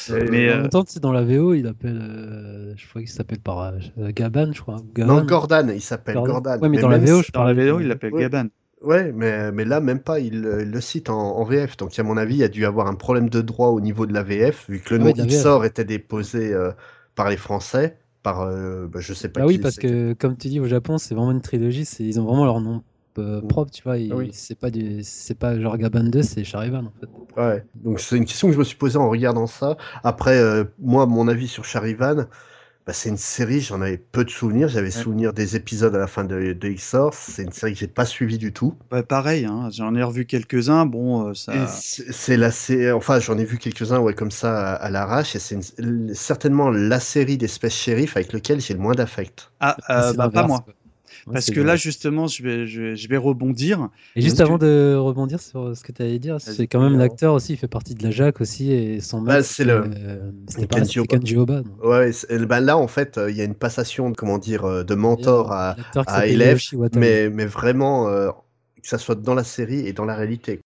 [0.09, 0.17] mais,
[0.51, 1.99] en euh, même temps, tu sais, dans la VO, il appelle.
[2.01, 3.79] euh, je crois qu'il s'appelle par euh,
[4.11, 4.77] Gaban, je crois.
[4.77, 5.23] ou Non.
[5.25, 6.59] Gordan, il s'appelle Gordon.
[6.61, 8.23] Ouais, mais dans la VO, je Dans la de- il l'appelle Ouais.
[8.23, 8.47] Gaban.
[8.83, 11.77] Ouais, mais, mais là, même pas, il, il le cite en, en VF.
[11.77, 14.07] Donc, à mon avis, il y a dû avoir un problème de droit au niveau
[14.07, 15.23] de la VF, vu que le Ah nom oui.
[15.27, 16.73] Ixor était déposé euh,
[17.15, 20.49] par les Français, par, euh, bah, je sais pas Bah oui, parce que comme tu
[20.49, 21.85] dis, au Japon, c'est vraiment une trilogie.
[21.85, 22.85] c'est- Ils ont vraiment leur nom
[23.19, 23.97] euh, propre, tu vois.
[24.09, 24.31] Ah oui.
[24.33, 27.11] C'est pas du, c'est pas genre Gaban 2, c'est Charivan en fait.
[27.37, 29.77] Ouais, donc c'est une question que je me suis posée en regardant ça.
[30.03, 32.27] Après, euh, moi, mon avis sur Charivan,
[32.87, 34.69] bah, c'est une série, j'en avais peu de souvenirs.
[34.69, 37.15] J'avais souvenir des épisodes à la fin de, de Ixor.
[37.15, 38.75] C'est une série que j'ai pas suivi du tout.
[38.91, 40.87] Ouais, pareil, hein, j'en ai revu quelques-uns.
[40.87, 41.53] Bon, euh, ça.
[41.67, 45.39] C'est la sé- enfin j'en ai vu quelques-uns ouais comme ça à, à l'arrache et
[45.39, 49.53] c'est une- certainement la série des Space Sheriff avec lequel j'ai le moins d'affect.
[49.61, 50.65] Ah, euh, bah, pas moi.
[51.27, 53.89] Ouais, Parce que là, justement, je vais, je vais, je vais rebondir.
[54.17, 57.35] Et juste avant de rebondir sur ce que tu allais dire, c'est quand même l'acteur
[57.35, 60.67] aussi, il fait partie de la JAC aussi, et son Bah, c'est le- euh, c'était
[60.67, 61.19] Kenji pas Oba.
[61.19, 61.63] Kenji Oba.
[61.63, 61.85] donc.
[61.85, 62.11] Ouais,
[62.47, 65.53] bah là en fait euh, il y a une passation comment dire euh, de mentor
[65.53, 65.77] à,
[66.27, 66.59] élève,
[66.95, 68.31] mais mais vraiment euh,
[68.83, 70.61] que ça soit dans la série et dans la réalité.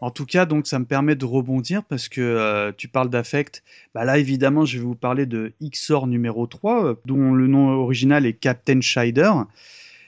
[0.00, 3.62] En tout cas, donc ça me permet de rebondir parce que euh, tu parles d'affect.
[3.94, 7.68] Bah là, évidemment, je vais vous parler de Xor numéro 3, euh, dont le nom
[7.68, 9.30] original est Captain Scheider.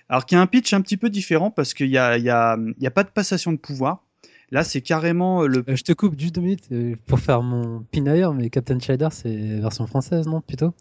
[0.08, 2.56] Alors, qui a un pitch un petit peu différent parce qu'il n'y a, y a,
[2.90, 4.02] pas de passation de pouvoir.
[4.50, 5.64] Là, c'est carrément euh, le.
[5.68, 6.68] Je te coupe juste deux minutes
[7.06, 10.74] pour faire mon pin ailleurs, mais Captain Shider, c'est version française, non Plutôt?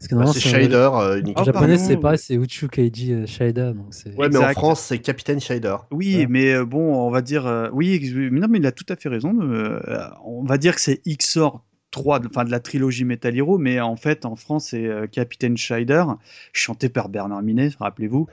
[0.00, 1.42] Bah, c'est en- Shader euh, En uniquement.
[1.42, 1.84] Oh, japonais, pardon.
[1.88, 3.72] c'est pareil, c'est Uchu Keiji euh, Shaida.
[3.72, 4.14] Donc c'est...
[4.16, 4.48] Ouais, mais en.
[4.52, 5.76] France c'est Capitaine Shader.
[5.92, 6.26] Oui, Ouais.
[6.28, 7.46] mais euh, bon, on va dire.
[7.46, 9.38] euh, oui, mais non, mais il a tout à fait raison.
[9.42, 9.80] euh,
[10.24, 13.80] on va dire que c'est Xor 3, de- enfin de la trilogie Metal Hero, mais
[13.80, 16.04] en fait, en France, c'est euh, Captain Scheider,
[16.52, 18.26] chanté par Bernard Minet, rappelez-vous.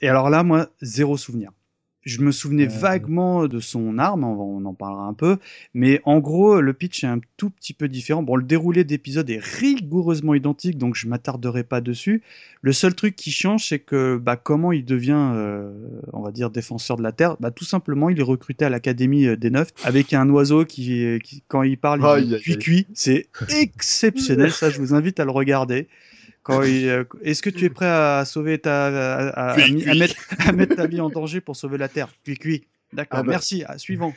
[0.00, 1.50] Et alors là, moi, zéro souvenir.
[2.04, 5.36] Je me souvenais Euh, vaguement de son arme, on, en parlera un peu,
[5.74, 8.22] mais en gros, le pitch est un tout petit peu différent.
[8.22, 12.22] Bon, le déroulé d'épisode est rigoureusement identique, donc je m'attarderai pas dessus.
[12.62, 15.72] Le seul truc qui change, c'est que bah, comment il devient, euh,
[16.12, 17.36] on va dire, défenseur de la Terre?
[17.40, 21.18] Bah, tout simplement, il est recruté à l'Académie euh, des Neuf avec un oiseau qui,
[21.22, 22.58] qui quand il parle, il dit aïe, cuit aïe.
[22.58, 22.86] cuit.
[22.94, 23.26] C'est
[23.60, 25.88] exceptionnel, ça, je vous invite à le regarder.
[26.42, 29.82] Quand il, euh, Est-ce que tu es prêt à sauver ta, à, à- à- Cuit,
[29.86, 29.98] à cuit.
[29.98, 32.08] mettre, à mettre ta vie en danger pour sauver la Terre?
[32.24, 32.64] Cuit cuit.
[32.92, 33.30] D'accord, Ah bah.
[33.30, 33.62] merci.
[33.66, 34.14] À, suivant.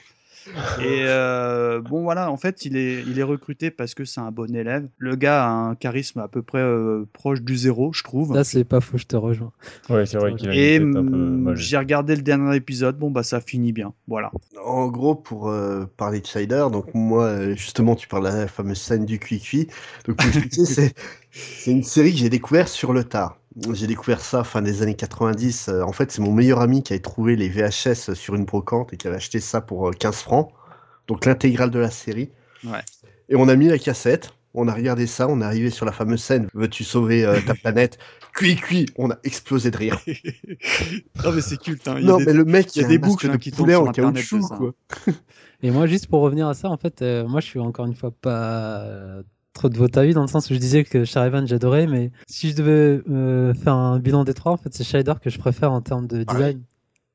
[0.79, 4.31] Et euh, bon, voilà, en fait, il est, il est recruté parce que c'est un
[4.31, 4.87] bon élève.
[4.97, 8.35] Le gars a un charisme à peu près euh, proche du zéro, je trouve.
[8.35, 9.51] Là, c'est pas faux, je te rejoins.
[9.89, 11.55] Ouais, c'est vrai qu'il a Et molle.
[11.55, 13.93] j'ai regardé le dernier épisode, bon, bah ça finit bien.
[14.07, 14.31] Voilà.
[14.63, 18.79] En gros, pour euh, parler de Shider, donc moi, justement, tu parles de la fameuse
[18.79, 19.67] scène du cuicui.
[20.07, 20.93] Donc, pour expliquer, c'est
[21.33, 23.39] c'est une série que j'ai découvert sur le tard.
[23.73, 25.69] J'ai découvert ça fin des années 90.
[25.69, 28.93] Euh, en fait, c'est mon meilleur ami qui avait trouvé les VHS sur une brocante
[28.93, 30.51] et qui avait acheté ça pour euh, 15 francs.
[31.07, 32.31] Donc, l'intégrale de la série.
[32.63, 32.79] Ouais.
[33.29, 34.31] Et on a mis la cassette.
[34.55, 37.55] On a regardé ça, on est arrivé sur la fameuse scène Veux-tu sauver euh, ta
[37.55, 37.97] planète?
[38.35, 39.99] Cui cui On a explosé de rire.
[41.23, 41.87] non, mais c'est culte.
[41.87, 41.95] Hein.
[41.99, 43.51] Il y a Non, des- mais le mec, il y a des boucles, de qui
[43.51, 44.73] tournent poulet sur en caoutchouc.
[45.63, 47.95] Et moi, juste pour revenir à ça, en fait, euh, moi, je suis encore une
[47.95, 49.23] fois pas euh,
[49.53, 52.49] trop de votre avis dans le sens où je disais que Charivan j'adorais, mais si
[52.49, 55.71] je devais euh, faire un bilan des trois, en fait, c'est Shider que je préfère
[55.71, 56.61] en termes de design.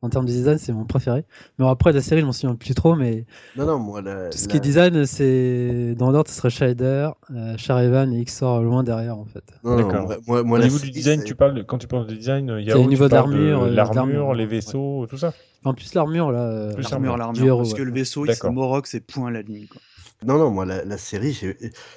[0.00, 1.24] En termes de design, c'est mon préféré.
[1.58, 3.26] Mais bon, après, la série, je m'en souviens plus trop, mais
[3.56, 6.50] Non, non, moi, la, tout ce la- qui est design, c'est dans l'ordre, ce serait
[6.50, 9.42] Shider, euh, Charivan et Xor loin derrière, en fait.
[9.64, 10.12] D'accord.
[10.28, 12.78] moi, Au niveau du design, tu parles, quand tu parles de design, il y a
[12.78, 14.50] au niveau d'armure, euh, l'armure, les ouais.
[14.50, 15.34] vaisseaux, tout ça.
[15.64, 16.42] En plus, l'armure, là.
[16.42, 17.56] euh, Plus L'armure, l'armure.
[17.56, 17.84] parce que ouais.
[17.84, 18.52] le vaisseau, il c'est D'accord.
[18.52, 19.66] Morok, c'est point à la ligne.
[19.66, 19.80] Quoi.
[20.24, 21.38] Non, non, moi, la, la série,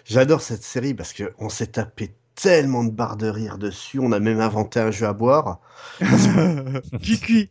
[0.05, 3.99] j'adore cette série parce que on s'est tapé tellement de barres de rire dessus.
[3.99, 5.59] On a même inventé un jeu à boire.
[7.01, 7.49] Kiki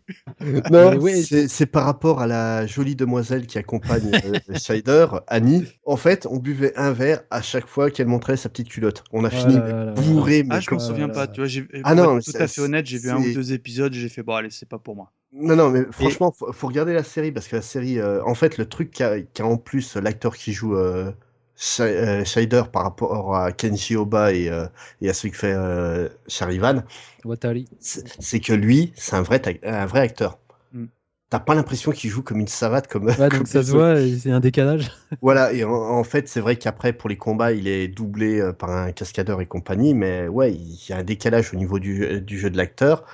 [0.70, 5.64] Non, ouais, c'est par rapport à la jolie demoiselle qui accompagne euh, Shider, Annie.
[5.84, 9.04] En fait, on buvait un verre à chaque fois qu'elle montrait sa petite culotte.
[9.12, 9.56] On a fini
[9.96, 11.26] bourré, mais Ah, je m'en souviens pas.
[11.26, 13.52] Tu vois, j'ai, Ah non, être tout à fait honnête, j'ai vu un ou deux
[13.52, 15.12] épisodes, j'ai fait bon, allez, c'est pas pour moi.
[15.32, 18.34] Non, non, mais franchement, faut, faut regarder la série parce que la série, euh, en
[18.34, 21.12] fait, le truc qu'a qu'a en plus l'acteur qui joue euh,
[21.56, 24.66] Shi- euh, Shider par rapport à Kenji Oba et, euh,
[25.00, 26.82] et à celui qui fait euh, Charivan,
[27.24, 27.66] Watari.
[27.80, 30.38] c'est que lui, c'est un vrai, un vrai acteur.
[30.72, 30.86] Mm.
[31.30, 33.06] T'as pas l'impression qu'il joue comme une savate, comme.
[33.06, 34.90] Ouais, comme donc ça se voit, et c'est un décalage.
[35.22, 38.70] Voilà, et en, en fait, c'est vrai qu'après, pour les combats, il est doublé par
[38.70, 42.38] un cascadeur et compagnie, mais ouais, il y a un décalage au niveau du, du
[42.38, 43.04] jeu de l'acteur.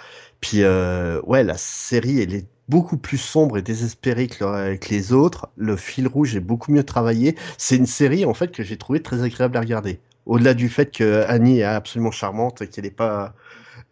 [0.40, 4.90] Puis, euh, ouais, la série, elle est beaucoup plus sombre et désespérée que, le- que
[4.90, 5.48] les autres.
[5.56, 7.36] Le fil rouge est beaucoup mieux travaillé.
[7.58, 10.00] C'est une série, en fait, que j'ai trouvé très agréable à regarder.
[10.26, 13.34] Au-delà du fait que Annie est absolument charmante et qu'elle est pas,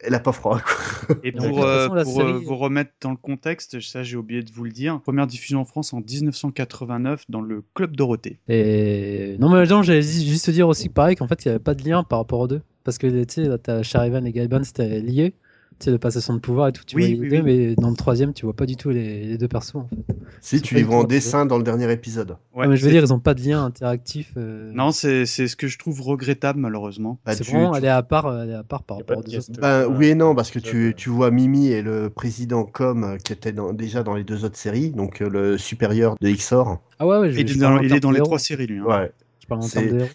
[0.00, 1.16] elle a pas froid, quoi.
[1.22, 4.16] Et pour, euh, façon, la pour euh, série- vous remettre dans le contexte, ça j'ai
[4.16, 8.38] oublié de vous le dire, première diffusion en France en 1989 dans le Club Dorothée.
[8.48, 11.54] Et non, mais non, j'allais juste te dire aussi que pareil, qu'en fait, il n'y
[11.54, 12.62] avait pas de lien par rapport aux deux.
[12.82, 15.34] Parce que, tu sais, Charivan et Gaiban, c'était lié.
[15.80, 17.68] Tu sais, de passation de pouvoir et tout, tu Oui, vois les oui, deux, oui.
[17.68, 19.96] mais dans le troisième, tu vois pas du tout les, les deux persos, en fait.
[20.40, 22.36] Si tu les vois en dessin dans le dernier épisode.
[22.54, 24.32] Ouais, Non, mais je veux c'est- dire, ils ont pas de lien interactif.
[24.36, 27.18] euh, Non, c'est c'est ce que je trouve regrettable malheureusement.
[27.26, 29.20] Bah, c'est vraiment, tu- elle est à part, elle est à part par rapport aux
[29.20, 29.50] autres.
[29.60, 33.02] Ben, Ouais, oui et non, parce que tu, tu vois Mimi et le président Com
[33.04, 36.30] euh, qui était dans- déjà dans les deux autres séries, donc euh, le supérieur de
[36.30, 36.80] Xor.
[37.00, 38.78] Ah ouais, ouais, je, Il je dans, il est dans les trois séries lui.
[38.78, 38.84] hein.
[38.86, 39.12] Ouais.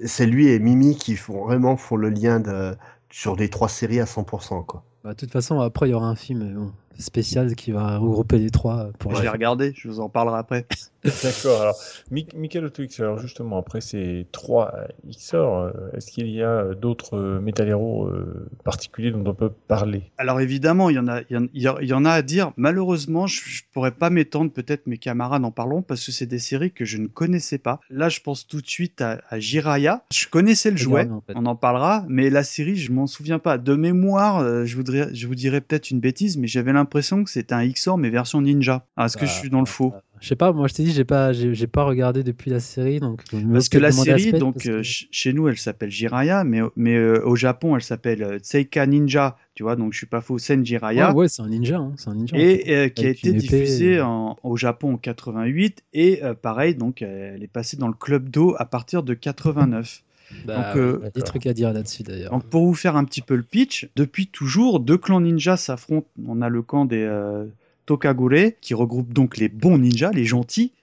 [0.05, 2.74] C'est lui et Mimi qui font vraiment font le lien de,
[3.12, 4.66] sur les trois séries à 100%.
[4.66, 4.84] Quoi.
[5.03, 7.97] Bah, de toute façon, après, il y aura un film euh, bon, spécial qui va
[7.97, 8.89] regrouper les trois.
[8.99, 10.66] Pour Je l'ai regardé, je vous en parlerai après.
[11.04, 11.62] D'accord.
[11.62, 11.76] Alors,
[12.12, 12.70] Mi- Michael
[13.00, 14.74] alors justement, après ces trois
[15.08, 19.50] XOR, euh, est-ce qu'il y a d'autres euh, Metal Hero euh, particuliers dont on peut
[19.50, 20.12] parler?
[20.18, 22.04] Alors évidemment, il y en a, il y en, il y a- il y en
[22.06, 22.52] a à dire.
[22.58, 24.52] Malheureusement, je, je pourrais pas m'étendre.
[24.52, 27.80] Peut-être mes camarades en parleront parce que c'est des séries que je ne connaissais pas.
[27.89, 30.04] Là, je pense tout de suite à, à Jiraya.
[30.12, 31.08] Je connaissais le jouet.
[31.10, 31.34] En fait.
[31.36, 33.58] On en parlera, mais la série, je m'en souviens pas.
[33.58, 37.54] De mémoire, je voudrais, je vous dirais peut-être une bêtise, mais j'avais l'impression que c'était
[37.54, 38.86] un XOR mais version ninja.
[38.97, 39.93] Ah, Est-ce que je Bah, suis dans le faux?
[40.22, 42.99] Je sais pas, moi je t'ai dit, j'ai pas, j'ai pas regardé depuis la série,
[42.99, 43.24] donc.
[43.53, 46.95] Parce que la série, donc que- euh, ch- chez nous, elle s'appelle Jiraya, mais, mais
[46.95, 49.38] euh, au Japon, elle s'appelle euh, Seika Ninja.
[49.55, 51.09] Tu vois, donc je suis pas faux, Sen Jiraya.
[51.11, 52.36] Ouais, ouais, c'est un ninja, hein, c'est un ninja.
[52.36, 52.72] en et fait.
[52.76, 57.02] euh, qui a été diffusée et- en- au Japon en 88 et euh, pareil donc
[57.02, 60.03] elle est passée dans le club d'eau à partir de 89.
[60.45, 62.31] Bah, donc, euh, il y a des trucs à dire là-dessus d'ailleurs.
[62.31, 66.07] Donc pour vous faire un petit peu le pitch, depuis toujours deux clans ninja s'affrontent.
[66.27, 67.45] On a le camp des euh,
[67.90, 70.74] Tokagure qui regroupe donc les bons ninjas, les gentils.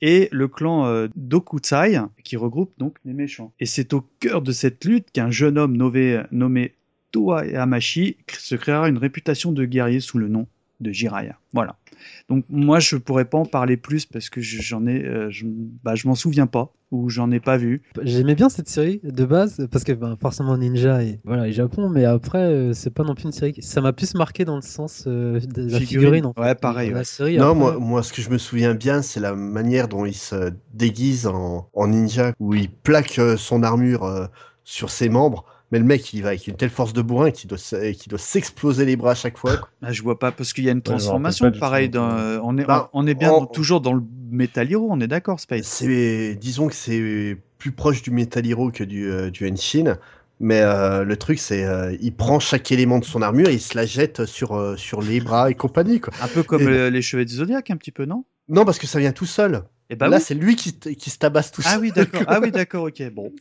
[0.00, 3.52] Et le clan euh, Dokutsai, qui regroupe donc les méchants.
[3.58, 6.74] Et c'est au cœur de cette lutte qu'un jeune homme nommé, nommé
[7.10, 10.46] Toa Yamashi se créera une réputation de guerrier sous le nom
[10.80, 11.38] de Jiraya.
[11.52, 11.76] Voilà.
[12.28, 15.44] Donc moi je pourrais pas en parler plus parce que je- j'en ai, euh, je,
[15.46, 17.82] bah, je m'en souviens pas ou j'en ai pas vu.
[18.02, 21.88] J'aimais bien cette série de base parce que ben, forcément Ninja et voilà et Japon,
[21.88, 23.52] mais après euh, c'est pas non plus une série.
[23.52, 25.86] qui- Ça m'a plus marqué dans le sens euh, de la Figurine.
[25.86, 26.26] figurine.
[26.26, 26.40] en fait.
[26.40, 27.36] Ouais, pareil, La série.
[27.38, 30.14] non, après- moi, moi, ce que je me souviens bien, c'est la manière dont il
[30.14, 34.26] se déguise en, en ninja, où il plaque euh, son armure euh,
[34.64, 35.44] sur ses membres.
[35.74, 37.58] Mais le mec, il va avec une telle force de bourrin qu'il doit,
[38.06, 39.56] doit s'exploser les bras à chaque fois.
[39.82, 41.88] Ah, je vois pas parce qu'il y a une transformation du pareil.
[41.88, 44.86] dans- donc, on est Bah, on est bien en- dans- toujours dans le Metal Hero,
[44.88, 49.10] on est d'accord, Spade C'est, disons que c'est plus proche du Metal Hero que du,
[49.10, 49.98] euh, du Henshin.
[50.38, 53.60] Mais euh, le truc, c'est euh, il prend chaque élément de son armure et il
[53.60, 55.98] se la jette sur, euh, sur les bras et compagnie.
[56.00, 56.12] Quoi.
[56.22, 58.24] Un peu comme Et- les Chevaliers du Zodiac, un petit peu, non?
[58.48, 59.62] Non, parce que ça vient tout seul.
[59.90, 60.22] Et bah Là, oui.
[60.24, 61.80] c'est lui qui, qui se tabasse tout Ah seul.
[61.80, 62.22] oui, d'accord.
[62.28, 62.84] Ah oui, d'accord.
[62.84, 63.32] Ok, bon.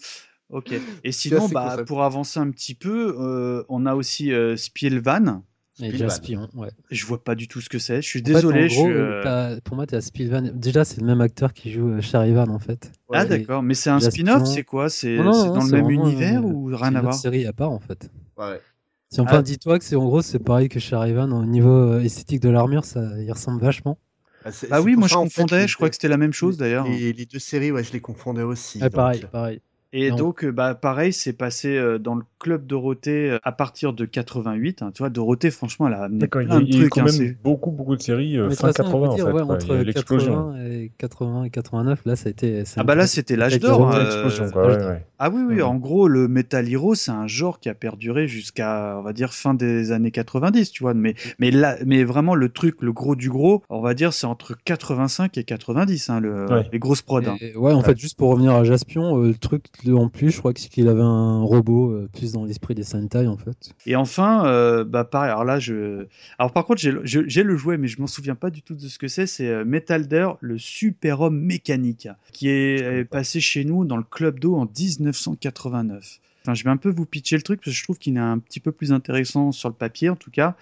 [0.53, 0.73] Ok.
[1.03, 5.41] Et sinon, bah, pour avancer un petit peu, euh, on a aussi euh, Spielvan.
[5.80, 5.97] Et Spillvan.
[5.97, 6.69] Jaspion, ouais.
[6.91, 8.03] Je vois pas du tout ce que c'est.
[8.03, 8.69] Je suis En fait, désolé.
[8.69, 10.43] je suis, euh, pour moi, tu as Spillvan.
[10.53, 12.91] Déjà, c'est le même acteur qui joue euh, Charivan, en fait.
[13.11, 13.27] Ah Ouais.
[13.27, 13.63] d'accord.
[13.63, 14.45] Mais c'est un spin-off.
[14.45, 14.89] C'est quoi?
[14.89, 17.13] C'est c'est dans le c'est même univers euh, ou C'est rien une à voir?
[17.15, 18.11] série à part, en fait.
[18.38, 18.61] Ouais.
[19.09, 19.41] Si enfin, Ah.
[19.41, 22.85] dis-toi que c'est en gros, c'est pareil que Charivan au niveau euh, esthétique de l'armure,
[22.85, 23.97] ça y ressemble vachement.
[24.45, 25.67] Ah, c'est- Bah c'est oui, moi je ça, confondais.
[25.67, 26.88] Je crois que c'était la même chose d'ailleurs.
[26.88, 28.80] Les, les deux séries, ouais, je les confondais aussi.
[28.81, 29.59] Ouais, pareil, pareil.
[29.95, 30.15] Et Non.
[30.15, 34.06] donc, euh, bah, pareil, c'est passé euh, dans le club Dorothée euh, à partir de
[34.06, 34.82] 88.
[34.82, 34.91] hein.
[34.94, 36.28] Tu vois, Dorothée, franchement, elle a amené
[36.61, 36.90] il de trucs.
[36.90, 39.26] quand hein, même beaucoup, beaucoup de séries euh, fin toute façon, 80 on peut dire,
[39.26, 39.34] en fait.
[39.36, 40.34] ouais, entre l'explosion.
[40.53, 42.64] 80 et 80 et 89, là, ça a été.
[42.76, 43.88] Ah bah là, c'était l'âge d'or.
[43.91, 44.49] hein, euh.
[44.56, 45.06] Ouais, ouais.
[45.20, 45.61] Ah oui, oui, Mhm.
[45.64, 49.32] en gros, le Metal Hero, c'est un genre qui a perduré jusqu'à, on va dire,
[49.34, 50.94] fin des années 90, tu vois.
[50.95, 54.26] Mais, mais là, mais vraiment, le truc, le gros du gros, on va dire, c'est
[54.28, 56.68] entre 85 et 90, hein, le, Ouais.
[56.74, 57.20] les grosses prods.
[57.28, 57.38] hein.
[57.40, 60.38] Et- ouais, en fait, juste pour revenir à Jaspion, euh, le truc en plus, je
[60.39, 63.73] crois que c'est qu'il avait un robot euh, plus dans l'esprit des Sentai, en fait.
[63.85, 66.05] Et enfin, euh, bah pareil, alors là, je...
[66.39, 68.61] Alors par contre, j'ai le- je- j'ai le jouet, mais je m'en souviens pas du
[68.61, 69.27] tout de ce que c'est.
[69.27, 74.55] C'est euh, Metalder, le super-homme mécanique, qui est passé chez nous dans le Club d'eau
[74.55, 76.19] en 1989.
[76.45, 78.19] Enfin, je vais un peu vous pitcher le truc, parce que je trouve qu'il est
[78.19, 80.55] un petit peu plus intéressant sur le papier, en tout cas.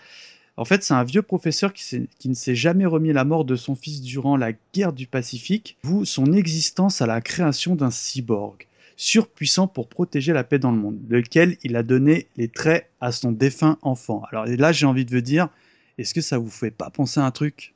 [0.58, 3.56] En fait, c'est un vieux professeur qui, qui ne s'est jamais remis la mort de
[3.56, 8.68] son fils durant la guerre du Pacifique, vous son existence à la création d'un cyborg,
[8.96, 13.12] surpuissant pour protéger la paix dans le monde, lequel il a donné les traits à
[13.12, 14.24] son défunt enfant.
[14.32, 15.50] Alors là, j'ai envie de vous dire,
[15.98, 17.74] est-ce que ça vous fait pas penser à un truc?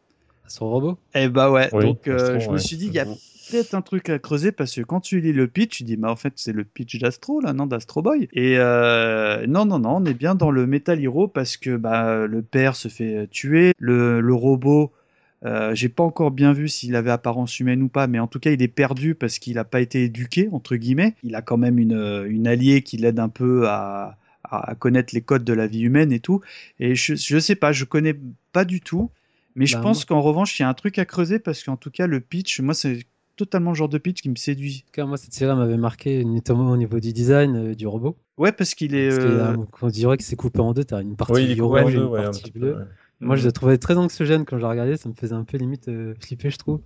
[0.47, 0.97] Son robot?
[1.15, 3.73] Eh bah ouais, Oui, donc euh, Astro, je me suis dit, il y a peut-être
[3.73, 6.15] un truc à creuser parce que quand tu lis le pitch, tu dis, bah en
[6.15, 8.27] fait, c'est le pitch d'Astro, là, non, d'Astro Boy.
[8.33, 12.27] Et euh, non, non, non, on est bien dans le Metal Hero parce que bah,
[12.27, 14.91] le père se fait tuer, le, le robot.
[15.45, 18.39] Euh, j'ai pas encore bien vu s'il avait apparence humaine ou pas, mais en tout
[18.39, 21.15] cas il est perdu parce qu'il n'a pas été éduqué entre guillemets.
[21.23, 25.21] Il a quand même une, une alliée qui l'aide un peu à, à connaître les
[25.21, 26.41] codes de la vie humaine et tout.
[26.79, 28.15] Et je, je sais pas, je connais
[28.51, 29.09] pas du tout.
[29.55, 31.63] Mais je Bah, pense moi- qu'en revanche, il y a un truc à creuser parce
[31.63, 32.99] qu'en tout cas, le pitch, moi, c'est
[33.37, 34.83] totalement le genre de pitch qui me séduit.
[34.83, 37.87] En tout cas, moi, cette série m'avait marqué, notamment au niveau du design euh, du
[37.87, 38.17] robot.
[38.37, 39.07] Ouais, parce qu'il est.
[39.09, 40.83] Parce a- euh, on dirait que c'est coupé en deux.
[40.83, 42.75] Tu as une partie Oui, en orange et une ouais, un partie peu, bleue.
[42.79, 42.85] ouais.
[43.21, 43.45] Moi, je Mhm.
[43.45, 44.97] le trouvais très anxiogène quand je la regardais.
[44.97, 46.81] Ça me faisait un peu limite euh, flipper, je trouve.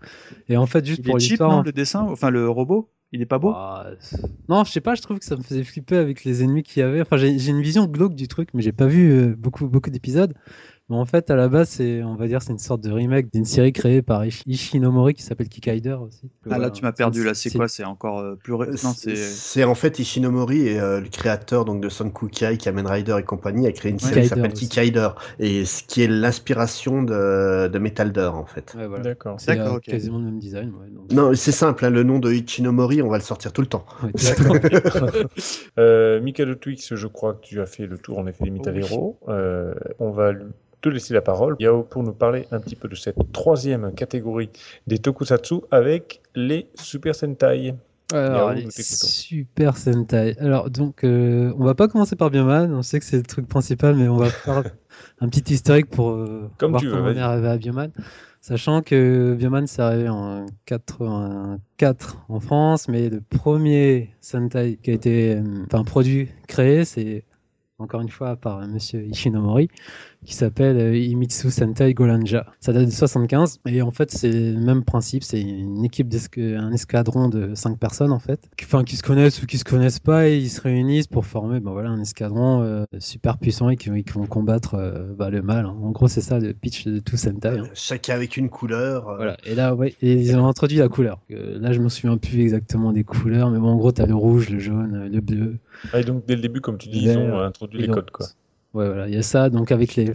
[0.50, 1.52] Et en fait, juste il pour est cheap, l'histoire.
[1.52, 2.02] non, en le dessin?
[2.04, 2.92] Enfin, le robot?
[3.12, 3.56] Il est pas beau?
[3.56, 6.44] Ah, c'est- non, je sais pas, je trouve que ça me faisait flipper avec les
[6.44, 7.02] ennemis qu'il y avait.
[7.02, 9.90] Enfin, j'ai j'ai une vision glauque du truc, mais j'ai pas vu euh, beaucoup, beaucoup
[9.90, 10.34] d'épisodes.
[10.90, 13.32] Mais en fait, à la base, c'est, on va dire, c'est une sorte de remake
[13.32, 16.22] d'une série créée par Ishi- Ishinomori qui s'appelle Kikaider aussi.
[16.26, 17.68] Ah Voilà, là, tu m'as perdu, là, c'est quoi?
[17.68, 18.54] C'est encore euh, plus.
[18.56, 19.64] ré- Non, c'est.
[19.64, 23.68] En fait Ishinomori et euh, le créateur donc de Son Kukai, Kamen Rider et compagnie
[23.68, 24.54] a créé une série qui s'appelle.
[24.54, 25.10] Kikaider
[25.40, 28.74] et ce qui est l'inspiration de, de Metalder en fait.
[28.76, 29.04] Ouais, voilà.
[29.04, 29.36] D'accord.
[29.40, 29.84] C'est D'accord, euh, ok.
[29.84, 30.70] quasiment le même design.
[30.70, 33.62] ouais, donc- Non, c'est simple, hein, le nom de Ichinomori, on va le sortir tout
[33.62, 33.86] le temps.
[35.78, 38.76] Euh, Mikado Twix, je crois que tu as fait le tour en effet des Metal
[38.76, 38.82] Oui.
[38.84, 39.20] Hero.
[39.28, 40.32] Euh, on va
[40.82, 44.50] te laisser la parole, Yao, pour nous parler un petit peu de cette troisième catégorie
[44.88, 47.76] des Tokusatsu avec les Super Sentai.
[48.12, 48.70] Alors, les.
[48.72, 50.36] Super Sentai.
[50.40, 52.74] Alors, donc, euh, on va pas commencer par Bioman.
[52.74, 54.64] On sait que c'est le truc principal, mais on va faire
[55.20, 57.92] un petit historique pour euh, Comme voir tu veux, comment on est arrivé à Bioman.
[58.42, 64.94] Sachant que Bioman s'est arrivé en 84 en France, mais le premier Sentai qui a
[64.94, 67.26] été, euh, enfin, produit, créé, c'est
[67.80, 69.70] encore une fois par Monsieur Ishinomori,
[70.26, 72.46] qui s'appelle euh, Imitsu Sentai Golanja.
[72.60, 76.72] Ça date de 75 et en fait c'est le même principe, c'est une équipe un
[76.72, 80.00] escadron de 5 personnes en fait, qui, enfin qui se connaissent ou qui se connaissent
[80.00, 83.78] pas et ils se réunissent pour former ben voilà un escadron euh, super puissant et
[83.78, 85.66] qui, qui vont combattre euh, bah, le mal.
[85.66, 85.76] hein.
[85.82, 87.60] En gros c'est ça le pitch de tout Sentai.
[87.60, 87.64] hein.
[87.74, 89.08] Chacun avec une couleur.
[89.10, 89.38] euh, Voilà.
[89.46, 91.20] Et là, ouais, et ils ont introduit la couleur.
[91.32, 94.16] Euh, là, je me souviens plus exactement des couleurs, mais bon, en gros, t'as le
[94.16, 95.58] rouge, le jaune, le bleu.
[95.94, 98.12] Ah, et donc dès le début, comme tu dis, ils ont introduit les codes.
[98.12, 98.28] Quoi.
[98.74, 99.50] Ouais, voilà, il y a ça.
[99.50, 100.12] Donc, avec les.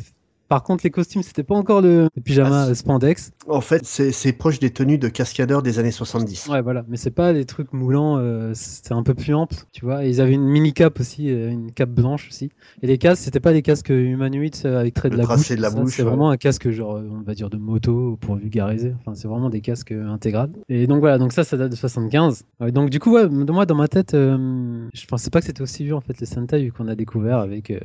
[0.48, 3.32] Par contre, les costumes, c'était pas encore le, pyjama Ah, euh, spandex.
[3.48, 6.48] En fait, c'est proche des tenues de cascadeurs des années 70.
[6.48, 6.84] Ouais, voilà.
[6.88, 10.04] Mais c'est pas des trucs moulants, euh, c'est un peu plus ample, tu vois.
[10.04, 12.50] Et ils avaient une mini cape aussi, euh, une cape blanche aussi.
[12.82, 15.48] Et les casques, c'était pas des casques humanoïdes euh, avec trait de la bouche.
[15.50, 16.08] de la bouche, C'est ouais.
[16.08, 18.94] vraiment un casque, genre, on va dire, de moto pour vulgariser.
[19.00, 20.50] Enfin, c'est vraiment des casques intégrales.
[20.68, 22.44] Et donc voilà, donc ça, ça date de 75.
[22.60, 25.62] Ouais, donc du coup, ouais, moi, dans ma tête, euh, je pensais pas que c'était
[25.62, 27.78] aussi vieux, en fait, les Sentai, vu qu'on a découvert avec euh,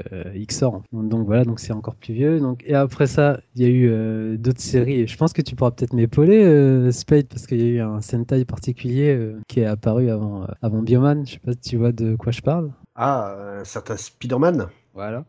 [0.47, 0.81] XOR.
[0.91, 2.39] Donc voilà, donc c'est encore plus vieux.
[2.39, 5.01] Donc donc, et après ça, il y a eu euh, d'autres séries.
[5.01, 7.79] Et je pense que tu pourras peut-être m'épauler, euh, Spade, parce qu'il y a eu
[7.79, 11.27] un Sentai particulier euh, qui est apparu avant, euh, avant Bioman.
[11.27, 12.71] Je sais pas si tu vois de quoi je parle.
[12.95, 15.25] Ah, un certain Spider-Man Voilà.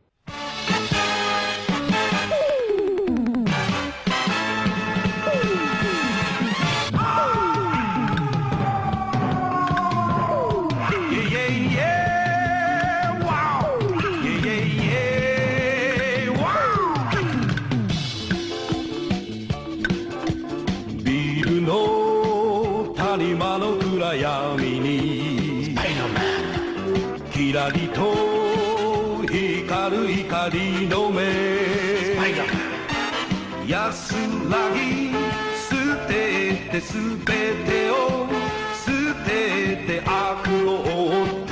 [36.92, 37.32] 全てすべ
[37.70, 38.26] てを
[38.74, 38.90] 捨
[39.24, 41.50] てて悪を追って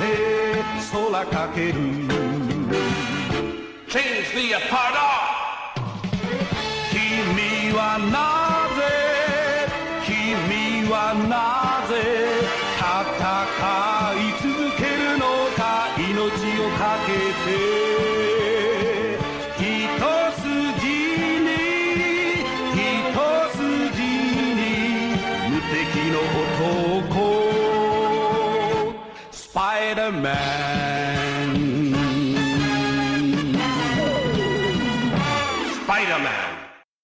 [0.91, 1.75] 空かける。
[3.87, 4.95] Change the apart
[6.91, 8.79] 君はなぜ
[10.05, 12.38] 君はなぜ
[29.89, 30.98] Spider-Man.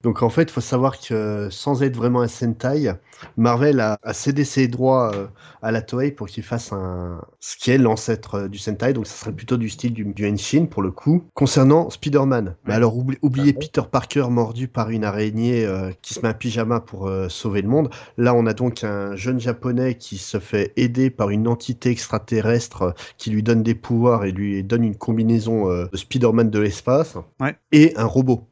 [0.06, 2.94] Donc en fait, il faut savoir que sans être vraiment un Sentai,
[3.38, 5.26] Marvel a, a cédé ses droits euh,
[5.64, 9.07] à la Toei pour qu'il fasse un ce qui est l'ancêtre euh, du Sentai, donc
[9.07, 11.23] ça serait plutôt du style du, du Henshin pour le coup.
[11.34, 16.19] Concernant Spider-Man, mais alors oublie- oubliez Peter Parker mordu par une araignée euh, qui se
[16.22, 17.90] met un pyjama pour euh, sauver le monde.
[18.19, 22.82] Là, on a donc un jeune japonais qui se fait aider par une entité extraterrestre
[22.84, 27.15] euh, qui lui donne des pouvoirs et lui donne une combinaison de Spider-Man de l'espace
[27.40, 27.56] Ouais.
[27.72, 28.44] et un robot.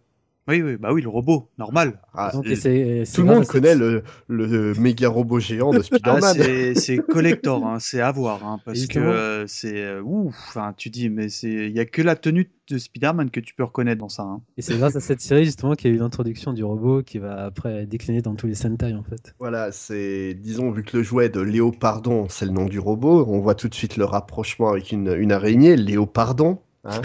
[0.47, 2.01] Oui, oui, bah oui, le robot, normal.
[2.13, 5.71] Ah, Donc, et- et c'est- c'est tout le monde connaît le, le méga robot géant
[5.71, 6.35] de Ah, Spider-Man.
[6.35, 10.35] c'est c'est collector, hein, c'est à voir, hein, parce que euh, c'est euh, ouf.
[10.49, 13.53] Enfin, tu dis, mais c'est, il y a que la tenue de Spider-Man que tu
[13.55, 14.23] peux reconnaître dans ça.
[14.23, 14.41] hein.
[14.57, 17.19] Et c'est grâce à cette série justement qu'il y a eu l'introduction du robot qui
[17.19, 19.33] va après décliner dans tous les Sentai en fait.
[19.39, 23.39] Voilà, c'est, disons, vu que le jouet de Léopardon, c'est le nom du robot, on
[23.39, 26.59] voit tout de suite le rapprochement avec une, une araignée, Léopardon.
[26.85, 27.01] Hein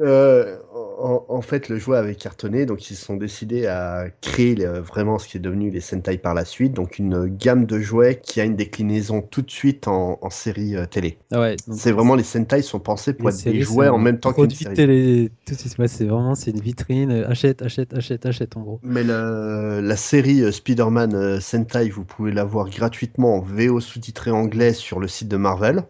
[0.00, 0.56] Euh,
[1.02, 4.78] en, en fait, le jouet avait cartonné, donc ils se sont décidés à créer le-
[4.80, 8.20] vraiment ce qui est devenu les Sentai par la suite, donc une gamme de jouets
[8.22, 11.18] qui a une déclinaison tout de suite en, en série euh, télé.
[11.32, 11.56] Ah ouais.
[11.72, 14.74] C'est vraiment les Sentai sont pensés pour être des jouets en même temps qu'une série.
[14.74, 15.54] télé tout.
[15.78, 17.10] Ouais, c'est vraiment c'est une vitrine.
[17.10, 18.80] euh, Achète, achète, achète, achète en gros.
[18.82, 24.30] Mais la série euh, Spider-Man euh, Sentai, vous pouvez la voir gratuitement en VO sous-titré
[24.30, 25.84] anglais sur le site de Marvel.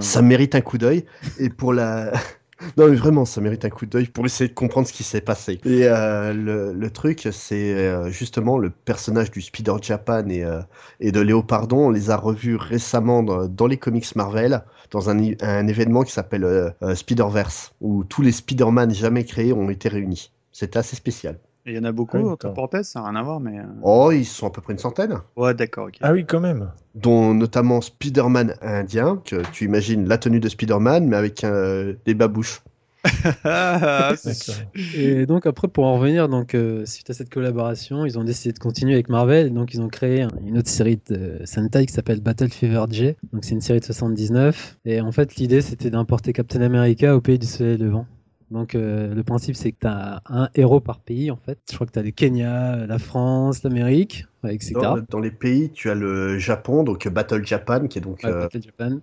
[0.00, 1.04] Ça mérite un coup d'œil.
[1.38, 2.12] Et pour la...
[2.76, 5.20] Non mais vraiment, ça mérite un coup d'œil pour essayer de comprendre ce qui s'est
[5.20, 5.60] passé.
[5.64, 10.60] Et euh, le, truc, c'est euh, justement le personnage du Spider Japan et, euh,
[11.00, 11.86] et de Léopardon.
[11.86, 16.74] On les a revus récemment dans, les comics Marvel, dans un, un événement qui s'appelle
[16.94, 20.30] Spider-Verse, où tous les Spider-Man jamais créés ont été réunis.
[20.52, 21.38] C'était assez spécial.
[21.66, 23.58] Il y en a beaucoup, Ah oui, entre parenthèses, ça n'a rien à voir, mais.
[23.58, 25.16] euh, Oh, ils sont à peu près une centaine.
[25.36, 25.96] Ouais, d'accord, ok.
[26.02, 26.70] Ah oui, quand même.
[26.94, 32.14] dont notamment Spider-Man indien, que tu imagines la tenue de Spider-Man, mais avec euh, des
[32.14, 32.62] babouches.
[33.44, 34.54] Ah, D'accord.
[34.94, 38.52] Et donc après pour en revenir donc euh, suite à cette collaboration ils ont décidé
[38.52, 41.84] de continuer avec Marvel et donc ils ont créé un- une autre série de Sentai
[41.86, 45.60] qui s'appelle Battle Fever J donc c'est une série de 79 et en fait l'idée
[45.60, 48.06] c'était d'importer Captain America au pays du soleil levant
[48.54, 51.74] donc euh, le principe c'est que tu as un héros par pays en fait je
[51.74, 55.70] crois que tu as le Kenya la France l'Amérique ouais, etc Dans, dans les pays,
[55.70, 58.20] tu as le Japon, donc Battle Japan, qui est donc...
[58.24, 59.00] Ouais, euh, Battle Japan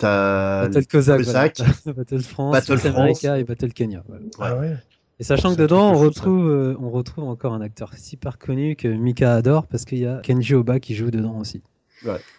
[0.00, 1.48] Battle voilà.
[1.86, 2.96] Battle France Battle France.
[2.96, 4.24] America et Battle Kenya voilà.
[4.40, 4.76] Ah ouais.
[5.18, 8.88] Et sachant que dedans, on retrouve, euh, on retrouve encore un acteur super connu que
[8.88, 11.62] Mika adore parce qu'il y a Kenji Oba qui joue dedans aussi.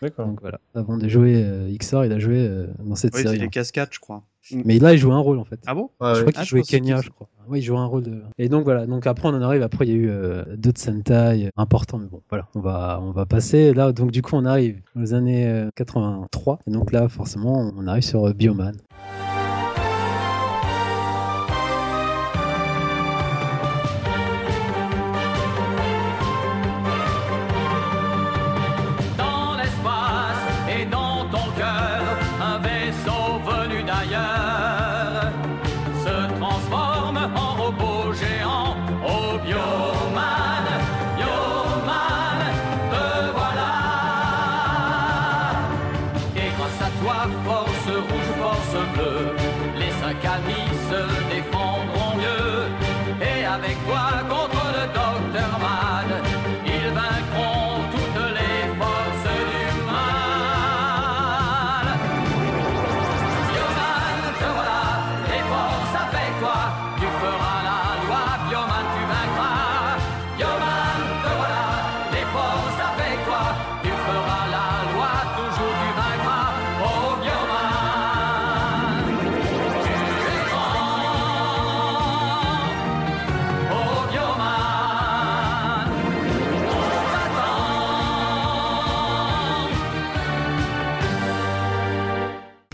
[0.02, 0.28] D'accord.
[0.28, 3.30] Donc voilà, avant de jouer euh, XOR, il a joué euh, dans cette Oui, c'est
[3.30, 3.40] série.
[3.40, 4.24] les cascades, je crois.
[4.52, 5.60] Mais là, il joue un rôle en fait.
[5.66, 5.90] Ah bon?
[6.00, 6.20] Ouais, je ouais.
[6.20, 7.28] crois qu'il Ah, jouait Kenya, je crois.
[7.50, 8.22] Oui, il joue un rôle de.
[8.38, 10.82] Et donc voilà, donc après on en arrive, après il y a eu euh, d'autres
[10.82, 13.74] Sentai importants, mais bon, voilà, on va, on va passer.
[13.74, 17.88] Là, donc du coup, on arrive aux années euh, 83, et donc là, forcément, on
[17.88, 18.76] arrive sur euh, Bioman.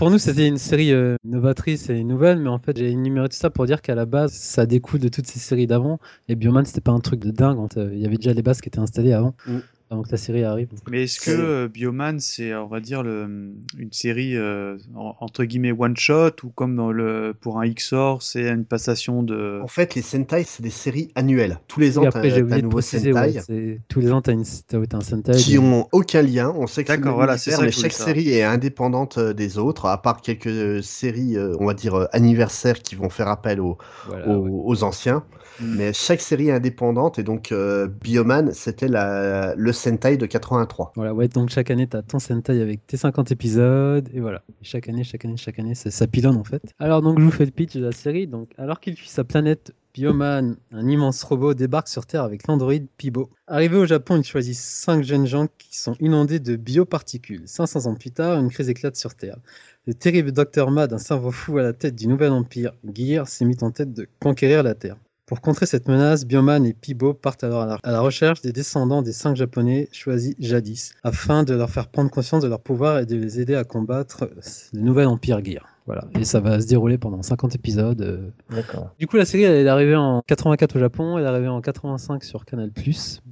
[0.04, 3.38] Pour nous, c'était une série euh, novatrice et nouvelle, mais en fait, j'ai énuméré tout
[3.38, 5.98] ça pour dire qu'à la base, ça découle de toutes ces séries d'avant.
[6.28, 7.58] Et Bioman, c'était pas un truc de dingue.
[7.78, 9.60] Il y avait déjà les bases qui étaient installées avant, Mm.
[9.94, 10.68] Avant que la série arrive.
[10.90, 15.44] Mais est-ce que euh, Bioman, c'est, on va dire, le, une série euh, en- entre
[15.46, 19.60] guillemets one shot ou comme dans le, pour un XOR, c'est une passation de.
[19.64, 21.60] En fait, les Sentai, c'est des séries annuelles.
[21.68, 24.98] Tous les ans, t'as oublié un nouveau préciser, Sentai ouais, tous les ans, ouais, t'as
[24.98, 25.34] un Sentai.
[25.34, 26.54] qui ont aucun lien.
[26.56, 30.02] On sait que D'accord, voilà, c'est mais chaque série est indépendante euh, des autres, à
[30.02, 34.52] part quelques séries, on va dire, anniversaires qui vont faire appel aux, Voilà, aux, ouais.
[34.52, 35.24] aux anciens.
[35.60, 35.76] Mm.
[35.78, 40.94] Mais chaque série est indépendante, et donc euh, Bioman, c'était la- le Sentai de 83.
[40.96, 44.44] Voilà, ouais, donc chaque année, tu as ton Sentai avec tes 50 épisodes, et voilà.
[44.62, 46.62] Et chaque année, chaque année, chaque année, ça, ça pilonne en fait.
[46.80, 48.28] Alors, donc, je vous fais le pitch de la série.
[48.28, 52.88] Donc, alors qu'il fuit sa planète, Bioman, un immense robot, débarque sur Terre avec l'androïde
[52.98, 53.30] Pibo.
[53.46, 57.44] Arrivé au Japon, il choisit cinq jeunes gens qui sont inondés de bioparticules.
[57.46, 59.38] 500 ans plus tard, une crise éclate sur Terre.
[59.86, 60.72] Le terrible Dr.
[60.72, 63.94] Mad, un cerveau fou à la tête du nouvel empire Gear, s'est mis en tête
[63.94, 64.98] de conquérir la Terre.
[65.34, 68.52] Pour contrer cette menace, Bioman et Pibo partent alors à la, à la recherche des
[68.52, 73.00] descendants des cinq japonais choisis jadis, afin de leur faire prendre conscience de leur pouvoir
[73.00, 74.30] et de les aider à combattre
[74.74, 75.68] le nouvel empire Gear.
[75.88, 78.02] Voilà, et ça va se dérouler pendant 50 épisodes.
[78.02, 78.30] euh.
[78.52, 78.94] D'accord.
[79.00, 81.62] Du coup, la série, elle est arrivée en 84 au Japon, elle est arrivée en
[81.62, 82.70] 85 sur Canal+.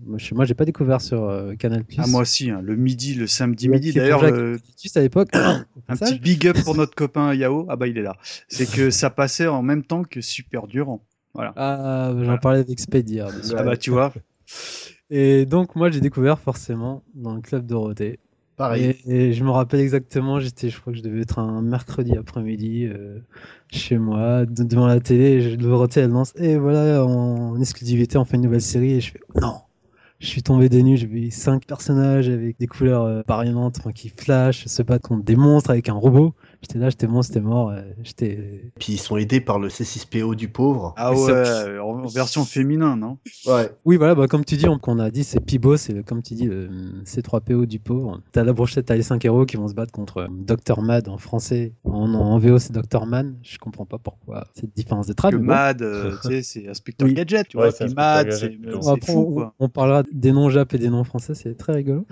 [0.08, 1.84] Moi, j'ai pas découvert sur euh, Canal+.
[2.00, 3.94] Ah, moi aussi, hein, le midi, le samedi Ouais, midi.
[3.94, 4.24] D'ailleurs,
[4.82, 5.30] Juste à l'époque.
[5.36, 7.68] un petit big up pour notre copain Yao.
[7.70, 8.18] Ah bah il est là.
[8.48, 11.06] C'est que ça passait en même temps que Super Durant.
[11.34, 11.54] Voilà.
[11.56, 12.38] Ah, j'en Voilà.
[12.38, 13.32] parlais avec Spade hier.
[13.32, 13.54] dessus.
[13.58, 14.14] Ah bah tu vois.
[15.10, 18.20] Et donc, moi, j'ai découvert forcément dans le club Dorothée.
[18.58, 18.96] Pareil.
[19.06, 22.16] Et, et je me rappelle exactement, j'étais, je crois que je devais être un mercredi
[22.16, 23.20] après-midi euh,
[23.72, 28.26] chez moi, de- devant la télé, je, Dorothée, elle lance, et voilà, en, exclusivité, on
[28.26, 29.56] fait une nouvelle série, et je fais, non
[30.20, 33.92] je suis tombé des nues, j'ai vu cinq personnages avec des couleurs euh, variantes, enfin,
[33.92, 36.36] qui flashent, se battent contre des monstres avec un robot.
[36.62, 38.72] J'étais là, j'étais monstre, j'étais mort, euh, j'étais...
[38.80, 40.94] Puis ils sont aidés par le C6PO du pauvre.
[40.96, 43.18] Ah ça- ouais, en, version féminin, non?
[43.48, 43.72] Ouais.
[43.84, 46.22] Oui, voilà, bah, comme tu dis, on, qu'on a dit, c'est Pibo, c'est le- comme
[46.22, 46.70] tu dis, le
[47.04, 48.22] C3PO du pauvre.
[48.32, 50.82] T'as la brochette, t'as les 5 héros qui vont se battre contre euh, Dr.
[50.84, 51.74] Mad en français.
[51.84, 53.08] En, en VO, c'est Dr.
[53.08, 53.38] Man.
[53.42, 55.38] Je comprends pas pourquoi cette différence de trame.
[55.38, 55.44] Bon.
[55.44, 57.16] Mad, euh, tu sais, c'est Inspecteur Oui.
[57.16, 57.72] Gadget, tu Ouais, vois.
[57.72, 58.52] c'est Mad, c'est
[59.04, 62.06] fou, on, parlera des noms jap et des noms français, c'est très rigolo.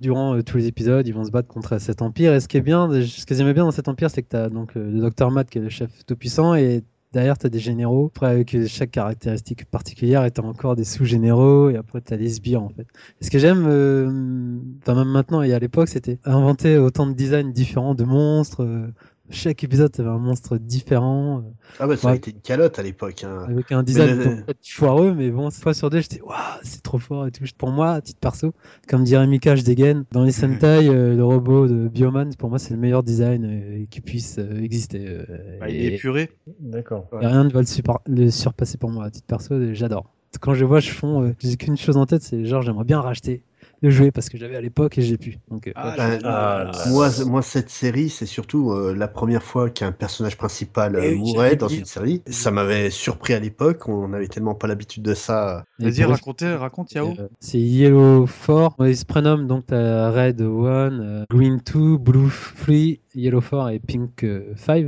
[0.00, 2.32] Durant euh, tous les épisodes, ils vont se battre contre cet empire.
[2.34, 4.36] Et ce qui est bien, ce que j'aimais bien dans cet empire, c'est que tu
[4.36, 5.30] as donc euh, le Dr.
[5.30, 6.82] Matt qui est le chef tout puissant et
[7.12, 10.84] derrière tu as des généraux, après avec chaque caractéristique particulière et tu as encore des
[10.84, 12.86] sous-généraux et après tu as les sbires en fait.
[13.20, 17.94] Ce que j'aime, euh, même maintenant et à l'époque, c'était inventer autant de designs différents
[17.94, 18.62] de monstres.
[18.62, 18.88] euh,
[19.30, 21.38] chaque épisode, avait un monstre différent.
[21.38, 21.50] euh,
[21.80, 22.16] Ah bah ça a Ouais.
[22.18, 23.24] été une calotte à l'époque.
[23.24, 23.44] hein.
[23.48, 26.98] avec un design peut-être foireux, mais bon, cette fois sur deux, j'étais, waouh, c'est trop
[26.98, 27.44] fort et tout.
[27.58, 28.54] Pour moi, à titre perso,
[28.88, 30.04] comme dirait Mika, je dégaine.
[30.12, 33.84] Dans les Sentai, euh, le robot de Bioman, pour moi, c'est le meilleur design euh,
[33.90, 35.04] qui puisse euh, exister.
[35.06, 35.24] euh,
[35.60, 36.30] Bah, il est épuré.
[36.60, 37.08] D'accord.
[37.20, 40.12] et rien ne va le, super- le surpasser pour moi, à titre perso, et j'adore.
[40.40, 43.00] Quand je vois, je fond, euh, j'ai qu'une chose en tête, c'est genre, j'aimerais bien
[43.00, 43.42] racheter
[43.82, 45.38] le jouet parce que j'avais à l'époque et j'ai pu.
[45.50, 46.18] Donc, euh, Ah, ouais.
[46.24, 50.96] Ah là moi, moi, cette série, c'est surtout euh, la première fois qu'un personnage principal
[50.96, 51.78] euh, oui, mourait j'allais dans dire.
[51.80, 52.22] une série.
[52.26, 53.88] Ça m'avait surpris à l'époque.
[53.88, 55.64] On n'avait tellement pas l'habitude de ça.
[55.78, 57.14] Vas-y, racontez, raconte Yao.
[57.18, 58.86] Euh, C'est Yellow 4.
[58.86, 62.74] Ils se prénomment donc t'as Red 1, euh, Green 2, Blue 3,
[63.14, 64.86] Yellow 4 et Pink euh, 5.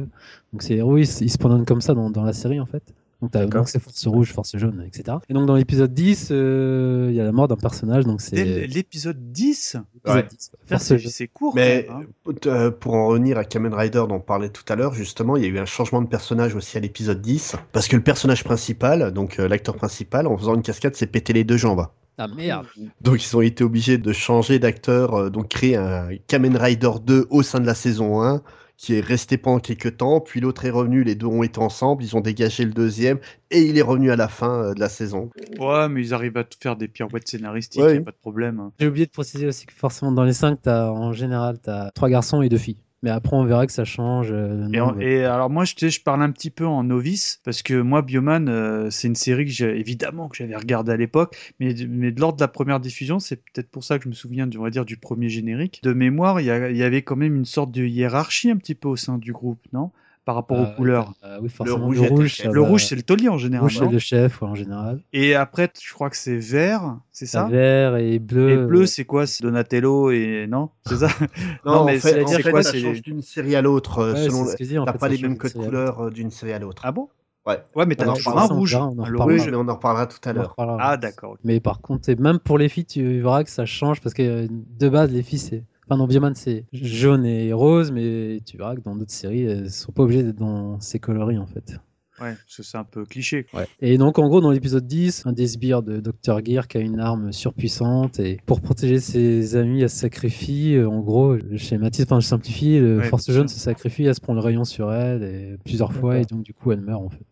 [0.53, 2.67] Donc c'est oui, ils, se- ils se prénomment comme ça dans, dans la série en
[2.67, 2.83] fait.
[3.21, 5.19] Donc t'as donc c'est force rouge, force jaune, etc.
[5.29, 8.37] Et donc dans l'épisode 10, euh, il y a la mort d'un personnage, donc c'est
[8.37, 10.27] Dès l'épisode 10, l'épisode Ouais.
[10.31, 11.53] 10, Putain, force c'est court.
[11.57, 12.33] Mais quand même, hein.
[12.47, 15.43] euh, pour en revenir à Kamen Rider dont on parlait tout à l'heure, justement, il
[15.43, 17.57] y a eu un changement de personnage aussi à l'épisode 10.
[17.73, 21.33] Parce que le personnage principal, donc euh, l'acteur principal, en faisant une cascade, s'est pété
[21.33, 21.87] les deux jambes.
[22.19, 22.67] Ah merde.
[23.01, 27.27] Donc ils ont été obligés de changer d'acteur, euh, donc créer un Kamen Rider 2
[27.31, 28.43] au sein de la saison 1
[28.79, 32.03] qui est resté pendant quelques temps, puis l'autre est revenu, les deux ont été ensemble,
[32.05, 33.19] ils ont dégagé le deuxième,
[33.51, 35.31] et il est revenu à la fin euh, de la saison.
[35.59, 37.97] Ouais, mais ils arrivent à te faire des pirouettes scénaristiques, Ouais.
[37.97, 38.61] y a pas de problème.
[38.61, 38.73] hein.
[38.79, 42.09] J'ai oublié de préciser aussi que forcément dans les 5, as, en général, t'as trois
[42.09, 42.79] garçons et deux filles.
[43.03, 44.31] Mais après on verra que ça change.
[44.33, 45.01] euh, Et, en- nombre.
[45.01, 48.49] et alors moi, je, je parle un petit peu en novice parce que moi, Bioman,
[48.49, 52.35] euh, c'est une série que j'ai évidemment que j'avais regardée à l'époque, mais, mais lors
[52.35, 54.71] de la première diffusion, c'est peut-être pour ça que je me souviens, du- on va
[54.71, 55.81] dire, du premier générique.
[55.85, 58.57] De mémoire, il y, a- il y avait quand même une sorte de hiérarchie un
[58.57, 59.91] petit peu au sein du groupe, non?
[60.29, 61.15] Par rapport Ah, aux couleurs.
[61.23, 63.63] ah oui, rouge le rouge, le va- rouge, c'est le taulier en général.
[63.63, 65.01] rouge, c'est le chef ouais, en général.
[65.15, 68.51] Et après, je crois que c'est vert, c'est Ça vert et bleu.
[68.51, 69.27] Et bleu, euh, c'est quoi?
[69.27, 70.69] C'est Donatello et non?
[70.85, 71.09] C'est ça?
[71.65, 74.29] Non, Non, en mais fait, c'est- quoi, ça change d'une série à l'autre, euh, ouais,
[74.29, 74.85] selon...
[74.85, 76.83] T'as pas les mêmes de codes couleurs euh, d'une série à l'autre.
[76.85, 77.09] Ah bon?
[77.47, 77.63] Ouais.
[77.75, 78.75] Ouais, mais t'as toujours un rouge.
[78.75, 79.25] on en un- le reparlera.
[79.45, 79.51] rouge.
[79.51, 80.55] Mais on en reparlera tout à l'heure.
[80.59, 81.39] Ah, d'accord.
[81.43, 84.21] Mais par contre, et même pour les filles, tu verras que ça change parce que
[84.23, 88.59] euh, de base, les filles, c'est Enfin, dans Bioman, c'est jaune et rose, mais tu
[88.59, 91.79] verras que dans d'autres séries, elles sont pas obligées d'être dans ces coloris, en fait.
[92.21, 93.45] Ouais, parce que c'est un peu cliché.
[93.45, 93.63] quoi.
[93.81, 96.45] Et donc, en gros, dans l'épisode 10, un des sbires de Dr.
[96.45, 100.75] Gear qui a une arme surpuissante et pour protéger ses amis, elle se sacrifie.
[100.75, 104.15] Euh, En gros, je schématise, enfin, je simplifie, le Ouais, Force Jaune se sacrifie, elle
[104.17, 107.03] se prend le rayon sur elle et plusieurs fois et donc, du coup, elle meurt,
[107.03, 107.25] en fait.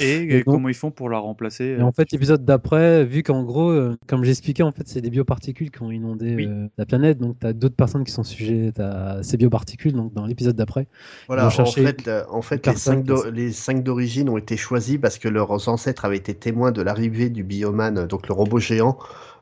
[0.00, 3.04] Et, Et euh, donc- comment ils font pour la remplacer Et en fait, l'épisode d'après,
[3.04, 6.46] vu qu'en gros, euh, comme j'expliquais, en fait, c'est des bioparticules qui ont inondé Oui.
[6.48, 7.18] euh, la planète.
[7.18, 9.92] Donc, tu as d'autres personnes qui sont sujettes à ces bioparticules.
[9.92, 10.86] Donc, dans l'épisode d'après,
[11.26, 14.38] Voilà, en fait, euh, en fait les, personne cinq qui- d'o- les cinq d'origine ont
[14.38, 18.34] été choisis parce que leurs ancêtres avaient été témoins de l'arrivée du Bioman, donc le
[18.34, 18.98] robot géant,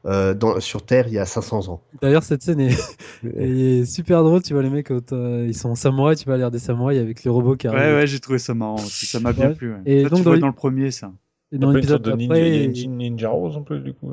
[0.07, 1.81] euh, dans- sur Terre il y a 500 ans.
[2.01, 2.69] D'ailleurs, cette scène est,
[3.37, 4.43] est super drôle.
[4.43, 7.25] Tu vois, les mecs, quand, euh, ils sont samouraïs, tu vas l'air des samouraïs avec
[7.25, 7.95] les robots qui Ouais, arrivent.
[7.97, 9.07] ouais, j'ai trouvé ça marrant aussi.
[9.07, 9.55] Ça m'a bien Ouais.
[9.55, 9.73] plu.
[9.73, 9.81] ouais.
[9.87, 11.13] Et Ça, donc, tu dans vois les- dans le premier, ça.
[11.53, 13.29] Et Il y a dans l'épisode de ninja, il y a d'après, une petite ninja
[13.31, 14.11] rose en plus, du coup.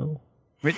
[0.62, 0.72] Oui,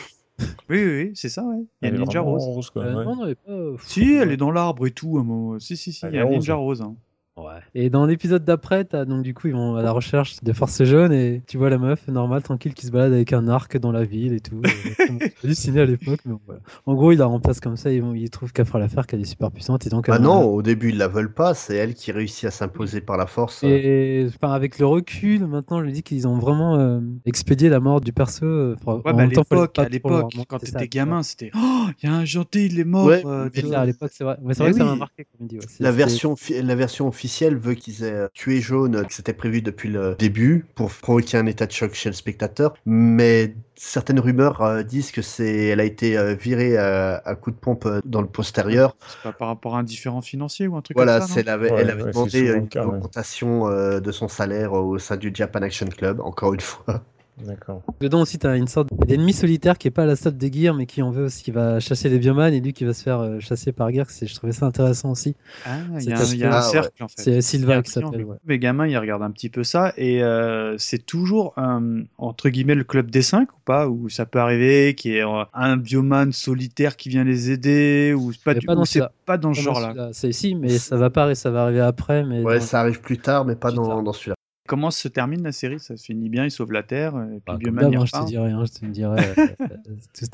[0.68, 1.56] oui, oui, c'est ça, ouais.
[1.82, 2.70] Il y a Elle Ninja vraiment Rose.
[2.70, 3.04] quoi, euh, ouais.
[3.04, 3.52] non, non, elle est pas.
[3.52, 5.16] euh, Si, elle est dans l'arbre et tout.
[5.16, 5.58] à un moment.
[5.60, 6.34] Si, si, si, Elle il y a rose.
[6.34, 6.82] Ninja Rose.
[6.82, 6.94] hein.
[7.36, 7.60] Ouais.
[7.74, 10.82] Et dans l'épisode d'après, t'as donc du coup ils vont à la recherche de Force
[10.84, 13.92] Jaune et tu vois la meuf normale, tranquille, qui se balade avec un arc dans
[13.92, 14.58] la ville et tout.
[14.64, 16.60] euh, halluciné à l'époque, mais bon, voilà.
[16.86, 19.20] En gros, il la remplace comme ça, ils, vont, ils trouvent qu'elle fera l'affaire, qu'elle
[19.20, 20.08] est super puissante et donc.
[20.08, 23.02] Bah elle- non, au début ils la veulent pas, c'est elle qui réussit à s'imposer
[23.02, 23.62] par la force.
[23.64, 28.00] Et enfin, avec le recul, maintenant, je dis qu'ils ont vraiment euh, expédié la mort
[28.00, 28.46] du perso.
[28.46, 30.88] euh, enfin, Ouais, en bah, à même temps, fallait l'époque, pas à l'époque, quand t'étais
[30.88, 33.06] gamin, c'était Oh, il y a un gentil, il est mort.
[33.06, 34.38] Ouais, euh, clair, à l'époque, c'est vrai.
[34.42, 35.58] Ouais, c'est Mais vrai que ça m'a marqué, comme dit.
[35.80, 39.88] La version, la version officielle veut qu'ils aient euh, tué Jaune, que c'était prévu depuis
[39.88, 42.74] le début, pour provoquer un état de choc chez le spectateur.
[42.86, 47.50] Mais certaines rumeurs euh, disent que c'est, elle a été euh, virée euh, à coup
[47.50, 48.96] de pompe euh, dans le postérieur.
[49.06, 51.36] C'est pas par rapport à un différent financier ou un truc Voilà, comme ça non
[51.40, 52.86] elle avait, Ouais, elle avait ouais, c'est demandé euh, une cas, ouais.
[52.86, 57.04] augmentation euh, de son salaire au sein du Japan Action Club, encore une fois.
[57.44, 57.82] D'accord.
[58.00, 60.74] Dedans aussi, t'as une sorte d'ennemi solitaire qui est pas à la solde de Gear,
[60.74, 63.02] mais qui en veut aussi, qui va chasser les biomanes et lui qui va se
[63.02, 64.06] faire euh, chasser par Gear.
[64.08, 65.34] Je trouvais ça intéressant aussi.
[65.66, 67.40] Ah, il C'est y a un, y a un cercle en fait.
[67.42, 68.24] C'est un qui s'appelle.
[68.24, 68.36] ouais.
[68.46, 72.74] Les gamins, ils regardent un petit peu ça et euh, c'est toujours euh, entre guillemets
[72.74, 75.76] le club des cinq ou pas Où ça peut arriver qu'il y ait euh, un
[75.76, 79.12] bioman solitaire qui vient les aider ou pas, du, pas dans c'est celui-là.
[79.26, 80.08] pas dans ce genre-là.
[80.12, 82.24] C'est si, mais ça va pas, ça va arriver après.
[82.24, 84.35] Mais Ouais, dans- ça arrive plus tard, mais pas Plus dans, dans celui-là.
[84.66, 85.80] Comment se termine la série?
[85.80, 88.04] Ça se finit bien, ils sauvent la Terre et puis Bah, Bioman d'hab, il hein,
[88.06, 89.34] je te dirais rien, je te dirais.
[89.38, 89.66] euh,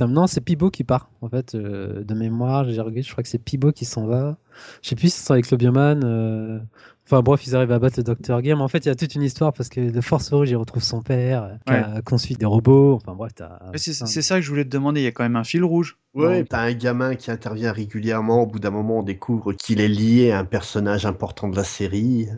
[0.00, 1.10] euh, non, c'est Pibo qui part.
[1.20, 4.36] En fait, euh, de mémoire, j'ai regardé, je crois que c'est Pibo qui s'en va.
[4.82, 6.02] Je sais plus si c'est avec le bioman.
[6.04, 6.59] euh,
[7.04, 8.40] Enfin bref, ils arrivent à battre le Dr.
[8.42, 8.60] Game.
[8.60, 10.82] En fait, il y a toute une histoire parce que le Force Rouge, il retrouve
[10.82, 12.94] son père, euh, qui a conçu des robots.
[12.94, 13.32] Enfin bref,
[13.74, 15.00] C'est ça que je voulais te demander.
[15.00, 15.98] Il y a quand même un fil rouge.
[16.14, 18.42] Ouais, t'as un gamin qui intervient régulièrement.
[18.42, 21.64] Au bout d'un moment, on découvre qu'il est lié à un personnage important de la
[21.64, 22.28] série.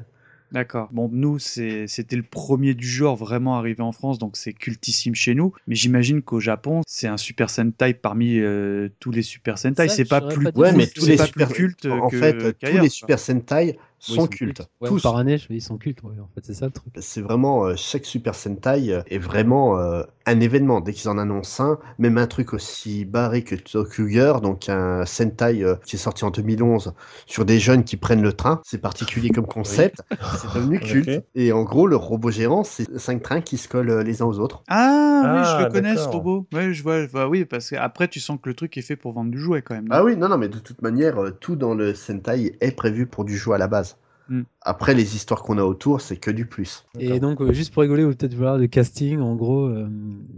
[0.55, 0.89] D'accord.
[0.93, 5.14] Bon, nous, c'est- c'était le premier du genre vraiment arrivé en France, donc c'est cultissime
[5.14, 5.52] chez nous.
[5.66, 9.89] Mais j'imagine qu'au Japon, c'est un Super Sentai parmi euh, tous les Super Sentai.
[9.89, 10.59] C'est pas plus pas.
[10.60, 12.89] Ouais, mais c'est tous les pas super plus culte En que- fait, tous les.
[12.89, 14.62] Super Sentai sont cultes.
[14.81, 15.02] Ouais, Tous.
[15.02, 16.02] Par année, je- ils sont cultes.
[16.02, 16.93] ouais, en fait, c'est ça le truc.
[17.01, 20.81] C'est vraiment euh, chaque Super Sentai euh, est vraiment euh, un événement.
[20.81, 25.62] Dès qu'ils en annoncent un, même un truc aussi barré que Tokuger, donc un Sentai
[25.64, 26.93] euh, qui est sorti en 2011
[27.26, 28.60] sur des jeunes qui prennent le train.
[28.64, 30.02] C'est particulier comme concept.
[30.36, 31.24] C'est devenu culte.
[31.35, 34.39] Et en gros, le robot gérant, c'est cinq trains qui se collent les uns aux
[34.39, 34.62] autres.
[34.68, 36.47] Ah, oui, je Ah, le connais ce robot.
[36.52, 38.97] Ouais, je vois, je vois, oui, parce qu'après, tu sens que le truc est fait
[38.97, 39.86] pour vendre du jouet quand même.
[39.90, 43.24] Ah oui, non, non, mais de toute manière, tout dans le Sentai est prévu pour
[43.24, 43.93] du jouet à la base.
[44.28, 44.42] Hmm.
[44.62, 46.84] Après, les histoires qu'on a autour, c'est que du plus.
[46.98, 49.88] Et donc, euh, juste pour rigoler, ou peut-être voir le casting, en gros, euh,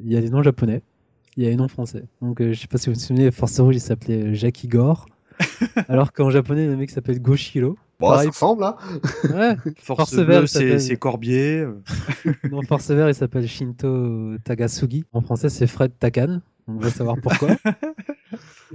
[0.04, 0.82] il y a des noms japonais,
[1.36, 2.04] il y a des noms français.
[2.20, 4.68] Donc, euh, je sais pas si vous vous souvenez, Force Rouge, il s'appelait euh, Jackie
[4.68, 5.06] Gore.
[5.88, 7.76] alors qu'en japonais, le mec s'appelle Goshiro.
[8.00, 8.24] Bon, Pareil.
[8.24, 8.76] ça ressemble, hein
[9.24, 11.66] Ouais, Force, Force Verte c'est Corbier.
[12.50, 15.04] dans Force Vert, il s'appelle Shinto Tagasugi.
[15.12, 16.40] En français, c'est Fred Takan.
[16.68, 17.50] On va savoir pourquoi.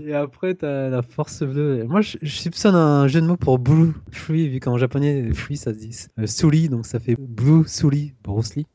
[0.01, 1.83] Et après, t'as la Force Bleue.
[1.85, 5.57] Moi, je, je soupçonne un jeu de mots pour Blue Free, vu qu'en japonais, Free,
[5.57, 8.67] ça se dit euh, Suli, donc ça fait Blue Suli, Bruce Lee.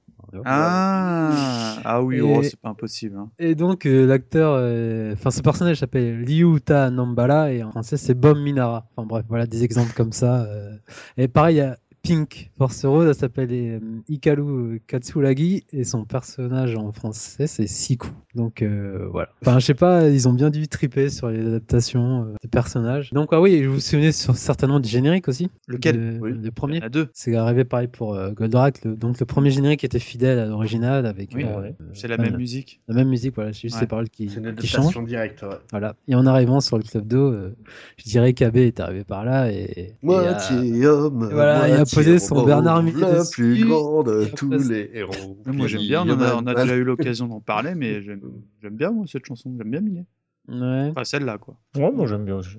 [0.44, 3.16] Ah, ah oui, oh, c'est pas impossible.
[3.16, 3.30] hein.
[3.38, 8.12] Et donc euh, l'acteur, euh, enfin ce personnage s'appelle Ryuta Nambala et en français c'est
[8.14, 8.86] Bom Minara.
[8.96, 10.42] Enfin bref, voilà des exemples comme ça.
[10.44, 10.76] euh.
[11.16, 16.04] Et pareil, il y a Pink Force Rose, elle s'appelle euh, Hikaru Katsuragi et son
[16.04, 18.08] personnage en français c'est Siku.
[18.34, 19.28] Donc euh, voilà.
[19.42, 23.12] Enfin je sais pas, ils ont bien dû triper sur les adaptations euh, des personnages.
[23.12, 25.50] Donc ah oui, je vous souvenez sur certainement du générique aussi?
[25.66, 25.96] Lequel?
[25.96, 26.32] Le, Oui.
[26.40, 26.80] le premier?
[26.90, 27.08] deux.
[27.12, 28.84] C'est arrivé pareil pour euh, Goldorak.
[28.84, 31.74] le- donc le premier générique était fidèle à l'original avec Oui, euh, ouais.
[31.92, 32.80] C'est la euh, même musique.
[32.88, 33.80] la même musique, voilà, c'est juste Ouais.
[33.80, 35.56] les paroles qui, C'est une adaptation directe, ouais.
[35.72, 35.96] Voilà.
[36.06, 37.56] Et en arrivant sur le club d'eau, euh,
[37.96, 39.94] je dirais qu'Abbé est arrivé par là et.
[40.04, 41.86] euh, homme, voilà, il
[42.18, 45.36] son Bernard Minet Le dessus, plus grand de tous les héros.
[45.46, 48.20] Moi j'aime bien, on, a, on a déjà eu l'occasion d'en parler, mais j'aime
[48.62, 50.04] j'aime bien moi, cette chanson, j'aime bien Minet.
[50.48, 50.88] Ouais.
[50.90, 51.56] Enfin celle-là quoi.
[51.76, 52.58] Ouais, moi j'aime bien aussi.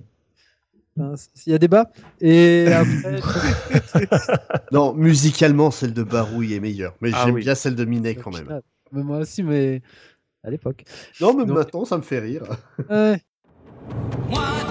[1.00, 1.14] Enfin,
[1.46, 1.92] Il y a débat.
[2.22, 3.20] Et après,
[4.72, 6.96] Non, musicalement, celle de Barouille est meilleure.
[7.02, 7.42] Mais Ah j'aime oui.
[7.42, 8.62] bien celle de Minet quand même.
[8.92, 9.82] Mais moi aussi, mais
[10.44, 10.84] à l'époque.
[11.22, 12.44] Non, mais Donc- maintenant, ça me fait rire.
[12.90, 13.22] Ouais.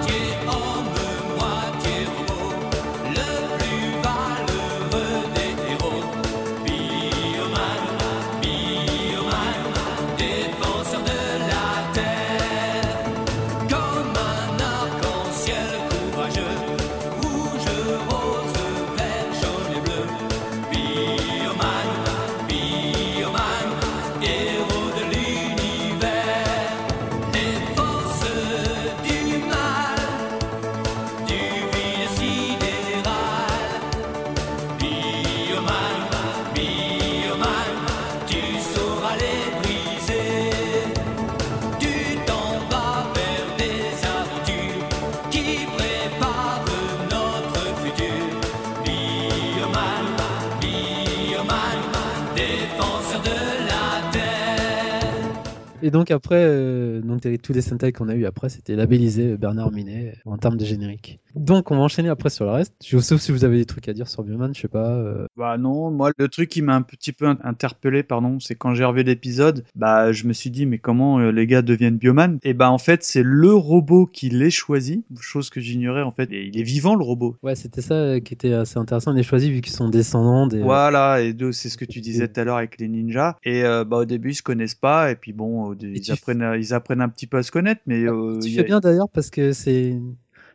[55.86, 59.36] Et donc après, euh, donc tous les Sentai qu'on a eu après, c'était labellisé euh,
[59.36, 61.20] Bernard Minet euh, en termes de générique.
[61.36, 62.72] Donc on va enchaîner après sur le reste.
[62.84, 64.90] Je- Sauf si vous avez des trucs à dire sur Bioman, je sais pas.
[64.90, 68.56] euh, Bah non, moi le truc qui m'a un petit peu in- interpellé, pardon, c'est
[68.56, 71.98] quand j'ai revu l'épisode, bah je me suis dit mais comment euh, les gars deviennent
[71.98, 72.38] bioman?
[72.42, 76.32] Et bah en fait c'est le robot qui les choisit, chose que j'ignorais en fait.
[76.32, 77.36] Et il est vivant le robot.
[77.44, 79.12] Ouais, c'était ça qui était assez intéressant.
[79.12, 80.62] On les choisit vu qu'ils sont descendants des.
[80.62, 83.36] Voilà, et c'est ce que tu disais tout à l'heure avec les ninjas.
[83.44, 86.72] Et bah au début ils se connaissent pas, et puis bon, ils apprennent, à, ils
[86.74, 89.30] apprennent un petit peu à se connaître, mais euh, Tu fais a- bien d'ailleurs parce
[89.30, 89.98] que c'est.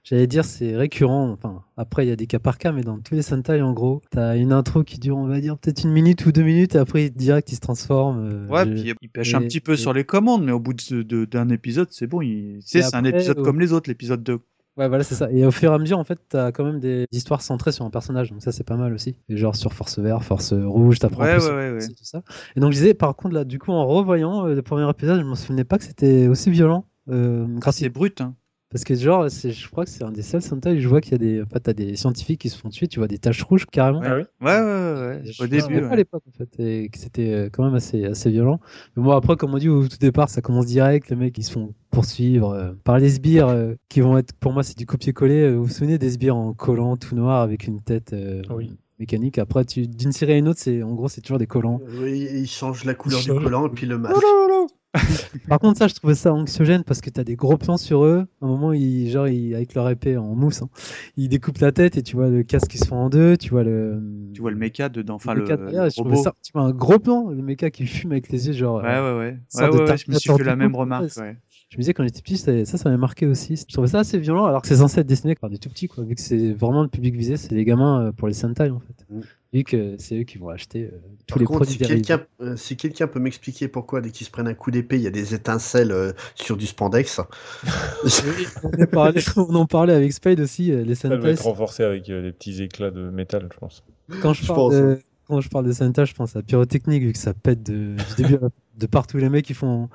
[0.04, 2.98] J'allais dire c'est récurrent, enfin après il y a des cas par cas, mais dans
[2.98, 5.92] tous les Sentai en gros, t'as une intro qui dure on va dire peut-être une
[5.92, 8.28] minute ou deux minutes et après direct il se transforme.
[8.28, 10.52] euh, Ouais, je- puis il pêche un et- petit peu et- sur les commandes, mais
[10.52, 12.22] au bout de- de- d'un épisode, c'est bon.
[12.24, 12.58] Il...
[12.66, 14.40] C'est un épisode comme les autres, l'épisode 2.
[14.78, 15.30] Ouais, voilà, c'est ça.
[15.32, 17.84] Et au fur et à mesure, en fait, t'as quand même des histoires centrées sur
[17.84, 18.32] un personnage.
[18.32, 19.18] Donc ça, c'est pas mal aussi.
[19.28, 22.24] Et genre sur Force Vert, Force Rouge, t'apprends Ouais, ouais, tout ça.
[22.56, 25.20] Et donc je disais, par contre, là, du coup, en revoyant euh, le premier épisode,
[25.20, 26.86] je me souvenais pas que c'était aussi violent.
[27.10, 28.36] Euh, grâce C'est brut, hein.
[28.72, 31.12] Parce que genre, je crois que c'est un des seuls Sentai où je vois qu'il
[31.12, 33.18] y a des, en fait, t'as des scientifiques qui se font tuer, tu vois des
[33.18, 34.00] taches rouges carrément.
[34.02, 35.22] Ah oui Ouais, ouais, ouais.
[35.26, 35.32] ouais.
[35.42, 35.90] Au début, ouais.
[35.92, 38.62] à l'époque en fait, et que c'était euh, quand même assez, assez violent.
[38.96, 41.44] Mais moi après, comme on dit au tout départ, ça commence direct, les mecs ils
[41.44, 44.86] se font poursuivre euh, par les sbires euh, qui vont être, pour moi c'est du
[44.86, 45.54] copier-coller.
[45.54, 48.78] Vous vous souvenez des sbires en collant tout noir avec une tête euh, Oui.
[49.00, 49.38] mécanique?
[49.38, 51.82] Après, tu, d'une série à une autre, c'est en gros c'est toujours des collants.
[52.00, 54.16] Oui, il change la couleur du collant et puis le masque.
[55.48, 58.28] Par contre, ça, je trouvais ça anxiogène parce que t'as des gros plans sur eux.
[58.42, 60.70] À un moment, ils, genre, ils, avec leur épée en mousse, hein,
[61.16, 63.38] ils découpent la tête et tu vois le casque qui se fend en deux.
[63.38, 64.02] Tu vois le.
[64.34, 66.16] Tu vois le méca dedans, enfin le le, je robot.
[66.24, 68.82] ça- tu vois un gros plan, le méca qui fume avec les yeux, genre.
[68.82, 69.38] Ouais, ouais, ouais.
[69.56, 71.16] Ouais, ouais, ouais, je me suis fait la même remarque.
[71.18, 71.38] ouais.
[71.70, 73.56] Je me disais quand j'étais petit, ça, ça, m'avait marqué aussi.
[73.56, 75.88] Je trouvais ça assez violent, alors que c'est censé être dessiné par des tout petits,
[75.88, 76.04] quoi.
[76.04, 78.82] Vu que c'est vraiment le public visé, c'est les gamins euh, pour les Sentai, en
[78.82, 79.06] fait.
[79.54, 82.26] Vu que c'est eux qui vont acheter euh, tous Par les contre, produits si quelqu'un
[82.42, 85.08] euh, si quelqu'un peut m'expliquer pourquoi dès qu'ils se prennent un coup d'épée, il y
[85.08, 87.20] a des étincelles euh, sur du spandex?
[88.64, 91.30] on, en parlait, on en parlait avec Spade aussi, euh, les Ça va Sentai.
[91.30, 93.84] être renforcé avec euh, des petits éclats de métal, je pense.
[94.20, 97.04] Quand je, Je parle pense, de, quand je parle de Sentai, je pense à pyrotechnique,
[97.04, 99.18] vu que ça pète de, du début à la- de partout.
[99.18, 99.90] Les mecs, ils font,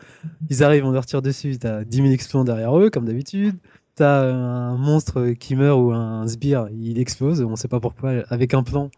[0.50, 1.58] ils arrivent, on leur tire dessus.
[1.58, 3.56] T'as 10 000 explosions derrière eux, comme d'habitude.
[3.96, 8.54] T'as un monstre qui meurt ou un sbire, il explose, on sait pas pourquoi, avec
[8.54, 8.90] un plan.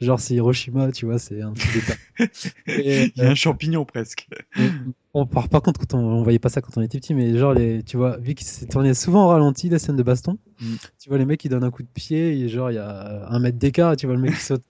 [0.00, 1.54] Genre c'est Hiroshima, tu vois, c'est un.
[2.68, 4.28] Et, Il y a un champignon presque.
[5.14, 7.36] Bon, par, par contre, quand on, on voyait pas ça quand on était petit, mais
[7.38, 10.38] genre, les, tu vois, vu qu'ils s'est tourné souvent en ralenti, les scènes de baston,
[10.60, 10.74] Mm.
[10.98, 13.26] tu vois les mecs qui donnent un coup de pied, et genre, il y a
[13.28, 14.62] un mètre d'écart, tu vois le mec qui saute.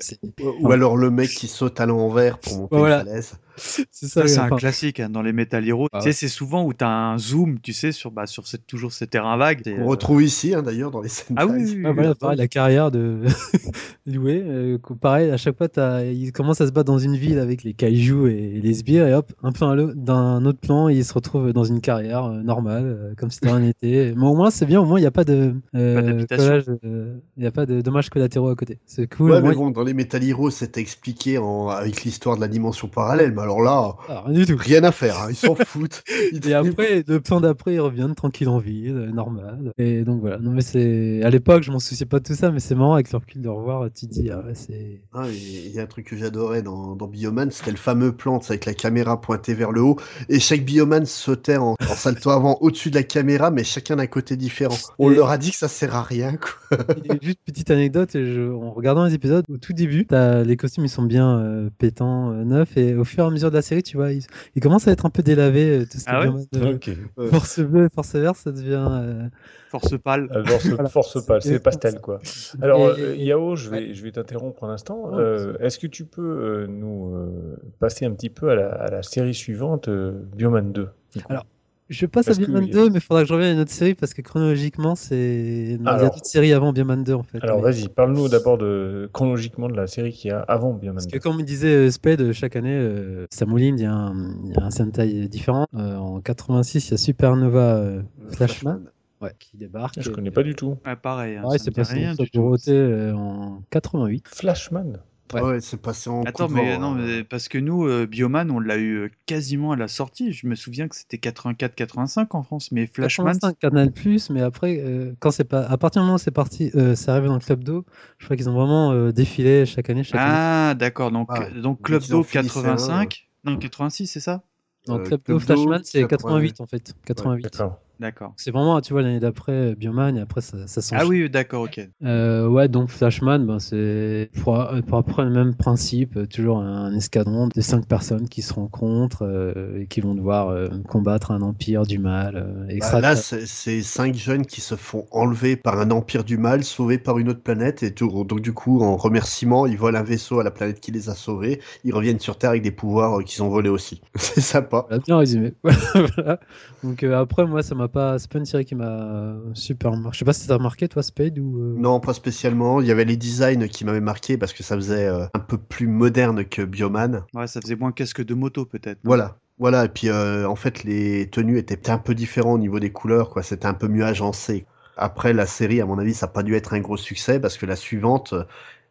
[0.00, 0.18] C'est
[0.60, 3.00] Ou alors le mec qui saute à l'envers pour monter Voilà.
[3.00, 3.34] une falaise.
[3.56, 4.20] c'est ça.
[4.22, 5.88] Ça, c'est un enfin, classique hein, dans les Metal Hero.
[5.92, 8.46] Ah tu sais, c'est souvent où tu as un zoom, tu sais, sur, bah, sur
[8.46, 9.62] cette, toujours ces terrains vagues.
[9.66, 11.36] On euh, retrouve ici, hein, d'ailleurs, dans les scènes.
[11.38, 12.14] Ah oui, oui, ouais, oui, voilà, oui.
[12.20, 13.20] pareil, la carrière de
[14.06, 14.42] Loué.
[14.44, 17.64] euh, pareil, à chaque fois, t'as- il commence à se battre dans une ville avec
[17.64, 21.14] les kaiju et les sbires, et hop, un peu un d'un autre plan, il se
[21.14, 24.12] retrouve dans une carrière euh, normale, euh, comme si de rien n'était.
[24.16, 26.44] Mais au moins, c'est bien, au moins, il n'y a pas de Pas d'habitation.
[26.46, 28.78] collage, il n'y a pas de dommages collatéraux à côté.
[28.84, 29.30] C'est cool.
[29.30, 31.68] Ouais, au moins, mais bon, dans les Metal Heroes, c'était expliqué en...
[31.68, 33.32] avec l'histoire de la dimension parallèle.
[33.34, 34.56] Mais alors là, Ah, rien du tout.
[34.58, 35.18] rien à faire.
[35.22, 36.02] hein, Ils s'en foutent.
[36.32, 39.72] Ils Et après, le plan d'après, ils reviennent tranquille en ville, euh, normal.
[39.78, 40.38] Et donc voilà.
[40.38, 41.22] Non, mais c'est.
[41.22, 43.40] À l'époque, je m'en souciais pas de tout ça, mais c'est marrant avec le recul
[43.42, 45.00] de revoir, tu te dis, ah ouais, c'est.
[45.12, 48.38] Ah, Il y a un truc que j'adorais dans, dans Bioman, c'était le fameux plan
[48.38, 49.96] avec la caméra pointée vers le haut.
[50.28, 54.06] Et chaque Bioman sautait en, en salto avant au-dessus de la caméra, mais chacun d'un
[54.06, 54.76] côté différent.
[54.98, 56.36] On Et- leur a dit que ça sert à rien.
[56.36, 56.78] Quoi.
[57.04, 60.06] Et juste petite anecdote, je- en regardant les épisodes, au tout début.
[60.10, 63.50] Les costumes ils sont bien euh, pétants, euh, neufs, et au fur et à mesure
[63.50, 64.24] de la série, tu vois, ils,
[64.54, 65.80] ils commencent à être un peu délavés.
[65.80, 66.78] euh, tout ce qui Ah ouais euh.
[67.30, 68.86] Force bleue, force verte, ça devient.
[68.90, 69.28] euh,
[69.70, 70.28] Force pâle.
[70.44, 70.88] Voilà.
[70.88, 72.20] force pâle, c'est pastel quoi.
[72.62, 75.10] Alors, Et- Yao, je vais, je vais t'interrompre un instant.
[75.10, 78.68] Ouais, Euh, Est-ce que tu peux euh, nous euh, passer un petit peu à la,
[78.70, 81.32] à la série suivante, euh, Bioman 2 du coup?
[81.32, 81.44] Alors,
[81.88, 83.60] Je passe Parce à que- Bioman 2, mais il faudra que je revienne à une
[83.60, 85.76] autre série parce que chronologiquement, c'est.
[85.78, 87.38] Il y a Alors- d'autres séries avant Bioman 2 en fait.
[87.44, 90.96] Alors mais- vas-y, parle-nous d'abord de, chronologiquement de la série qu'il y a avant Bioman
[90.96, 91.20] Parce que 2.
[91.20, 95.28] comme disait euh, Spade, euh, chaque année, euh, ça mouline, il y a un, Sentai
[95.28, 95.66] différent.
[95.74, 98.02] Euh, en 86, il y a Supernova euh,
[98.32, 98.80] Flashman
[99.22, 100.00] ouais, qui débarque.
[100.00, 100.76] Je connais pas du tout.
[100.84, 101.36] Ouais, pareil.
[101.36, 102.38] hein, ça c'est passé rien en du tout.
[102.40, 104.24] Dorothée euh, en 88.
[104.26, 104.98] Flashman?
[105.34, 105.42] Ouais.
[105.42, 106.98] Ouais, c'est passé en Attends, mais non, hein.
[106.98, 110.32] mais parce que nous, euh, Bioman, on l'a eu euh, quasiment à la sortie.
[110.32, 113.26] Je me souviens que c'était 84-85 en France, mais Flashman.
[113.32, 116.30] 85 Canal Plus, mais après, euh, quand c'est pas, à partir du moment où c'est
[116.30, 117.84] parti, euh, c'est arrivé dans le club d'eau,
[118.18, 120.20] je crois qu'ils ont vraiment euh, défilé chaque année, chaque.
[120.22, 121.10] Ah, d'accord.
[121.10, 123.28] Donc, Ah, euh, Club d'eau finissaient un, 85.
[123.44, 124.42] Non, 86, c'est ça?
[124.88, 126.94] Euh, Club Club d'eau Flashman, c'est 88 88 en fait.
[127.06, 127.62] 88.
[127.98, 128.34] D'accord.
[128.36, 130.98] C'est vraiment, tu vois, l'année d'après euh, Bioman et après ça, ça s'enchaîne.
[130.98, 131.80] Ah oui, d'accord, ok.
[132.04, 136.94] Euh, ouais, donc Flashman, ben, c'est pour, euh, pour après le même principe, toujours un
[136.94, 141.40] escadron de cinq personnes qui se rencontrent euh, et qui vont devoir euh, combattre un
[141.40, 142.36] empire du mal.
[142.36, 146.36] euh, Bah, là, c'est c'est cinq jeunes qui se font enlever par un empire du
[146.36, 148.24] mal, sauvés par une autre planète, et tout.
[148.24, 151.14] Donc du coup, en remerciement, ils volent un vaisseau à la planète qui les a
[151.14, 151.60] sauvés.
[151.84, 154.00] Ils reviennent sur Terre avec des pouvoirs euh, qu'ils ont volés aussi.
[154.16, 154.86] c'est sympa.
[154.88, 155.54] Voilà, bien résumé.
[155.94, 156.40] Voilà.
[156.82, 160.14] Donc euh, après, moi, ça m'a pas, c'est pas une série qui m'a super marqué.
[160.14, 161.58] Je sais pas si t'as remarqué toi, Spade ou.
[161.60, 162.80] euh, Non, pas spécialement.
[162.80, 165.58] Il y avait les designs qui m'avaient marqué parce que ça faisait euh, un peu
[165.58, 167.24] plus moderne que Bioman.
[167.34, 169.00] Ouais, ça faisait moins casque de moto, peut-être.
[169.04, 169.36] Voilà.
[169.58, 172.92] Voilà, et puis euh, en fait les tenues étaient un peu différentes au niveau des
[172.92, 173.42] couleurs, quoi.
[173.42, 174.66] C'était un peu mieux agencé.
[174.98, 177.56] Après la série, à mon avis, ça n'a pas dû être un gros succès parce
[177.56, 178.34] que la suivante,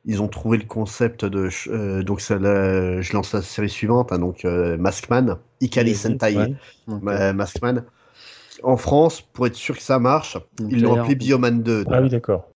[0.05, 4.19] ils ont trouvé le concept de euh, donc ça, je lance la série suivante, hein,
[4.19, 5.95] donc euh, Maskman, Ikari.
[5.95, 6.49] Sentai Ouais.
[6.89, 7.84] euh, euh, Maskman.
[8.66, 11.86] En France, pour être sûr que ça marche, ils l'ont appelé Bioman 2.
[11.92, 12.50] Ah oui, d'accord.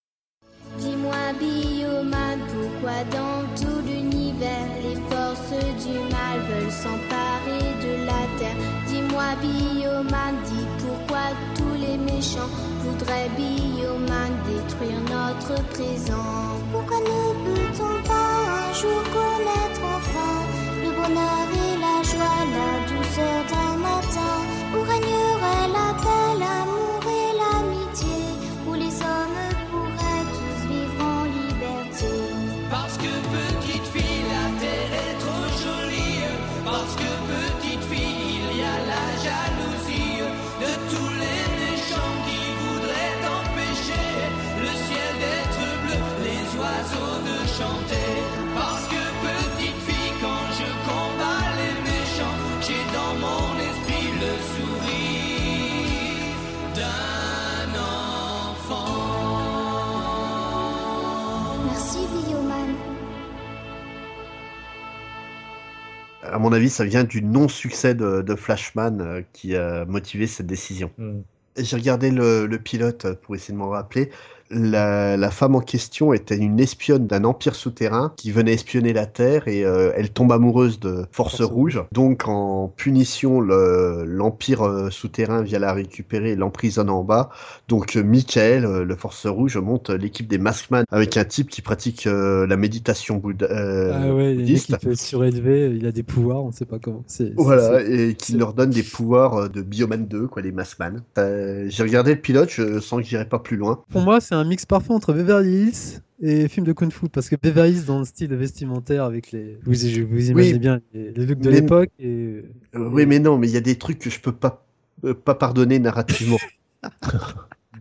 [66.50, 70.92] Mon avis, ça vient du non-succès de, de Flashman euh, qui a motivé cette décision.
[70.98, 71.22] Hmm.
[71.58, 74.10] J'ai regardé le, le pilote pour essayer de m'en rappeler.
[74.52, 79.06] La, la femme en question était une espionne d'un empire souterrain qui venait espionner la
[79.06, 81.84] Terre et euh, elle tombe amoureuse de Force, Force Rouge.
[81.92, 87.30] Donc en punition, le- l'empire euh, souterrain vient la récupérer et l'emprisonne en bas.
[87.68, 91.62] Donc euh, Michael, euh, le Force Rouge, monte l'équipe des Maskman avec un type qui
[91.62, 94.70] pratique euh, la méditation bouddha, euh, Ah ouais, le bouddhiste.
[94.70, 97.04] il peut surélever, il a des pouvoirs, on sait pas comment.
[97.06, 101.04] C'est, Voilà, et qui leur donne des pouvoirs de Bioman 2, quoi, les Maskman.
[101.20, 103.84] Euh, J'ai regardé le pilote, je sens que j'irai pas plus loin.
[103.92, 107.10] Pour moi, c'est un mix parfait entre Beverly Hills et film de Kung Fu.
[107.10, 109.58] Parce que Beverly Hills, dans le style vestimentaire, avec les.
[109.64, 111.90] Vous, imaginez bien les, les looks de l'époque.
[112.00, 112.06] Et...
[112.08, 112.44] Euh,
[112.76, 114.66] oui, mais non, mais il y a des trucs que je peux pas,
[115.06, 116.38] euh, pas pardonner narrativement.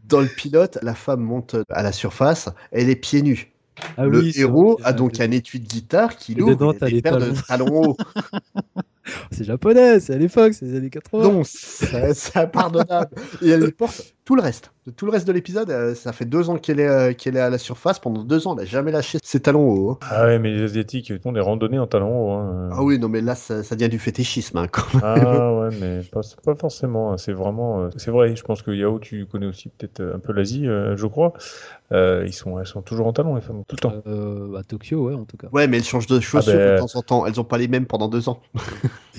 [0.08, 3.52] Dans le pilote, la femme monte à la surface, elle est pieds nus.
[3.96, 7.02] Ah le oui, héros a donc un étui de guitare qui Et l'ouvre, t'as des
[7.02, 7.90] paires de talons.
[7.90, 7.96] hauts.
[9.30, 11.22] C'est japonais, c'est à l'époque, c'est les années 80.
[11.22, 13.10] Non, c'est c'est impardonnable.
[13.40, 14.72] Et elle porte tout le reste.
[14.96, 17.40] Tout le reste de l'épisode, euh, ça fait deux ans qu'elle est, euh, qu'elle est
[17.40, 17.98] à la surface.
[17.98, 19.90] Pendant deux ans, elle n'a jamais lâché ses talons hauts.
[19.92, 19.98] hein.
[20.10, 22.32] Ah ouais, mais les Asiatiques font des randonnées en talons hauts.
[22.32, 22.68] hein.
[22.72, 24.58] Ah oui, non, mais là, ça, ça devient du fétichisme.
[24.58, 25.02] hein, quand même.
[25.02, 27.12] Ah ouais, mais pas, pas forcément.
[27.12, 27.16] hein.
[27.16, 27.80] C'est vraiment.
[27.84, 30.66] euh, C'est vrai, je pense que Yao, tu connais aussi peut-être euh, un peu l'Asie,
[30.68, 31.32] euh, je crois.
[31.92, 33.94] Euh, ils sont, elles sont toujours en talons, les femmes, tout le temps.
[34.06, 35.48] Euh, à Tokyo, ouais, en tout cas.
[35.52, 37.24] Ouais, mais elles changent de chaussures ben- de temps en temps.
[37.26, 38.40] Elles n'ont pas les mêmes pendant deux ans.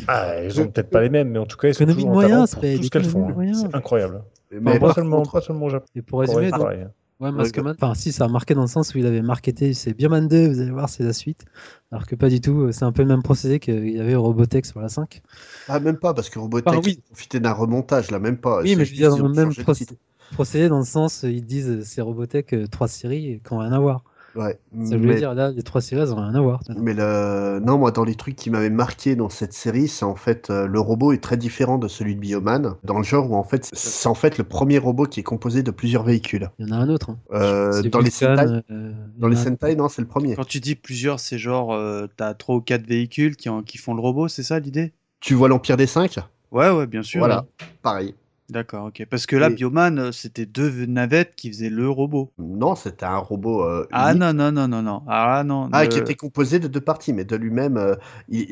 [0.07, 2.21] Ah, elles ont peut-être pas les mêmes, mais en tout cas, elles sont Économie toujours
[2.21, 3.25] de en talons pour tout ce qu'elles économie font.
[3.25, 3.35] de hein.
[3.35, 3.65] moyens.
[3.69, 4.21] C'est incroyable.
[4.51, 5.85] Mais Enfin, pas, par seulement, contre- pas seulement au Japon.
[5.95, 6.91] Et pour résumer, donc, hein.
[7.19, 9.93] Ouais, Maskman, enfin si, ça a marqué dans le sens où il avait marketé, c'est
[9.93, 11.43] Bioman 2, vous allez voir, c'est la suite.
[11.91, 14.15] Alors que pas du tout, euh, c'est un peu le même procédé qu'il y avait
[14.15, 15.21] au Robotech sur la 5.
[15.67, 17.01] Ah, même pas, parce que Robotech Enfin, oui.
[17.07, 18.61] profitait d'un remontage, là, même pas.
[18.61, 19.53] Oui, C'est mais je veux dire, dans le même
[20.31, 23.59] procédé, dans le sens, euh, ils disent euh, c'est Robotech, euh, trois séries qui n'ont
[23.59, 24.05] rien à voir.
[24.35, 26.61] Ouais, Ça veut mais- dire, là, les trois séries, elles n'ont rien à voir.
[26.77, 27.59] Mais le...
[27.65, 30.67] non, moi, dans les trucs qui m'avaient marqué dans cette série, c'est en fait euh,
[30.67, 33.67] le robot est très différent de celui de Bioman, dans le genre où en fait
[33.73, 36.49] c'est en fait le premier robot qui est composé de plusieurs véhicules.
[36.59, 37.09] Il y en a un autre.
[37.09, 37.17] hein.
[37.33, 40.35] Euh, dans les Sentai, euh, dans les Sentai, non, c'est le premier.
[40.35, 43.77] Quand tu dis plusieurs, c'est genre, euh, t'as trois ou quatre véhicules qui, en- qui
[43.77, 44.93] font le robot, c'est ça l'idée?
[45.21, 46.17] Tu vois l'Empire des Cinq?
[46.51, 47.19] Ouais, ouais, bien sûr.
[47.19, 47.67] Voilà, ouais.
[47.81, 48.15] pareil.
[48.49, 49.05] D'accord, ok.
[49.09, 52.31] Parce que là, Et- Bioman, euh, c'était deux navettes qui faisaient le robot.
[52.39, 53.63] Non, c'était un robot.
[53.63, 55.03] euh, Ah non, non, non, non, non.
[55.07, 55.69] Ah non.
[55.71, 57.95] Ah, le- qui était composé de deux parties, mais de lui-même, euh,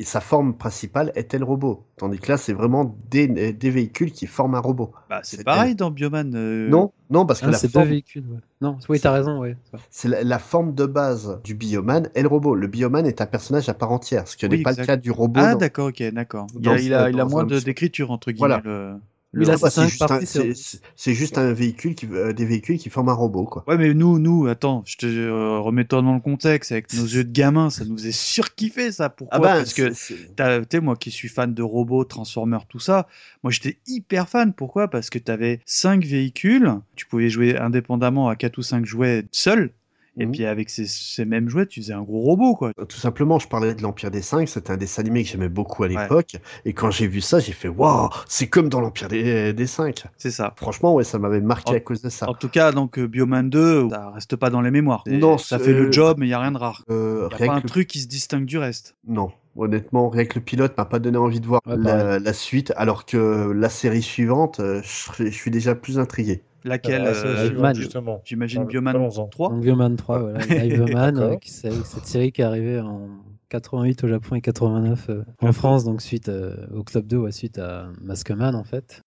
[0.04, 1.84] sa forme principale était le robot.
[1.96, 4.92] Tandis que là, c'est vraiment des, des véhicules qui forment un robot.
[5.10, 6.32] Bah, c'est pareil dans Bioman.
[6.36, 8.24] euh, Non, non, parce que Ah, la c'est deux forme, véhicules.
[8.28, 8.38] ouais.
[8.60, 9.56] Non, oui, t'as raison, ouais.
[9.90, 12.54] c'est la, la forme de base du bioman est le robot.
[12.54, 14.96] Le bioman est un personnage à part entière, ce qui Oui, n'est pas le cas
[14.96, 15.40] du robot.
[15.42, 16.46] Ah d'accord, ok, d'accord.
[16.60, 18.38] Il, a, il, a, il a dans moins d'écriture entre guillemets.
[18.48, 18.62] Voilà.
[18.64, 18.94] le-
[19.32, 22.32] le là, c'est juste un- parties, c'est- c'est- c'est c'est juste un véhicule qui, euh,
[22.32, 23.64] des véhicules qui forment un robot, quoi.
[23.68, 27.24] Ouais, mais nous, nous, attends, je te euh, remets-toi dans le contexte avec nos yeux
[27.24, 29.10] de gamin, ça nous est surkiffé ça.
[29.10, 29.36] Pourquoi?
[29.36, 33.06] Ah bah, Parce que sais, moi qui suis fan de robots, Transformers, tout ça,
[33.42, 34.52] moi j'étais hyper fan.
[34.54, 34.88] Pourquoi?
[34.88, 39.70] Parce que t'avais cinq véhicules, tu pouvais jouer indépendamment à quatre ou cinq jouets seul.
[40.20, 40.32] Et Mhm.
[40.32, 42.72] puis avec ces, ces mêmes jouets, tu faisais un gros robot, quoi.
[42.88, 45.84] Tout simplement, je parlais de l'Empire des Cinq, c'était un dessin animé que j'aimais beaucoup
[45.84, 49.52] à l'époque, et quand j'ai vu ça, j'ai fait waouh, c'est comme dans l'Empire des,
[49.52, 50.04] des Cinq.
[50.16, 50.52] C'est ça.
[50.56, 52.28] Franchement, ouais, ça m'avait marqué à cause de ça.
[52.28, 55.04] En tout cas, donc euh, Bioman 2, ça reste pas dans les mémoires.
[55.08, 56.84] Non, ça fait le job, mais il y a rien de rare.
[56.90, 58.96] Euh, Y a rien pas un le- truc qui se distingue du reste.
[59.06, 62.32] Non, honnêtement, rien que le pilote m'a pas donné envie de voir Ouais, la, la
[62.32, 66.42] suite, alors que la série suivante, euh, je suis déjà plus intrigué.
[66.64, 67.74] Laquelle Ah, euh, Bioman.
[67.74, 68.20] justement.
[68.24, 69.26] J'imagine Ah, Bioman parlons-en.
[69.28, 70.38] 3 Donc Bioman 3, voilà.
[70.38, 71.22] D'accord.
[71.22, 73.08] euh, qui- cette série qui est arrivée en
[73.48, 77.32] 88 au Japon et 89 euh, en France, donc suite euh, au Club 2, ouais,
[77.32, 79.00] suite à Maskman en fait.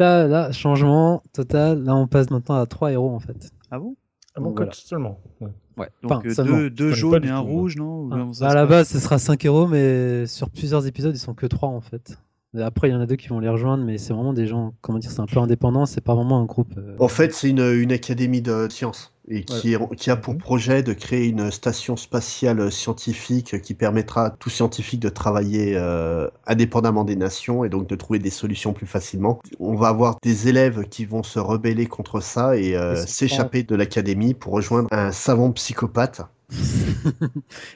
[0.00, 1.84] Là, là, changement total.
[1.84, 3.50] Là, on passe maintenant à trois héros en fait.
[3.70, 3.94] Ah bon?
[4.34, 4.72] Ah bon, voilà.
[4.72, 5.20] seulement.
[5.40, 5.48] Ouais.
[5.76, 5.88] Ouais.
[6.02, 6.68] Donc Enfin, euh, seulement.
[6.70, 9.44] deux, jaunes et un rouge, non Ou Ah, bah, à la base, ce sera 5
[9.44, 12.18] héros, mais sur plusieurs épisodes, ils sont que 3 en fait.
[12.58, 14.74] Après, il y en a deux qui vont les rejoindre, mais c'est vraiment des gens,
[14.80, 16.74] comment dire, c'est un peu indépendant, c'est pas vraiment un groupe.
[16.76, 20.36] euh, En fait, c'est une, une académie de sciences et qui, est- qui a pour
[20.36, 26.28] projet de créer une station spatiale scientifique qui permettra à tout scientifique de travailler euh,
[26.46, 29.40] indépendamment des nations et donc de trouver des solutions plus facilement.
[29.60, 33.76] On va avoir des élèves qui vont se rebeller contre ça et euh, s'échapper de
[33.76, 36.22] l'académie pour rejoindre un savant psychopathe.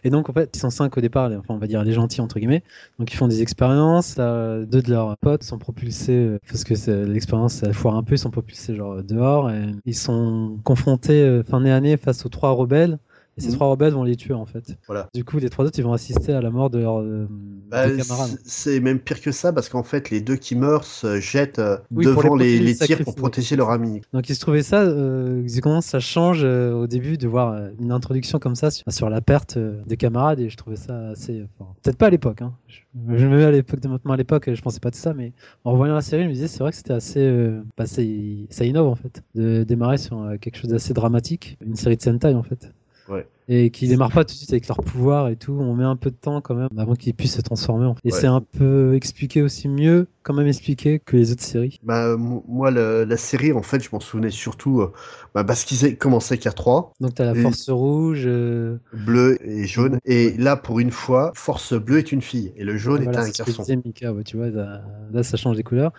[0.05, 1.93] Et donc, en fait, ils sont 5 au départ, les- enfin, on va dire les
[1.93, 2.63] gentils, entre guillemets.
[2.99, 4.17] Donc, ils font des expériences.
[4.17, 6.75] deux de leurs potes sont propulsés, euh, parce que
[7.05, 9.51] l'expérience, elle foire un peu, ils sont propulsés genre dehors.
[9.51, 12.99] Et ils sont confrontés euh, fin année année face aux trois rebelles.
[13.37, 13.55] Et ces Mhm.
[13.55, 14.77] trois rebelles vont les tuer, en fait.
[14.87, 15.09] Voilà.
[15.13, 17.27] Du coup, les trois autres, ils vont assister à la mort de leurs euh,
[17.71, 18.39] Bah, camarades.
[18.45, 21.79] c'est- même pire que ça parce qu'en fait les deux qui meurent se jettent euh,
[21.91, 24.03] Oui, devant les les, tirs pour protéger leur ami.
[24.13, 27.53] Donc il se trouvait ça, euh, ils commencent, ça change euh, au début de voir
[27.55, 30.77] euh, une introduction comme ça sur, sur la perte euh, des camarades et je trouvais
[30.77, 32.53] ça assez, enfin, peut-être pas à l'époque, hein.
[32.69, 32.79] je,
[33.17, 35.33] je me mets à l'époque de maintenant à l'époque, je pensais pas de ça, mais
[35.65, 38.03] en revoyant la série, je me disais c'est vrai que c'était assez, euh, bah, ça
[38.03, 42.35] innove en fait, de démarrer sur euh, quelque chose d'assez dramatique, une série de Sentai
[42.35, 42.73] en fait.
[43.09, 43.27] Ouais.
[43.47, 45.97] Et qui démarre pas tout de suite avec leur pouvoir et tout, on met un
[45.97, 47.85] peu de temps quand même avant qu'ils puissent se transformer.
[47.87, 48.01] en fait.
[48.05, 48.19] Et Ouais.
[48.19, 51.79] c'est un peu expliqué aussi mieux, quand même expliqué que les autres séries.
[51.83, 54.93] Bah, moi, la série, en fait, je m'en souvenais surtout euh,
[55.35, 59.67] bah, parce qu'ils aient commencé qu'à 3, Donc t'as la Force Rouge, euh, bleu et
[59.67, 59.99] jaune.
[60.07, 63.21] Et là, pour une fois, Force Bleue est une fille et le jaune Voilà, est
[63.21, 63.63] un c'est garçon.
[63.63, 65.93] disait Mika, ouais, tu vois, là, là, ça change des couleurs.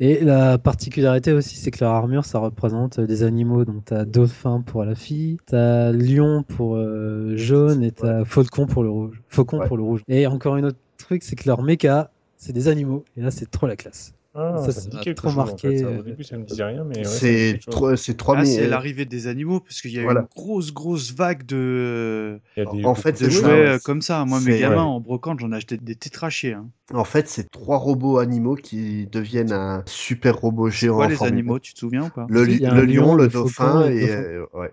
[0.00, 3.64] Et la particularité aussi, c'est que leur armure, ça représente euh, des animaux.
[3.64, 8.82] Donc, t'as dauphin pour la fille, t'as lion pour euh, jaune et t'as faucon pour
[8.82, 9.22] le rouge.
[9.28, 9.66] Faucon Ouais.
[9.68, 10.02] pour le rouge.
[10.08, 13.04] Et encore une autre truc, c'est que leur méca, c'est des animaux.
[13.16, 14.12] Et là, c'est trop la classe.
[14.34, 15.50] Ah, Ça, ça, ça trop chose, en fait.
[15.68, 17.74] marqué, Au début, ça me disait rien, mais ouais, C'est quelque chose.
[17.74, 20.20] trois, c'est trois Ah, c'est l'arrivée des animaux, parce qu'il y a eu Voilà.
[20.20, 23.78] une grosse, grosse vague de, Il y a des- En fait, de jouets, ouais.
[23.84, 24.24] comme ça.
[24.26, 24.80] Moi, mes gamins, ouais.
[24.80, 26.52] en brocante, j'en ai acheté des tétrachiers.
[26.52, 26.68] Hein.
[26.94, 30.96] En fait, c'est trois robots animaux qui deviennent un super robot géant.
[30.96, 32.26] Quoi, les animaux, tu te souviens ou pas?
[32.28, 34.12] Le, un lion, lion, le dauphin et le et dauphin.
[34.22, 34.70] euh, ouais.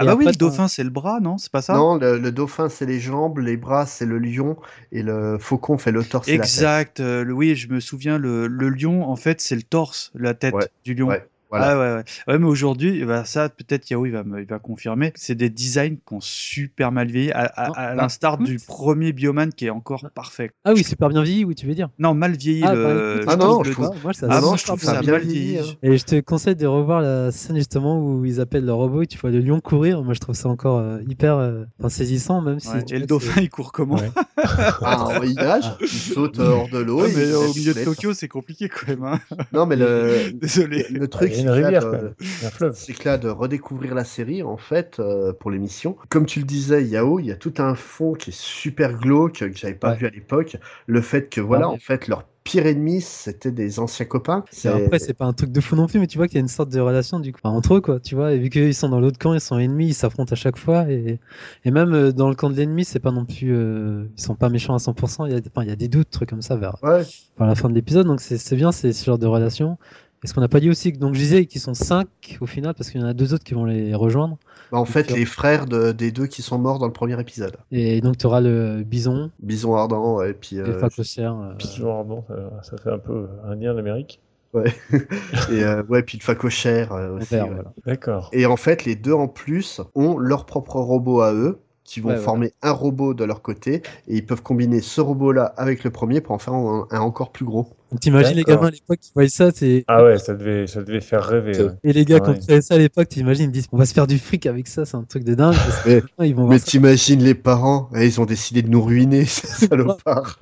[0.00, 1.38] Ah bah oui, le dauphin, c'est le bras, non?
[1.38, 1.74] C'est pas ça?
[1.74, 4.56] Non, le, le dauphin c'est les jambes, les bras c'est le lion
[4.92, 6.44] et le faucon fait le torse et la tête.
[6.44, 7.00] Exact.
[7.00, 10.54] euh, oui, je me souviens, le, le lion, en fait, c'est le torse, la tête
[10.54, 11.08] Ouais, du lion.
[11.08, 11.70] ouais, voilà.
[11.70, 12.04] Ah ouais, ouais.
[12.28, 15.12] Ouais, mais aujourd'hui, bah, ça, peut-être Yao, il va, me- il va confirmer.
[15.16, 19.12] C'est des designs qui ont super mal vieilli, à, à- à bah, l'instar du premier
[19.12, 20.50] Bioman qui est encore parfait.
[20.64, 21.88] Ah oui, super bien vieilli, oui, tu veux dire.
[21.98, 22.62] Non, mal vieilli.
[22.64, 22.82] Ah, le...
[22.84, 24.94] bah, écoute, Ah je non, je le- trouve- moi, ça Ah non, je trouve bien
[24.94, 25.40] ça bien mal vieilli.
[25.52, 25.58] vieilli.
[25.70, 25.74] hein.
[25.82, 29.06] Et je te conseille de revoir la scène justement où ils appellent le robot et
[29.06, 30.02] tu vois le lion courir.
[30.02, 32.68] Moi, je trouve ça encore euh, hyper euh, saisissant, même si.
[32.68, 34.10] Ouais, tu Et le dauphin, il court comment Ouais.
[34.82, 37.02] Ah, il nage, il saute hors de l'eau.
[37.14, 39.04] Mais au milieu de Tokyo, c'est compliqué quand même.
[39.04, 39.18] hein.
[39.52, 40.86] Non, mais le, Désolé.
[40.90, 42.86] le truc, une là, rivière, de- a un fleuve.
[42.86, 46.84] c'est là, de redécouvrir la série, en fait, euh, pour l'émission, comme tu le disais,
[46.84, 49.96] Yao, il y a tout un fond qui est super glauque, que j'avais pas Ouais.
[49.96, 50.56] vu à l'époque.
[50.86, 54.44] Le fait que, voilà, en fait, leur pire ennemi, c'était des anciens copains.
[54.64, 56.40] Après, c'est pas un truc de fou non plus, mais tu vois qu'il y a
[56.40, 58.00] une sorte de relation du coup enfin, entre eux, quoi.
[58.00, 60.36] Tu vois, et vu qu'ils sont dans l'autre camp, ils sont ennemis, ils s'affrontent à
[60.36, 61.20] chaque fois, et,
[61.64, 64.34] et même euh, dans le camp de l'ennemi, c'est pas non plus, euh, ils sont
[64.34, 65.26] pas méchants à 100%.
[65.26, 67.06] Il y a, enfin, il y a des doutes, trucs comme ça vers, Ouais,
[67.38, 69.78] vers la fin de l'épisode, donc c'est c'est bien, c'est ce genre de relation.
[70.22, 72.06] Et ce qu'on n'a pas dit aussi, que- donc je disais qu'ils sont 5
[72.40, 74.38] au final, parce qu'il y en a deux autres qui vont les rejoindre.
[74.70, 77.56] bah, en fait, les frères de- des deux qui sont morts dans le premier épisode.
[77.72, 80.56] Et donc tu auras le bison, Bison ardent, et puis.
[80.56, 81.34] et euh, Facocère.
[81.38, 84.20] euh, toujours, bon, ça, ça fait un peu indien d'Amérique.
[84.52, 84.64] ouais.
[85.50, 87.34] et euh, ouais, puis le facochère euh, aussi.
[87.34, 87.54] vert, ouais.
[87.54, 87.72] voilà.
[87.86, 88.28] D'accord.
[88.32, 91.60] Et en fait, les deux en plus ont leur propre robot à eux,
[91.90, 92.24] qui vont Ouais, voilà.
[92.24, 96.20] former un robot de leur côté, et ils peuvent combiner ce robot-là avec le premier
[96.20, 97.66] pour en faire un, un encore plus gros.
[98.00, 99.82] T'imagines les gamins à l'époque qui voyaient ça, c'est.
[99.88, 101.60] Ah ouais, ça devait, ça devait faire rêver.
[101.60, 101.70] ouais.
[101.82, 102.36] Et les gars, quand Ouais.
[102.38, 104.68] ils faisaient ça à l'époque, t'imagines, ils disent on va se faire du fric avec
[104.68, 105.56] ça, c'est un truc de dingue.
[105.84, 109.66] Mais- ils vont Mais t'imagines les parents, eh, ils ont décidé de nous ruiner, ces
[109.66, 110.38] salopards.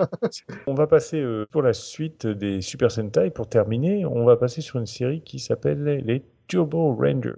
[0.67, 3.31] On va passer euh, pour la suite des Super Sentai.
[3.31, 7.33] Pour terminer, on va passer sur une série qui s'appelle les Turbo Rangers.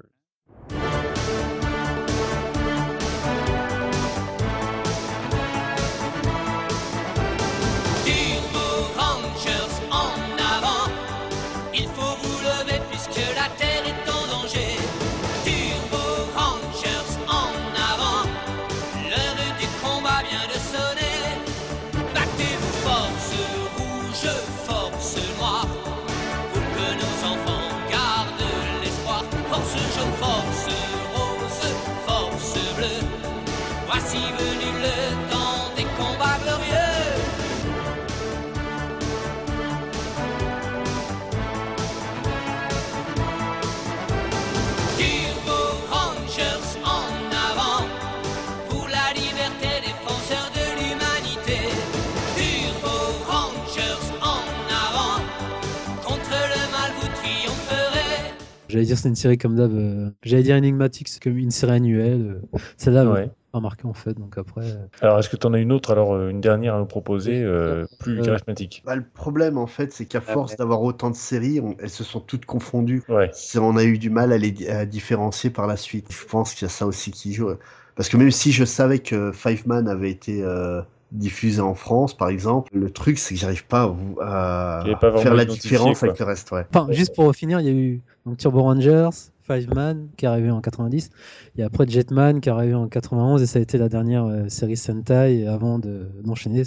[58.70, 59.72] J'allais dire c'est une série comme d'hab.
[59.72, 62.40] euh, J'allais dire énigmatique, c'est comme une série annuelle.
[62.54, 63.12] euh, Celle-là, Ouais.
[63.12, 63.30] ouais.
[63.52, 64.14] pas marqué en fait.
[64.14, 66.78] Donc après, euh, Alors, est-ce que tu en as une autre, alors une dernière à
[66.78, 68.82] nous proposer, euh, plus Euh, charismatique?
[68.86, 70.56] Bah, le problème, en fait, c'est qu'à Ah force ouais.
[70.58, 73.02] d'avoir autant de séries, on- elles se sont toutes confondues.
[73.08, 73.28] Ouais.
[73.32, 76.06] C'est- On a eu du mal à les à différencier par la suite.
[76.12, 77.50] Je pense qu'il y a ça aussi qui joue.
[77.96, 80.80] Parce que même si je savais que Five Man avait été euh,
[81.12, 84.94] diffusé en France, par exemple, le truc, c'est que j'arrive pas à, vous- à J'avais
[84.96, 86.08] pas vraiment faire la différence quoi.
[86.08, 86.50] avec le reste.
[86.52, 86.64] Ouais.
[86.72, 89.10] enfin, juste pour finir, il y a eu donc Turbo Rangers,
[89.42, 91.10] Five Man qui est arrivé en 90,
[91.58, 94.48] et après Jetman qui est arrivé en 91, et ça a été la dernière euh,
[94.48, 96.62] série Sentai avant de d'enchaîner,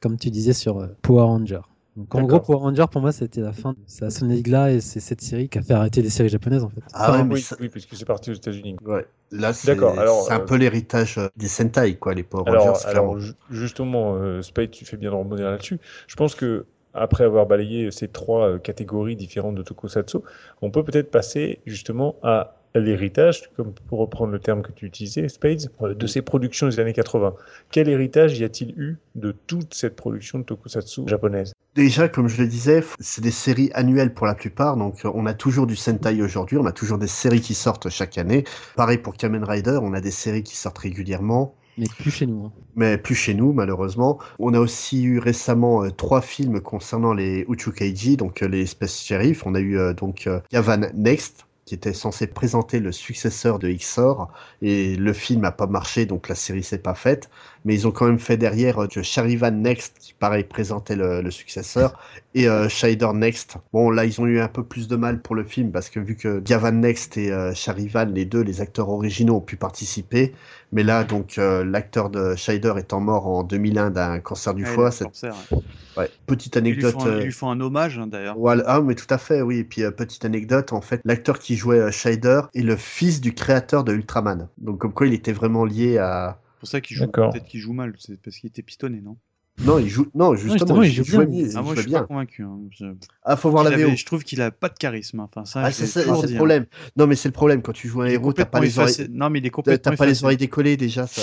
[0.00, 1.60] comme tu disais, sur euh, Power Ranger.
[1.98, 2.40] Donc en gros.
[2.40, 3.74] Power Ranger pour moi c'était la fin.
[3.86, 6.28] Ça a sonné le glas et c'est cette série qui a fait arrêter les séries
[6.28, 6.80] japonaises en fait.
[6.92, 8.76] Ah ouais, mais oui, ça- oui, puisque c'est parti aux États-Unis.
[8.84, 9.06] Ouais.
[9.30, 12.44] Là, c'est D'accord, alors, c'est un euh, peu l'héritage euh, des Sentai, quoi, les Power
[12.46, 12.86] Alors, Rangers.
[12.86, 15.78] alors ju- justement, euh, Spade, tu fais bien de rebondir là-dessus.
[16.06, 16.64] Je pense que
[16.94, 20.18] après avoir balayé ces trois catégories différentes de tokusatsu,
[20.62, 25.28] on peut peut-être passer justement à l'héritage, comme pour reprendre le terme que tu utilisais,
[25.28, 27.34] Spades, de ces productions des années 80.
[27.70, 31.52] Quel héritage y a-t-il eu de toute cette production de tokusatsu japonaise?
[31.78, 35.26] Déjà, comme je le disais, c'est des séries annuelles pour la plupart, donc euh, on
[35.26, 38.42] a toujours du Sentai aujourd'hui, on a toujours des séries qui sortent chaque année.
[38.74, 42.46] Pareil pour Kamen Rider, on a des séries qui sortent régulièrement, Mais plus chez nous.
[42.46, 42.52] hein.
[42.74, 44.18] mais plus chez nous malheureusement.
[44.40, 49.00] On a aussi eu récemment euh, trois films concernant les Uchukaiji, donc euh, les Space
[49.00, 49.46] Sheriff.
[49.46, 54.32] On a eu euh, donc Yavan Next, qui était censé présenter le successeur de Xor,
[54.62, 57.28] et le film a pas marché, donc la série s'est pas faite.
[57.66, 61.30] Mais ils ont quand même fait derrière euh, que Charivan Next, qui pareil présentait le,
[61.30, 61.98] successeur,
[62.34, 62.68] et euh,
[63.12, 63.58] Next.
[63.74, 66.00] Bon, là, ils ont eu un peu plus de mal pour le film, parce que
[66.00, 70.32] vu que Gavan Next et euh, Charivan, les deux, les acteurs originaux, ont pu participer,
[70.72, 74.70] mais là, donc, euh, l'acteur de Shider étant mort en 2001 d'un cancer du Ouais,
[74.70, 75.58] foie, cancer, ouais.
[75.96, 76.10] Ouais.
[76.26, 77.06] Petite Ils lui, anecdote.
[77.06, 78.36] un, euh, ils lui font un hommage hein, d'ailleurs.
[78.38, 78.62] voilà.
[78.66, 79.58] Ah, mais tout à fait, oui.
[79.58, 83.20] Et puis, euh, petite anecdote, en fait, l'acteur qui jouait euh, Shider est le fils
[83.20, 84.48] du créateur de Ultraman.
[84.58, 86.40] Donc, comme quoi, il était vraiment lié à.
[86.54, 87.06] C'est pour ça qu'il joue.
[87.06, 89.16] Peut-être qu'il joue mal, c'est parce qu'il était pistonné, non?
[89.64, 90.06] Non, il joue.
[90.14, 91.48] Non, justement, justement, il joue bien.
[91.56, 92.00] Ah, moi, je suis bien.
[92.00, 92.42] pas convaincu.
[92.44, 92.58] hein.
[92.70, 92.86] Je...
[93.24, 93.96] Ah, faut voir Il la avait- VO.
[93.96, 95.20] Je trouve qu'il a pas de charisme.
[95.20, 95.28] hein.
[95.34, 96.66] Enfin, ça, Ah, c'est le problème.
[96.96, 98.92] Non, mais c'est le problème quand tu joues un Il héros, t'as pas les oreilles.
[98.94, 99.08] effacé.
[99.10, 101.06] Non, mais il est T'as complètement t'as pas les oreilles décollées déjà.
[101.06, 101.22] Ça...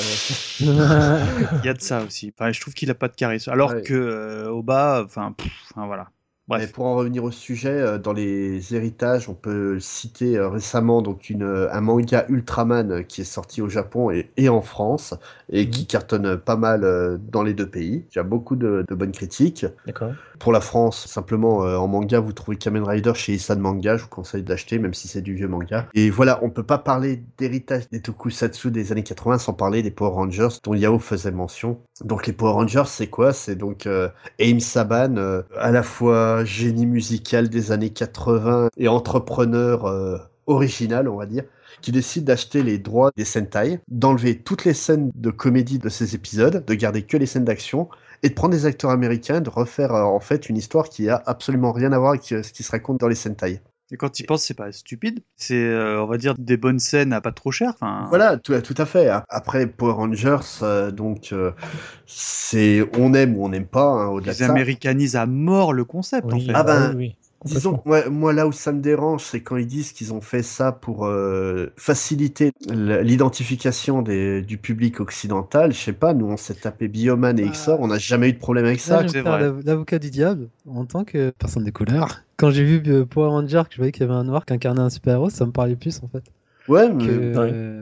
[0.59, 2.33] Il y a de ça aussi.
[2.37, 3.49] Enfin, je trouve qu'il a pas de charisme.
[3.51, 3.81] Alors Ouais.
[3.81, 6.07] que euh, au bas, enfin, pff, enfin, voilà.
[6.47, 6.73] Mais Bref.
[6.73, 11.31] pour en revenir au sujet, euh, dans les héritages, on peut citer euh, récemment donc
[11.31, 15.15] une, euh, un manga Ultraman qui est sorti au Japon et, et en France
[15.49, 18.05] et qui cartonne pas mal dans les deux pays.
[18.11, 19.65] Il y a beaucoup de, de bonnes critiques.
[20.39, 23.95] Pour la France, simplement en manga, vous trouvez Kamen Rider chez Isan Manga.
[23.95, 25.87] Je vous conseille d'acheter, même si c'est du vieux manga.
[25.93, 29.91] Et voilà, on peut pas parler d'héritage des tokusatsu des années 80 sans parler des
[29.91, 31.79] Power Rangers dont Yao faisait mention.
[32.03, 33.31] Donc les Power Rangers, c'est quoi?
[33.31, 34.09] C'est donc euh,
[34.39, 40.17] Aim Saban, euh, à la fois génie musical des années 80 et entrepreneur euh,
[40.47, 41.43] original, on va dire
[41.81, 46.15] qui décide d'acheter les droits des Sentai, d'enlever toutes les scènes de comédie de ces
[46.15, 47.89] épisodes, de garder que les scènes d'action,
[48.23, 51.21] et de prendre des acteurs américains, de refaire euh, en fait une histoire qui a
[51.25, 53.61] absolument rien à voir avec ce qui se raconte dans les Sentai.
[53.91, 55.19] Et quand tu y penses, c'est pas stupide.
[55.35, 57.69] C'est, euh, on va dire, des bonnes scènes à pas trop cher.
[57.75, 59.09] Enfin, Voilà, tout, tout à fait.
[59.29, 61.51] Après Power Rangers, euh, donc euh,
[62.07, 64.51] c'est on aime ou on n'aime pas, hein, au-delà de Ils ça.
[64.51, 66.51] américanisent à mort le concept, en fait.
[66.55, 69.67] Ah ben, oui, oui, Disons, moi, moi, là où ça me dérange, c'est quand ils
[69.67, 75.71] disent qu'ils ont fait ça pour euh, faciliter l'identification des- du public occidental.
[75.71, 78.39] Je sais pas, nous on s'est tapé Bioman et XOR, on n'a jamais eu de
[78.39, 79.39] problème avec Là, ça.
[79.63, 82.24] l'avocat du diable en tant que personne des couleurs.
[82.37, 84.53] Quand j'ai vu euh, Power Ranger, que je voyais qu'il y avait un noir qui
[84.53, 86.23] incarnait un super-héros, ça me parlait plus en fait.
[86.67, 87.33] Ouais, mais...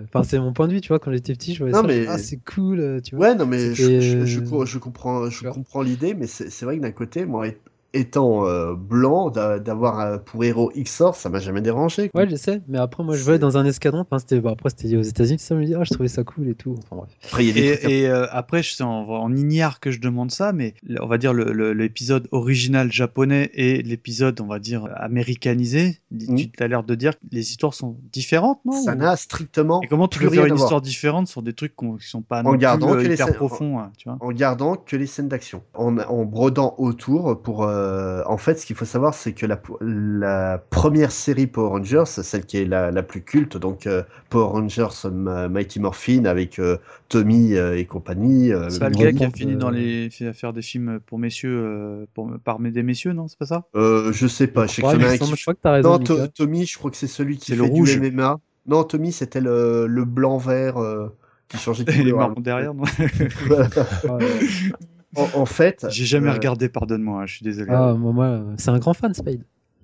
[0.03, 0.99] Enfin, c'est mon point de vue, tu vois.
[0.99, 3.29] Quand j'étais petit, je voyais Non, ça, mais- ah, c'est cool, euh, tu vois.
[3.29, 6.63] Ouais, non, mais je, C'était, je, je, euh, je comprends, je comprends l'idée, mais c'est
[6.63, 7.47] vrai que d'un côté, moi,
[7.93, 12.09] étant euh, blanc, d'a- d'avoir euh, pour héros XOR, ça m'a jamais dérangé.
[12.09, 12.21] quoi.
[12.23, 13.99] Ouais, je sais, mais après, moi, je voyais dans un escadron.
[14.01, 16.49] Enfin, c'était, bon, après, c'était aux États-Unis, ça me dit, ah, je trouvais ça cool
[16.49, 16.75] et tout.
[16.79, 17.09] Enfin, bref.
[17.25, 19.79] Après, il y a des trucs Et, et, euh, après, je sais en, en ignare
[19.79, 24.59] que je demande ça, mais on va dire l'épisode original japonais et l'épisode, on va
[24.59, 25.99] dire, américanisé.
[26.11, 26.35] Mhm.
[26.37, 29.81] Tu as l'air de dire que les histoires sont différentes, non ça Ou- n'a strictement
[29.81, 32.43] Et comment tu peux faire une histoire différente sur des trucs qui sont pas En
[32.43, 34.17] non plus, gardant euh, que les hyper scènes- profonds, hein, tu vois?
[34.19, 37.63] en gardant que les scènes d'action, en, en brodant autour pour.
[37.63, 37.82] euh,
[38.25, 42.45] en fait, ce qu'il faut savoir, c'est que la, la première série Power Rangers, celle
[42.45, 46.77] qui est la, la plus culte, donc euh, Power Rangers Ma- Mighty Morphin avec euh,
[47.09, 48.51] Tommy euh, et compagnie.
[48.51, 50.61] euh, C'est pas le gars qui a fini Euh, dans les fait à faire des
[50.61, 53.63] films pour messieurs, euh, pour, par des messieurs, non C'est pas ça?
[53.75, 55.71] Euh, je sais pas, je sais que Ouais, il il qui- je crois que t'as
[55.71, 55.91] raison.
[55.91, 56.27] Non, To-.
[56.27, 57.93] Tommy, je crois que c'est celui qui fait le rouge.
[57.93, 58.39] du MMA.
[58.67, 61.09] Non, Tommy, c'était le, le blanc-vert euh,
[61.49, 62.29] qui changeait de Et les couleur.
[62.29, 62.83] marrons derrière, non?
[65.15, 65.85] en, en fait.
[65.89, 67.71] J'ai jamais euh, regardé, pardonne-moi, hein, je suis désolé.
[67.71, 69.41] Ah, moi, moi, c'est un grand fan, Spade.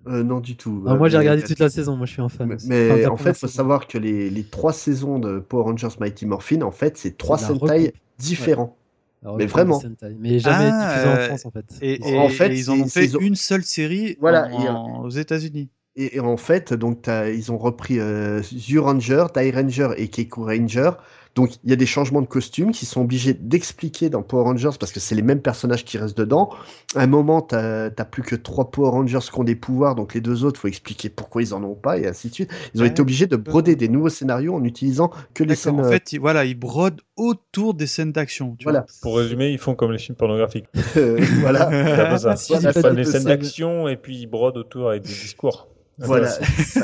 [0.07, 0.83] euh, non, du tout.
[0.87, 1.95] Ah, Euh, moi, j'ai mais- regardé toute la saison.
[1.95, 2.57] Moi, je suis un fan.
[2.65, 6.25] Mais, en fait, il faut savoir que les, les trois saisons de Power Rangers Mighty
[6.25, 8.75] Morphin, en fait, c'est trois Sentai différents.
[9.21, 9.81] Alors, mais vraiment.
[10.19, 11.65] Mais jamais Ah, diffusé en euh, France, en fait.
[11.81, 14.71] Et, En fait, et ils en ont fait une seule série Voilà, en- et, euh,
[14.71, 15.69] en- aux États-Unis.
[15.97, 20.91] Et, et en fait, donc, ils ont repris euh, U-Ranger, Die Ranger et Keiko Ranger.
[21.35, 24.71] Donc, il y a des changements de costumes qui sont obligés d'expliquer dans Power Rangers
[24.79, 26.49] parce que c'est les mêmes personnages qui restent dedans.
[26.95, 30.21] À un moment, t'as plus que trois Power Rangers qui ont des pouvoirs, donc les
[30.21, 32.51] deux autres, faut expliquer pourquoi ils en ont pas et ainsi de suite.
[32.73, 32.89] Ils ont Ouais.
[32.89, 35.79] été obligés de broder des nouveaux scénarios en utilisant que les scènes.
[35.79, 38.57] en euh, fait, ils, voilà, ils brodent autour des scènes d'action.
[38.63, 38.85] Voilà.
[39.01, 40.65] Pour résumer, ils font comme les films pornographiques.
[40.97, 42.17] euh, voilà.
[42.17, 42.35] Ça.
[42.35, 45.09] Si Ils pas font de des scènes d'action et puis ils brodent autour avec des
[45.09, 45.67] discours.
[45.99, 46.29] Voilà.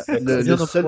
[0.07, 0.85] Le, seul.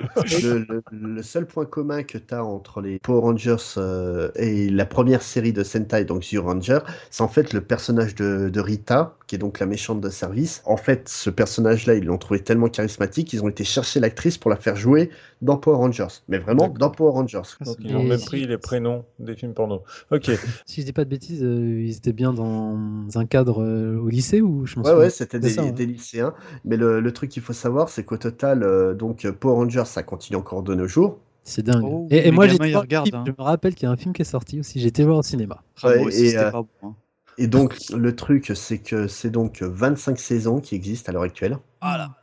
[0.92, 5.22] le, seul point commun que tu as entre les Power Rangers euh, et la première
[5.22, 9.38] série de Sentai, donc Zero Ranger, c'est en fait le personnage de Rita, qui est
[9.38, 10.60] donc la méchante de service.
[10.66, 14.50] En fait, ce personnage-là, ils l'ont trouvé tellement charismatique, ils ont été chercher l'actrice pour
[14.50, 15.08] la faire jouer
[15.40, 16.08] dans Power Rangers.
[16.28, 17.42] Mais vraiment dans Power Rangers.
[17.62, 19.82] C'est ils ont Et même si- pris les prénoms des films porno.
[20.10, 20.28] Ok.
[20.66, 22.76] Si je dis pas de bêtises, euh, ils étaient bien dans
[23.14, 25.70] un cadre euh, au lycée ou je Ouais, souviens ouais, c'était des, ouais.
[25.70, 26.34] des lycéens.
[26.64, 30.02] Mais le, le truc qu'il faut savoir, c'est qu'au total, euh, donc Power Rangers, ça
[30.02, 31.18] continue encore de nos jours.
[31.44, 31.84] C'est dingue.
[31.84, 32.84] Oh, et, moi, film, hein.
[33.26, 34.80] Je me rappelle qu'il y a un film qui est sorti aussi.
[34.80, 35.62] J'étais voir au cinéma.
[35.82, 36.68] Ah, Ouais, moi aussi, et, c'était euh, pas bon.
[36.82, 36.94] hein.
[37.40, 41.56] Et donc, le truc, c'est que c'est donc 25 saisons qui existent à l'heure actuelle.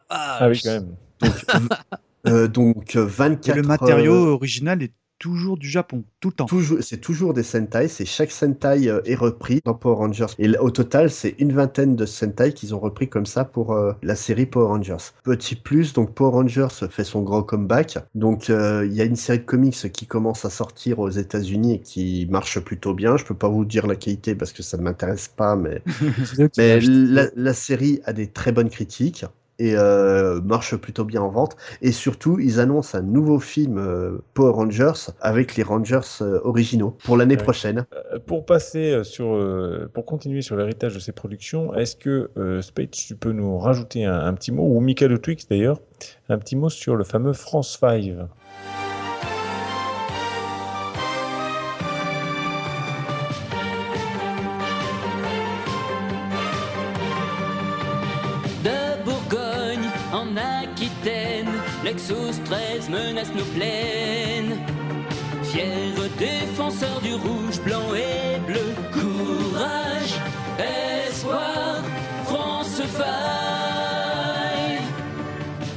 [0.09, 0.95] Ah oui, quand même.
[1.19, 1.45] Donc,
[2.27, 3.57] Euh, donc euh, 24.
[3.57, 6.47] Et le matériau euh, original est toujours du Japon, tout le temps.
[6.81, 10.27] C'est toujours des Sentai, c'est chaque Sentai euh, est repris dans Power Rangers.
[10.39, 13.93] Et au total, c'est une vingtaine de Sentai qu'ils ont repris comme ça pour euh,
[14.03, 15.11] la série Power Rangers.
[15.23, 17.97] Petit plus, donc Power Rangers fait son grand comeback.
[18.15, 21.75] Donc euh, il y a une série de comics qui commence à sortir aux États-Unis
[21.75, 23.17] et qui marche plutôt bien.
[23.17, 25.81] Je peux pas vous dire la qualité parce que ça ne m'intéresse pas, mais
[26.57, 29.25] mais la, la série a des très bonnes critiques
[29.59, 31.55] et euh, marche plutôt bien en vente.
[31.81, 36.95] Et surtout, ils annoncent un nouveau film euh, Power Rangers avec les Rangers euh, originaux
[37.03, 37.43] pour l'année Ouais.
[37.43, 37.85] prochaine.
[38.13, 39.37] Euh, Pour passer sur,
[39.93, 42.29] pour continuer sur l'héritage de ces productions, est-ce que
[42.61, 45.79] Spade, tu peux nous rajouter un, un petit mot, ou Michael Twix d'ailleurs,
[46.29, 48.13] un petit mot sur le fameux France 5
[63.27, 64.57] 13 menace nos plaines.
[65.43, 70.15] Fiers défenseurs du rouge, blanc et bleu, courage,
[71.07, 71.83] espoir,
[72.25, 73.05] France 5.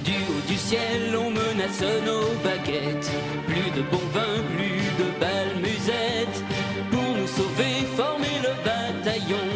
[0.05, 3.10] Du haut du ciel, on menace nos baguettes.
[3.47, 6.43] Plus de bon vin, plus de balles musettes.
[6.90, 9.48] Pour nous sauver, former le bataillon.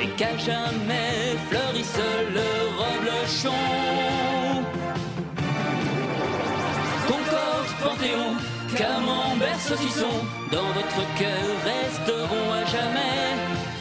[0.00, 2.00] Et qu'à jamais fleurisse
[2.34, 2.48] le
[2.80, 4.45] reblochon.
[8.76, 10.10] Camembert, saucisson,
[10.52, 13.36] dans votre cœur resteront à jamais.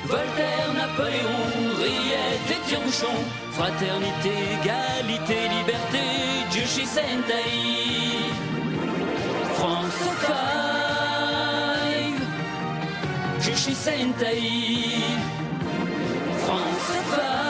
[0.06, 1.44] Voltaire, Napoléon,
[1.78, 3.18] Riette et Tire-Bouchon,
[3.52, 6.06] fraternité, égalité, liberté,
[6.52, 7.50] Jushi Sentai.
[9.56, 10.02] France
[13.40, 14.42] 5, Jushi Sentai.
[16.38, 17.45] France 5.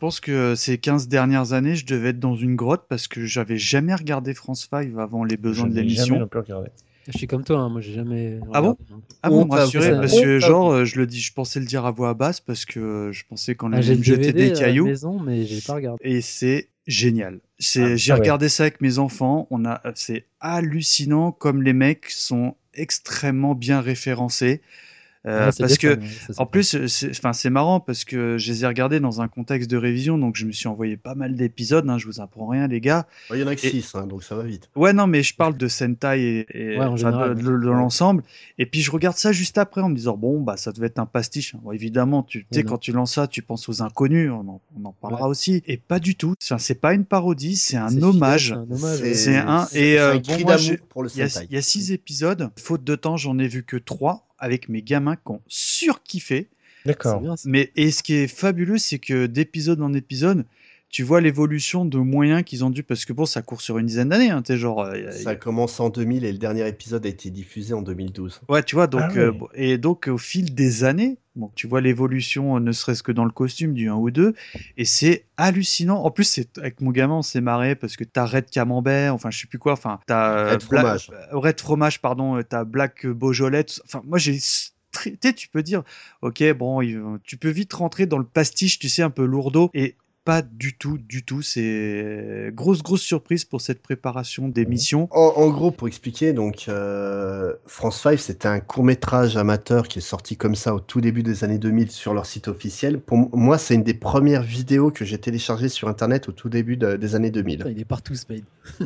[0.00, 3.58] Pense que ces 15 dernières années, je devais être dans une grotte parce que j'avais
[3.58, 6.18] jamais regardé France 5 avant les besoins de jamais l'émission.
[6.18, 6.70] non plus regardé.
[7.08, 8.38] Je suis comme toi, hein, moi j'ai jamais.
[8.52, 8.76] Ah bon.
[9.22, 9.46] Ah bon, à vous.
[9.48, 12.40] parce que à genre, euh, je le dis, je pensais le dire à voix basse
[12.40, 14.86] parce que euh, je pensais qu'on allait me jeter des à la cailloux.
[14.86, 15.98] maison, mais j'ai pas regardé.
[16.04, 17.40] Et c'est génial.
[17.58, 18.20] C'est, Ah, j'ai ah ouais.
[18.20, 19.46] regardé ça avec mes enfants.
[19.50, 24.60] On a, c'est hallucinant comme les mecs sont extrêmement bien référencés.
[25.26, 25.98] Euh, Ouais, parce que
[26.30, 29.28] ça, en plus, c'est, enfin, c'est marrant parce que je les ai regardés dans un
[29.28, 31.86] contexte de révision, donc je me suis envoyé pas mal d'épisodes.
[31.90, 33.06] Hein, je vous apprends rien, les gars.
[33.30, 34.70] Il y en a que Et- 6, donc ça va vite.
[34.76, 37.42] Ouais, non, mais je parle de Sentai et, et- Ouais, général, de, ouais.
[37.42, 38.22] de- de l'ensemble.
[38.58, 40.98] Et puis je regarde ça juste après en me disant bon bah ça devait être
[40.98, 41.54] un pastiche.
[41.56, 44.30] Bon, évidemment, tu sais quand tu lances ça, tu penses aux inconnus.
[44.30, 45.62] On en, on en parlera aussi.
[45.66, 46.34] Et pas du tout.
[46.42, 48.54] Enfin, c'est pas une parodie, c'est un un hommage,
[49.14, 51.46] C'est- un et euh, bon, il y, a, Sentai.
[51.50, 52.50] il y a six épisodes.
[52.56, 56.48] Faute de temps, j'en ai vu que trois avec mes gamins qui ont surkiffé.
[56.86, 57.22] D'accord.
[57.44, 60.46] Mais et ce qui est fabuleux, c'est que d'épisode en épisode,
[60.90, 63.86] tu vois l'évolution de moyens qu'ils ont dû parce que bon, ça court sur une
[63.86, 64.30] dizaine d'années.
[64.30, 64.82] Hein, t'es genre.
[64.82, 67.82] euh, y a- Ça commence en 2000 et le dernier épisode a été diffusé en
[67.82, 68.40] 2012.
[68.48, 71.68] Ouais, tu vois, donc, Ah euh, bon, et donc au fil des années, bon, tu
[71.68, 74.34] vois l'évolution, euh, ne serait-ce que dans le costume du 1 ou 2,
[74.76, 76.02] et c'est hallucinant.
[76.02, 79.30] En plus, c'est avec mon gamin, on s'est marré parce que t'as Red Camembert, enfin,
[79.30, 81.10] je sais plus quoi, enfin, t'as Red Bla- Fromage.
[81.12, 83.82] euh, Red Fromage, pardon, t'as Black Beaujolais, tout ça.
[83.84, 84.38] enfin, moi j'ai.
[85.36, 85.84] Tu peux dire,
[86.20, 86.80] ok, bon,
[87.22, 90.76] tu peux vite rentrer dans le pastiche, tu sais, un peu lourdeau, et pas du
[90.76, 91.42] tout, du tout.
[91.42, 95.08] C'est grosse, grosse surprise pour cette préparation d'émission.
[95.10, 99.98] En, en gros, pour expliquer, donc euh, France 5, c'était un court métrage amateur qui
[99.98, 103.00] est sorti comme ça au tout début des années 2000 sur leur site officiel.
[103.00, 106.76] Pour moi, c'est une des premières vidéos que j'ai téléchargées sur Internet au tout début
[106.76, 107.58] de- des années 2000.
[107.58, 108.42] Putain, Il est partout, Spade.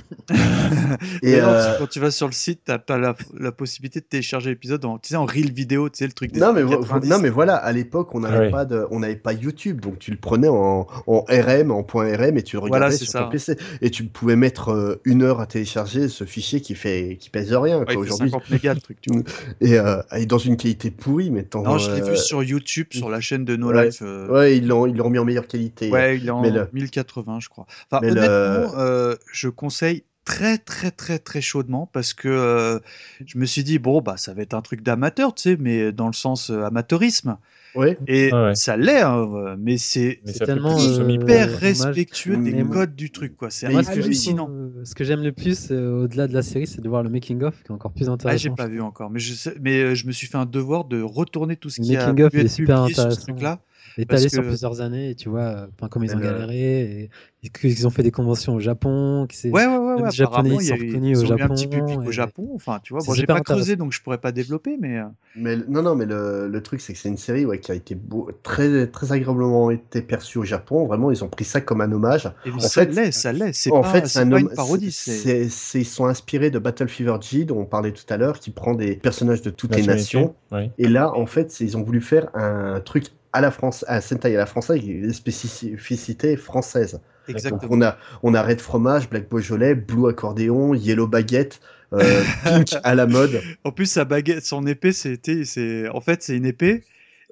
[1.23, 4.05] Et non, euh, quand tu vas sur le site, t'as pas la, la possibilité de
[4.05, 6.61] télécharger l'épisode en, tu sais, en reel vidéo, tu sais, le truc des non mais,
[6.61, 7.09] années vo- 90.
[7.11, 8.51] non mais voilà, à l'époque on n'avait Ah oui.
[8.51, 12.07] pas de, on n'avait pas YouTube, donc tu le prenais en, en RM, en point
[12.17, 13.25] .rm et tu Voilà, regardais c'est sur ça.
[13.25, 17.17] ton PC et tu pouvais mettre euh, une heure à télécharger ce fichier qui fait,
[17.21, 19.23] qui pèse rien Ouais, aujourd'hui 50 mégas le truc, tu vois.
[19.61, 22.43] et, euh, et dans une qualité pourrie, mais tant, Non, je l'ai euh, vu sur
[22.43, 23.85] YouTube, sur la chaîne de No ouais.
[23.87, 24.03] Life.
[24.03, 25.91] euh, Ouais, ils l'ont, ils l'ont mis en meilleure qualité.
[25.91, 27.67] ouais, il est en le- 1080, je crois.
[27.91, 32.79] Enfin, mais honnêtement, euh, je conseille très très très très chaudement parce que euh,
[33.27, 35.93] je me suis dit bon bah ça va être un truc d'amateur tu sais mais
[35.93, 37.37] dans le sens euh, amateurisme
[37.75, 37.99] Ouais.
[38.07, 38.55] et Ah ouais.
[38.55, 43.37] ça l'est hein, mais c'est tellement, euh, hyper respectueux des Mais moi- codes du truc
[43.37, 44.49] quoi c'est ce que, hallucinant
[44.85, 47.65] ce que j'aime le plus, euh, au-delà de la série, c'est de voir le making-of,
[47.65, 48.39] qui est encore plus Ah, intéressant.
[48.41, 50.85] j'ai pas vu encore, mais je, sais, mais euh, je me suis fait un devoir
[50.85, 53.09] de retourner tout ce Le qui a making of, pu être super publié sur ce
[53.09, 53.23] intéressant.
[53.23, 53.61] truc-là.
[54.03, 56.25] Étalé sur que- plusieurs années, et tu vois, euh, enfin, comme ils Mais ont le-
[56.25, 57.11] galéré, et,
[57.43, 60.63] et qu'ils ont fait des conventions au Japon, que c'est Ouais, ouais, ouais, Japonais, ils
[60.63, 61.55] il y a sont eu, reconnus ils au ont eu un Japon.
[61.55, 62.51] petit public au Japon.
[62.55, 65.05] Enfin, tu vois, bon, j'ai pas creusé, donc je pourrais pas développer, mais euh,
[65.37, 67.75] Mais non, non, mais le, le truc, c'est que c'est une série ouais, qui a
[67.75, 70.87] été beau- très, très agréablement été perçue au Japon.
[70.87, 72.31] Vraiment, ils ont pris ça comme un hommage.
[72.45, 73.53] et En ça fait, l'est, ça l'est.
[73.53, 74.93] C'est en pas, fait, c'est un pas une parodie.
[74.93, 78.53] c'est- ils sont inspirés de Battle Fever G, dont on parlait tout à l'heure, qui
[78.53, 80.37] prend des personnages de toutes les nations.
[80.79, 84.35] Et là, en fait, ils ont voulu faire un truc à la France, un Sentai
[84.37, 86.93] à la française, des spécificités françaises.
[86.93, 87.69] Donc exactement.
[87.71, 91.61] on a, on a Red Fromage, Black Beaujolais, Blue Accordéon, Yellow Baguette,
[91.93, 93.43] euh, Pink à la mode.
[93.65, 96.85] En plus, sa baguette, son épée, c'était, c'est, en fait, c'est une épée.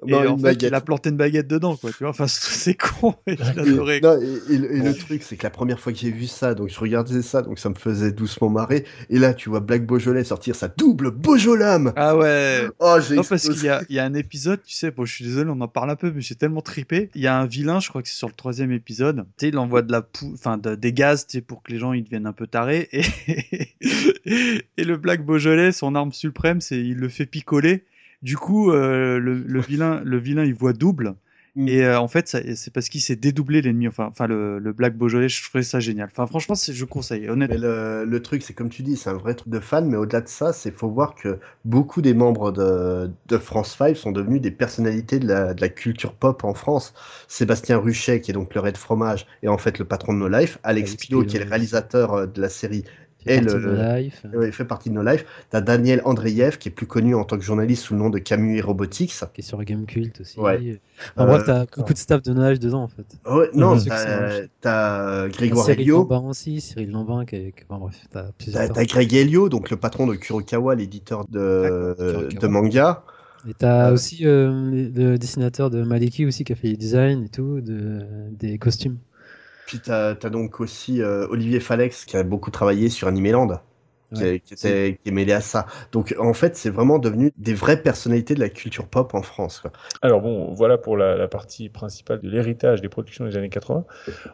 [0.07, 1.91] Et en fait, il a planté une baguette dedans, quoi.
[1.91, 3.15] Tu vois, enfin, c'est con.
[3.27, 6.27] et je non, et- et le- truc, c'est que la première fois que j'ai vu
[6.27, 8.85] ça, donc je regardais ça, donc ça me faisait doucement marrer.
[9.09, 11.93] Et là, tu vois Black Beaujolais sortir sa double Beaujolame.
[11.95, 12.67] Ah ouais.
[12.79, 15.05] Oh, j'ai Non, parce qu'il y a, il y a un épisode, tu sais, bon,
[15.05, 17.09] je suis désolé, on en parle un peu, mais j'ai tellement tripé.
[17.15, 19.25] Il y a un vilain, je crois que c'est sur le troisième épisode.
[19.37, 20.31] Tu sais, il envoie de la pou...
[20.33, 22.89] enfin, de- des gaz, tu sais, pour que les gens ils deviennent un peu tarés.
[22.91, 23.03] Et,
[24.77, 27.83] et le Black Beaujolais, son arme suprême, c'est il le fait picoler.
[28.23, 31.15] Du coup, euh, le, le vilain, le vilain, il voit double.
[31.55, 31.67] Mm.
[31.67, 33.87] Et euh, en fait, c'est parce qu'il s'est dédoublé l'ennemi.
[33.87, 36.09] Enfin, enfin, le, le Black Beaujolais, je trouvais ça génial.
[36.11, 37.57] Enfin, franchement, c'est- je conseille, honnêtement.
[37.57, 40.21] le, le truc, c'est comme tu dis, c'est un vrai truc de fan, mais au-delà
[40.21, 44.41] de ça, c'est faut voir que beaucoup des membres de, de France 5 sont devenus
[44.41, 46.93] des personnalités de la, de la culture pop en France.
[47.27, 50.27] Sébastien Ruchet, qui est donc le Red Fromage, et en fait le patron de No
[50.29, 50.57] Life.
[50.63, 50.95] Alex Alex
[51.27, 52.83] qui est le réalisateur euh, de la série,
[53.23, 54.25] fait et partie de Life.
[54.35, 55.25] euh, il fait partie de No Life.
[55.49, 58.19] T'as Daniel Andreev, qui est plus connu en tant que journaliste sous le nom de
[58.19, 59.13] Camus et Robotics.
[59.33, 60.39] qui est sur Game Cult aussi.
[60.39, 60.79] Ouais.
[61.17, 63.05] En Euh, bref, t'as beaucoup de staff de nage dedans en fait.
[63.53, 64.47] Non, Mhm.
[64.61, 65.97] t'as Grégoire Cyril Elio.
[65.99, 67.51] Lambin aussi, Cyril Lambin qui est.
[67.51, 68.67] qui- Enfin bref, t'as plusieurs.
[68.67, 71.95] T'as t'as Greg Elio, donc le patron de Kurokawa, l'éditeur de,
[72.39, 73.03] de manga.
[73.49, 77.23] Et t'as Euh, aussi euh, le dessinateur de Maliki aussi qui a fait les designs
[77.25, 78.01] et tout, de,
[78.31, 78.97] des costumes.
[79.67, 83.47] Puis t'as as donc aussi euh, Olivier Falex qui a beaucoup travaillé sur Animeland,
[84.13, 84.39] qui, Ouais.
[84.41, 85.65] qui était, qui est mêlé à ça.
[85.91, 89.59] Donc en fait, c'est vraiment devenu des vraies personnalités de la culture pop en France.
[89.59, 89.71] quoi.
[90.03, 93.85] Alors bon, voilà pour la, la partie principale de l'héritage des productions des années 80.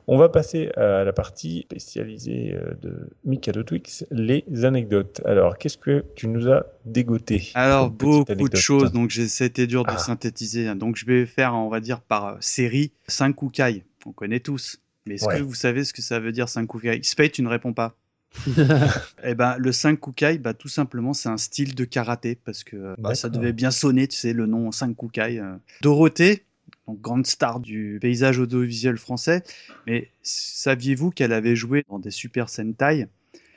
[0.08, 5.22] On va passer à la partie spécialisée euh, de Mikado Twix, les anecdotes.
[5.24, 9.48] Alors, qu'est-ce que tu nous as dégoté Alors, beaucoup de choses, donc j'ai- ça a
[9.48, 9.98] été dur de Ah.
[9.98, 10.68] synthétiser.
[10.68, 10.76] hein.
[10.76, 13.86] Donc, je vais faire, on va dire, par euh, série, Sankukai.
[14.06, 14.80] On connaît tous.
[15.10, 15.38] Mais est-ce Ouais.
[15.40, 17.98] que vous savez ce que ça veut dire Sankukai Spade, tu ne réponds pas.
[19.24, 22.96] Eh ben, le Sankukai, bah, tout simplement, c'est un style de karaté parce que euh,
[23.00, 25.40] bah, ça devait bien sonner, tu sais, le nom Sankukai.
[25.40, 25.56] euh.
[25.82, 26.46] Dorothée,
[26.88, 29.44] donc grande star du paysage audiovisuel français,
[29.88, 33.08] mais saviez-vous qu'elle avait joué dans des Super Sentai?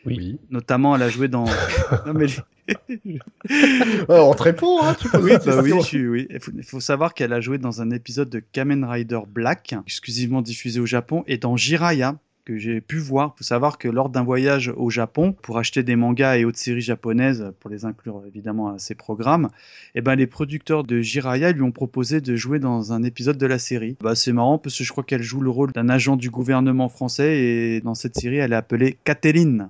[0.05, 0.39] Oui.
[0.51, 1.45] Notamment, elle a joué dans.
[2.07, 2.27] non, mais
[4.09, 5.73] Oh, on te répond, hein, tu oui, bah oui,
[6.07, 6.29] oui.
[6.31, 10.81] Il faut, savoir qu'elle a joué dans un épisode de Kamen Rider Black, exclusivement diffusé
[10.81, 13.35] au Japon, et dans Jiraiya, que j'ai pu voir.
[13.35, 16.59] Il faut savoir que lors d'un voyage au Japon, pour acheter des mangas et autres
[16.59, 19.51] séries japonaises, pour les inclure évidemment à ses programmes,
[19.95, 23.47] eh ben, les producteurs de Jiraiya lui ont proposé de jouer dans un épisode de
[23.47, 23.97] la série.
[24.01, 26.89] Bah, c'est marrant parce que je crois qu'elle joue le rôle d'un agent du gouvernement
[26.89, 29.69] français, et dans cette série, elle est appelée Catherine.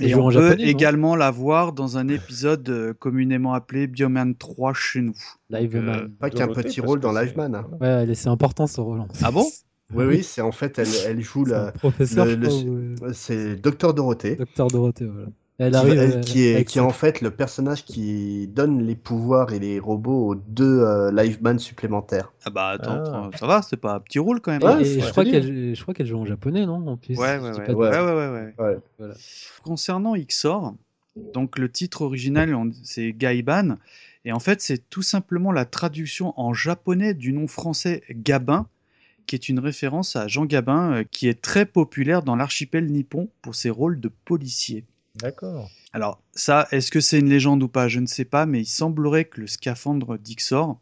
[0.00, 4.72] Et on peut japonais, également la voir dans un épisode euh, communément appelé Bioman 3
[4.74, 5.16] chez nous.
[5.50, 6.10] Live Euh, Man.
[6.18, 7.54] Pas qu'un petit rôle dans Liveman.
[7.54, 7.66] hein.
[7.80, 9.02] Ouais, elle est- c'est important ce rôle.
[9.22, 9.46] Ah bon
[9.94, 11.72] Oui, oui, c'est en fait, elle, elle joue la.
[11.72, 14.36] professeur, le- le- ou, euh, C'est Docteur Dorothée.
[14.36, 15.28] Docteur Dorothée, voilà.
[15.60, 19.52] Elle qui, elle- qui est, qui est en fait le personnage qui donne les pouvoirs
[19.52, 22.32] et les robots aux deux euh, Liveman supplémentaires.
[22.44, 23.30] Ah bah attends, Ah.
[23.36, 24.62] ça va, c'est pas un petit rôle quand même.
[24.62, 27.16] Ouais, Et c'est je crois qu'elle, je crois qu'elle joue en japonais, non En plus.
[27.18, 27.70] Ouais, ouais, ouais.
[27.70, 27.88] Ouais, Ouais.
[27.90, 28.54] ouais, ouais, ouais.
[28.64, 28.78] Ouais.
[28.98, 29.14] Voilà.
[29.64, 30.74] Concernant XOR,
[31.34, 32.54] donc le titre original,
[32.84, 33.78] c'est Gaiban,
[34.24, 38.68] et en fait, c'est tout simplement la traduction en japonais du nom français Gabin,
[39.26, 43.28] qui est une référence à Jean Gabin, euh, qui est très populaire dans l'archipel nippon
[43.42, 44.84] pour ses rôles de policier.
[45.20, 45.70] D'accord.
[45.92, 47.88] Alors, ça, est-ce que c'est une légende ou pas?
[47.88, 50.78] Je ne sais pas, mais il semblerait que le scaphandre d'Ixor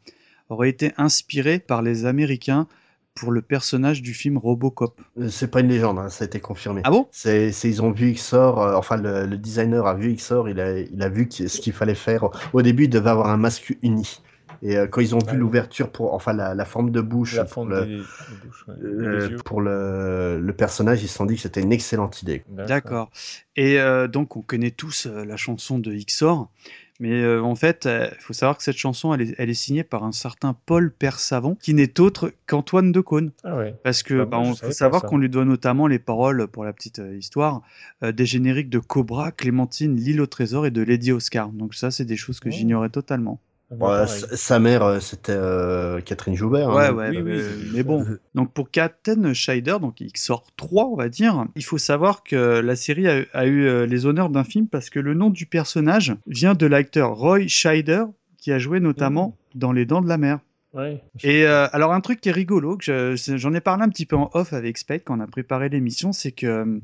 [0.48, 2.66] aurait été inspiré par les Américains
[3.14, 5.00] pour le personnage du film Robocop.
[5.18, 6.82] Euh, C'est pas une légende, hein, ça a été confirmé.
[6.84, 7.06] Ah bon?
[7.12, 10.60] C'est, c'est- ils ont vu XOR, euh, enfin le, le designer a vu XOR, il
[10.60, 12.28] a, il a vu ce qu'il fallait faire.
[12.52, 14.20] Au début, il devait avoir un masque uni.
[14.62, 15.36] Et euh, quand ils ont vu Ouais.
[15.36, 17.96] l'ouverture pour, enfin la, la forme de bouche La pour, fonte le, des, des
[18.44, 18.74] bouches, ouais.
[18.78, 22.44] euh, pour le, le personnage, ils se sont dit que c'était une excellente idée.
[22.48, 23.10] D'accord.
[23.56, 26.50] Et euh, donc, on connaît tous euh, la chanson de Ixor.
[26.98, 29.84] Mais euh, en fait, il faut savoir que cette chanson, elle est, elle est signée
[29.84, 33.32] par un certain Paul Persavant, qui n'est autre qu'Antoine Decaune.
[33.44, 33.74] Ah ouais.
[33.84, 36.72] Parce que Bah, bah, on faut savoir qu'on lui doit notamment les paroles, pour la
[36.72, 37.60] petite euh, histoire,
[38.02, 41.50] euh, des génériques de Cobra, Clémentine, L'île au trésor et de Lady Oscar.
[41.50, 42.52] Donc ça, c'est des choses que Oh.
[42.52, 43.40] j'ignorais totalement.
[43.70, 46.68] Ouais, Ouais, sa mère, euh, c'était euh, Catherine Joubert.
[46.70, 46.94] Ouais, hein.
[46.94, 48.04] ouais, oui, mais, oui, mais bon.
[48.36, 52.60] Donc pour Captain Scheider, donc il sort 3, on va dire, il faut savoir que
[52.60, 55.46] la série a, a eu euh, les honneurs d'un film parce que le nom du
[55.46, 58.04] personnage vient de l'acteur Roy Scheider
[58.38, 60.38] qui a joué notamment dans Les Dents de la Mer.
[60.72, 61.02] Ouais.
[61.24, 64.04] Et euh, alors un truc qui est rigolo, que je- j'en ai parlé un petit
[64.06, 66.78] peu en off avec Spade quand on a préparé l'émission, c'est que euh,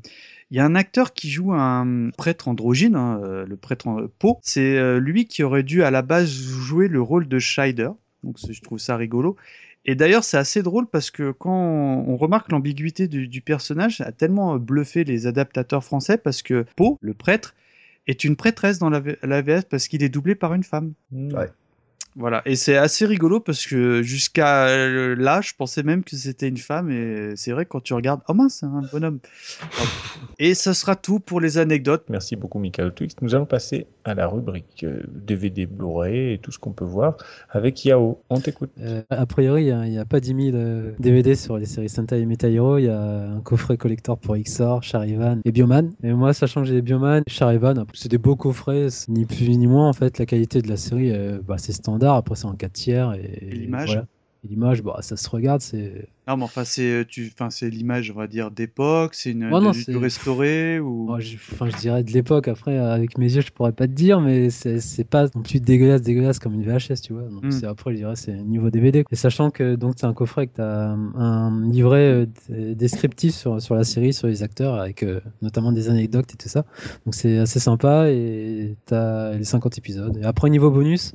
[0.53, 4.07] il y a un acteur qui joue un prêtre androgyne, hein, euh, le prêtre en
[4.19, 4.37] peau.
[4.43, 7.89] C'est euh, lui qui aurait dû à la base jouer le rôle de Scheider.
[8.23, 9.35] Donc je trouve ça rigolo.
[9.85, 14.05] Et d'ailleurs c'est assez drôle parce que quand on remarque l'ambiguïté du, du personnage, ça
[14.05, 17.55] a tellement bluffé les adaptateurs français parce que Poe, le prêtre,
[18.05, 20.93] est une prêtresse dans la, la VS parce qu'il est doublé par une femme.
[21.11, 21.33] Mm.
[21.33, 21.49] Ouais.
[22.15, 26.47] Voilà, et c'est assez rigolo parce que jusqu'à euh, là, je pensais même que c'était
[26.47, 29.19] une femme, et c'est vrai quand tu regardes, oh mince, c'est un bonhomme.
[30.39, 32.05] et ça sera tout pour les anecdotes.
[32.09, 33.15] Merci beaucoup, Michael Twix.
[33.21, 37.17] Nous allons passer à la rubrique euh, DVD Blu-ray et tout ce qu'on peut voir
[37.49, 38.21] avec Yao.
[38.29, 38.71] On t'écoute.
[38.79, 42.19] Euh, a priori, il n'y a, pas 10 000 euh, DVD sur les séries Sentai
[42.19, 42.77] et Metal Hero.
[42.77, 45.91] Il y a un coffret collector pour Xor, Charivan et Bioman.
[46.03, 49.89] Et moi, sachant que j'ai Bioman, Charivan, c'est des beaux coffrets, ni plus ni moins.
[49.89, 52.02] En fait, la qualité de la série, euh, bah, c'est standard.
[52.11, 53.13] Après, c'est en 4 tiers.
[53.13, 54.05] Et, Et l'image voilà.
[54.49, 55.61] L'image, bah, ça se regarde.
[55.61, 59.45] C'est Non, mais enfin, c'est tu, enfin, c'est l'image, on va dire, d'époque, c'est une
[59.49, 61.05] Oh non, du- c'est- du restauré ou.
[61.07, 62.49] Moi, je, enfin, je dirais de l'époque.
[62.49, 65.61] Après, avec mes yeux, je pourrais pas te dire, mais c'est c'est pas non plus
[65.61, 67.21] dégueulasse, dégueulasse comme une VHS, tu vois.
[67.21, 67.51] Donc, Mm.
[67.51, 69.05] c'est après, je dirais, c'est niveau DVD.
[69.11, 73.61] Et sachant que donc c'est un coffret que tu as un livret euh, descriptif sur,
[73.61, 76.65] sur la série, sur les acteurs, avec euh, notamment des anecdotes et tout ça.
[77.05, 80.17] Donc, c'est assez sympa et tu as les 50 épisodes.
[80.17, 81.13] Et après, niveau bonus,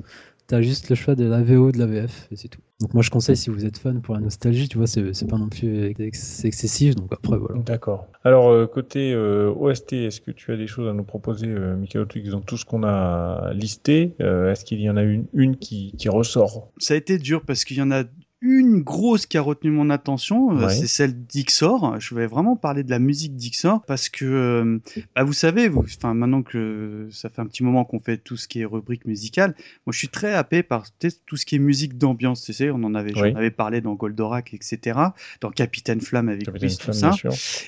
[0.49, 2.59] tu as juste le choix de la VO, de la VF, et c'est tout.
[2.81, 5.37] Donc, moi, je conseille si vous êtes fan pour la nostalgie, tu vois, c'est pas
[5.37, 6.95] non plus ex- excessif.
[6.95, 7.61] Donc, après, voilà.
[7.61, 8.07] D'accord.
[8.23, 11.75] Alors, euh, côté euh, OST, est-ce que tu as des choses à nous proposer, euh,
[11.75, 15.57] Michael dans tout ce qu'on a listé euh, Est-ce qu'il y en a une, une
[15.57, 16.71] qui, qui ressort?
[16.77, 18.03] Ça a été dur parce qu'il y en a
[18.41, 20.73] une grosse qui a retenu mon attention, euh, Ouais.
[20.73, 21.99] c'est celle d'Ixor.
[21.99, 24.79] Je vais vraiment parler de la musique d'Ixor parce que, euh,
[25.15, 28.37] bah, vous savez, vous, enfin maintenant que ça fait un petit moment qu'on fait tout
[28.37, 29.55] ce qui est rubrique musicale,
[29.85, 30.85] moi je suis très happé par
[31.25, 32.43] tout ce qui est musique d'ambiance.
[32.43, 33.33] Tu sais, on en avait, j'en Oui.
[33.35, 34.97] avais parlé dans Goldorak, etc.,
[35.41, 37.11] dans Capitaine Flamme avec Capitaine tout ça.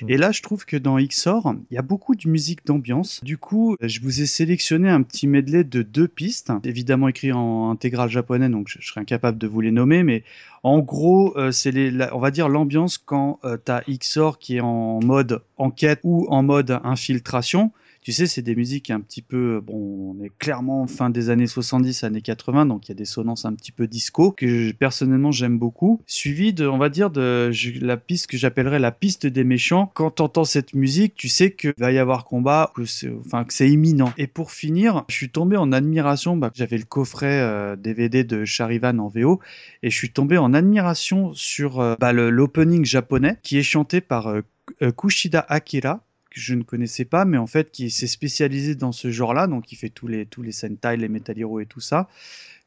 [0.07, 3.21] Et là, je trouve que dans XOR, il y a beaucoup de musique d'ambiance.
[3.25, 7.71] Du coup, je vous ai sélectionné un petit medley de deux pistes, évidemment écrit en
[7.71, 10.23] intégral japonais, donc je, je serais incapable de vous les nommer, mais
[10.63, 11.73] en gros, euh, c'est
[12.11, 16.43] on va dire l'ambiance quand euh, t'as XOR qui est en mode enquête ou en
[16.43, 17.71] mode infiltration.
[18.03, 21.45] Tu sais, c'est des musiques un petit peu, bon, on est clairement fin des années
[21.45, 24.71] 70, années 80, donc il y a des sonnances un petit peu disco que je-
[24.73, 26.01] personnellement j'aime beaucoup.
[26.07, 29.91] Suivi de, on va dire, de la piste que j'appellerais la piste des méchants.
[29.93, 33.53] Quand t'entends cette musique, tu sais qu'il va y avoir combat, que c'est, enfin, que
[33.53, 34.11] c'est imminent.
[34.17, 38.45] Et pour finir, je suis tombé en admiration, bah, j'avais le coffret euh, DVD de
[38.45, 39.39] Charivan en VO,
[39.83, 44.25] et je suis tombé en admiration sur euh, bah, l'opening japonais qui est chanté par
[44.27, 44.41] euh,
[44.81, 48.91] euh, Kushida Akira que je ne connaissais pas, mais en fait qui s'est spécialisé dans
[48.91, 51.81] ce genre-là, donc il fait tous les tous les Sentai, les Metal Hero et tout
[51.81, 52.07] ça,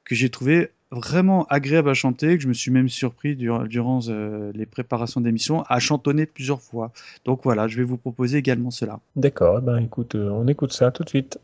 [0.04, 4.00] que j'ai trouvé vraiment agréable à chanter, que je me suis même surpris durant, durant
[4.08, 6.92] euh, les préparations d'émission à chantonner plusieurs fois.
[7.24, 9.00] Donc voilà, je vais vous proposer également cela.
[9.16, 11.38] D'accord, eh ben écoute, euh, on écoute ça tout de suite.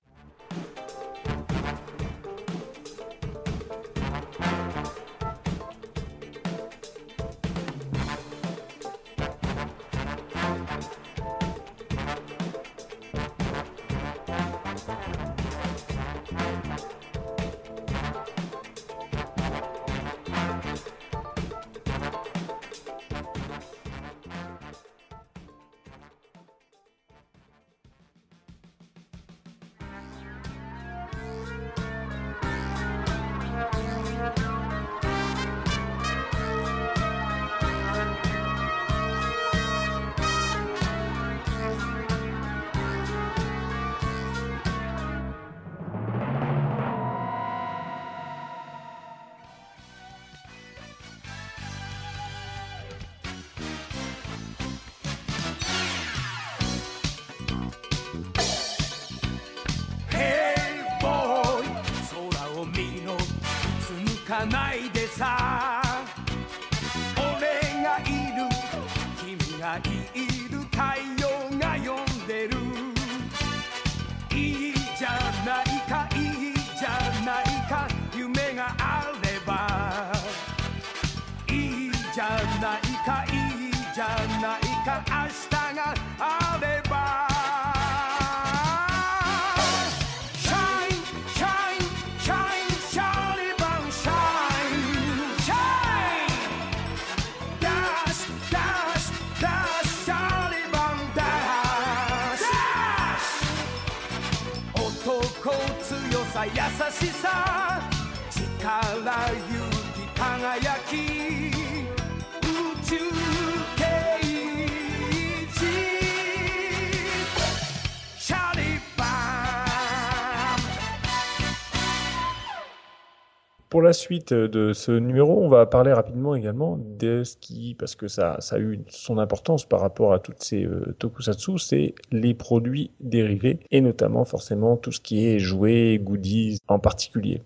[124.10, 128.34] Suite de ce numéro, on va parler rapidement également de ce qui, parce que ça,
[128.40, 132.90] ça a eu son importance par rapport à toutes ces euh, tokusatsu, c'est les produits
[132.98, 137.40] dérivés, et notamment forcément tout ce qui est jouets, goodies en particulier.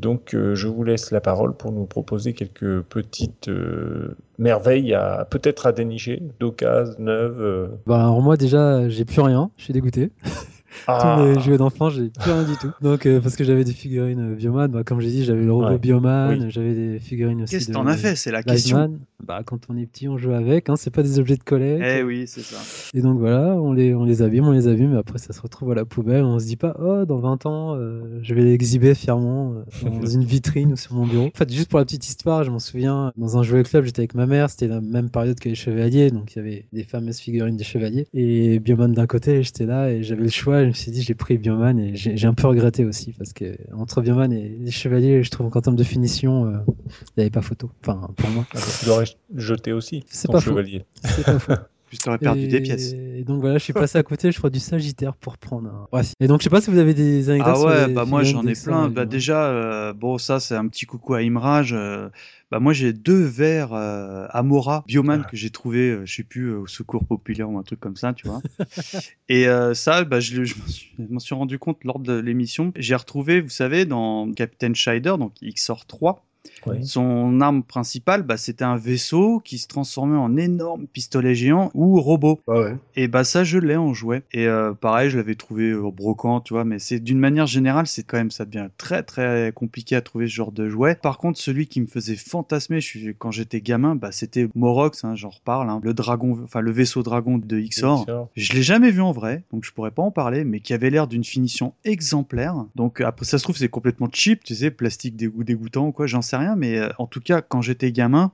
[0.00, 5.24] Donc euh, je vous laisse la parole pour nous proposer quelques petites euh, merveilles à
[5.30, 7.40] peut-être à dénicher, d'occasion, neuves.
[7.40, 7.68] euh.
[7.86, 10.10] Bah, alors moi déjà, j'ai plus rien, je suis dégoûté.
[10.86, 11.16] Ah.
[11.18, 12.70] Tous les jouets d'enfants, j'ai plus rien du tout.
[12.80, 15.52] Donc euh, parce que j'avais des figurines euh, Bioman, bah, comme j'ai dit, j'avais le
[15.52, 15.78] robot Ouais.
[15.78, 16.50] Bioman, Oui.
[16.50, 17.54] j'avais des figurines aussi.
[17.54, 18.16] Qu'est-ce que t'en as fait?
[18.16, 18.54] C'est la Liveman.
[18.56, 18.98] question.
[19.26, 21.82] Bah quand on est petit, on joue avec, hein, c'est pas des objets de collecte.
[21.84, 22.56] Eh oui, c'est ça.
[22.94, 25.40] Et donc voilà, on les, on les abîme, on les abîme, et après ça se
[25.40, 26.22] retrouve à la poubelle.
[26.24, 29.54] On se dit pas, oh, dans 20 ans, euh, je vais l'exhiber fièrement
[29.84, 31.26] euh, dans une vitrine ou sur mon bureau.
[31.26, 34.00] En fait, juste pour la petite histoire, je m'en souviens, dans un jouet club, j'étais
[34.00, 36.84] avec ma mère, c'était la même période que les chevaliers, donc il y avait des
[36.84, 38.06] fameuses figurines des chevaliers.
[38.14, 41.14] Et Bioman d'un côté, j'étais là, et j'avais le choix, je me suis dit, j'ai
[41.14, 45.22] pris Bioman, et j'ai un peu regretté aussi, parce que entre Bioman et les chevaliers,
[45.22, 47.70] je trouve qu'en termes de finition, euh, il n'y avait pas photo.
[47.82, 48.46] Enfin, pour moi.
[48.54, 49.04] Ah, tu l'aurais
[49.34, 50.50] jeté aussi, C'est ton pas faux.
[50.50, 50.84] chevalier.
[51.04, 51.52] C'est pas faux.
[51.90, 52.92] Juste t'aurais perdu Et- des pièces.
[52.92, 55.86] Et donc voilà, je suis passé à côté, je crois, du Sagittaire pour prendre un.
[55.90, 56.12] Bref.
[56.20, 57.52] Et donc je sais pas si vous avez des anecdotes.
[57.56, 58.90] Ah sur ouais, les bah moi j'en ai plein.
[58.90, 61.72] Bah du- déjà, euh, bon ça c'est un petit coucou à Imrage.
[61.72, 62.10] euh,
[62.50, 66.46] bah moi j'ai deux verres euh, Amora Bioman que j'ai trouvé, euh, je sais plus
[66.50, 68.40] euh, au Secours Populaire ou un truc comme ça, tu vois.
[69.28, 72.14] Et euh, ça, bah je, je m'en suis, je m'en suis rendu compte lors de
[72.14, 72.72] l'émission.
[72.76, 76.27] J'ai retrouvé, vous savez, dans Captain Scheider, donc XOR 3.
[76.66, 76.84] Oui.
[76.86, 82.00] Son arme principale, bah, c'était un vaisseau qui se transformait en énorme pistolet géant ou
[82.00, 82.40] robot.
[82.46, 82.74] Ouais.
[82.96, 84.22] Et bah ça, je l'ai en jouet.
[84.32, 86.64] Et euh, pareil, je l'avais trouvé au brocant, tu vois.
[86.64, 90.26] Mais c'est d'une manière générale, c'est quand même ça devient très très compliqué à trouver
[90.26, 90.96] ce genre de jouet.
[90.96, 95.04] Par contre, celui qui me faisait fantasmer, je suis, quand j'étais gamin, bah c'était Morox,
[95.04, 98.04] hein, j'en reparle, hein, le dragon, enfin le vaisseau dragon de Xor.
[98.04, 98.28] Xor.
[98.36, 100.90] Je l'ai jamais vu en vrai, donc je pourrais pas en parler, mais qui avait
[100.90, 102.54] l'air d'une finition exemplaire.
[102.74, 106.06] Donc après, ça se trouve, c'est complètement cheap, tu sais, plastique dégoût dégoûtant ou quoi,
[106.06, 108.32] j'en sais rien, mais euh, en tout cas, quand j'étais gamin,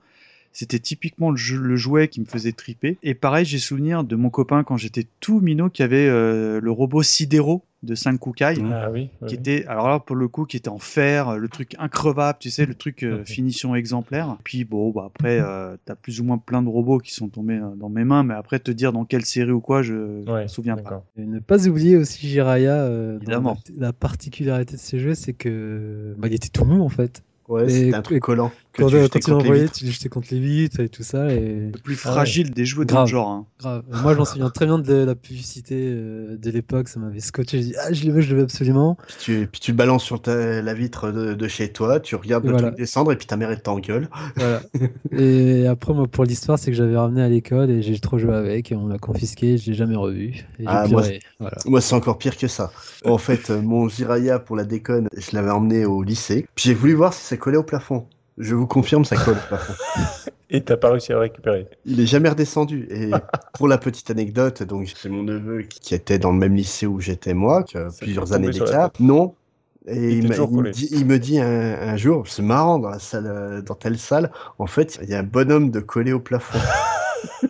[0.53, 2.97] c'était typiquement le, jeu- le jouet qui me faisait triper.
[3.03, 6.71] Et pareil, j'ai souvenir de mon copain quand j'étais tout minot qui avait euh, le
[6.71, 8.55] robot Sidero de Sankukai.
[8.73, 11.49] Ah oui, oui, Qui était, alors là, pour le coup, qui était en fer, le
[11.49, 14.37] truc increvable, tu sais, le truc euh, finition exemplaire.
[14.45, 17.59] Puis bon, bah après, euh, t'as plus ou moins plein de robots qui sont tombés
[17.59, 20.45] euh, dans mes mains, mais après, te dire dans quelle série ou quoi, je Ouais,
[20.45, 21.05] me souviens pas.
[21.19, 22.75] Et ne pas oublier aussi Jiraya.
[22.77, 23.59] euh, Évidemment.
[23.77, 27.23] La, la particularité de ces jeux, c'est que bah, il était tout mou en fait.
[27.49, 28.53] Ouais, c'était un truc collant.
[28.75, 29.73] Que Quand, tu quand il vitres.
[29.73, 31.31] tu le jetais contre les vitres et tout ça.
[31.33, 31.71] Et...
[31.73, 32.15] Le plus Ah ouais.
[32.15, 33.07] fragile des jouets dans Grave.
[33.07, 33.29] le genre.
[33.29, 33.47] hein.
[33.61, 33.85] Grave.
[34.03, 36.89] Moi, j'en souviens très bien de la publicité euh, de l'époque.
[36.89, 37.59] Ça m'avait scotché.
[37.63, 38.97] Je dis, ah, je le veux, je le veux absolument.
[39.07, 42.17] Puis tu, puis tu le balances sur ta- la vitre de, de chez toi, tu
[42.17, 42.69] regardes Et le voilà.
[42.71, 44.09] truc descendre et puis ta mère elle t'engueule.
[44.35, 44.61] Voilà.
[45.13, 48.35] et après, moi, pour l'histoire, c'est que j'avais ramené à l'école et j'ai trop joué
[48.35, 49.57] avec et on l'a confisqué.
[49.57, 50.45] Je l'ai jamais revu.
[50.59, 51.03] Et Ah, moi.
[51.39, 51.57] Voilà.
[51.67, 52.73] Moi, c'est encore pire que ça.
[53.05, 56.47] En fait, mon Jiraya, pour la déconne, je l'avais emmené au lycée.
[56.57, 58.07] Puis j'ai voulu voir si ça collait au plafond.
[58.39, 59.36] Je vous confirme, ça colle.
[60.51, 61.69] Et t'as pas réussi à le récupérer.
[61.85, 62.86] Il est jamais redescendu.
[62.90, 63.11] Et
[63.55, 67.01] pour la petite anecdote, donc c'est mon neveu qui était dans le même lycée où
[67.01, 68.90] j'étais moi, qui a Ça plusieurs années d'écart.
[69.01, 69.35] Non.
[69.86, 73.27] Et Il me dit, il me dit un, un jour, c'est marrant dans la salle,
[73.27, 76.59] euh, dans telle salle, en fait, il y a un bonhomme de collé au plafond.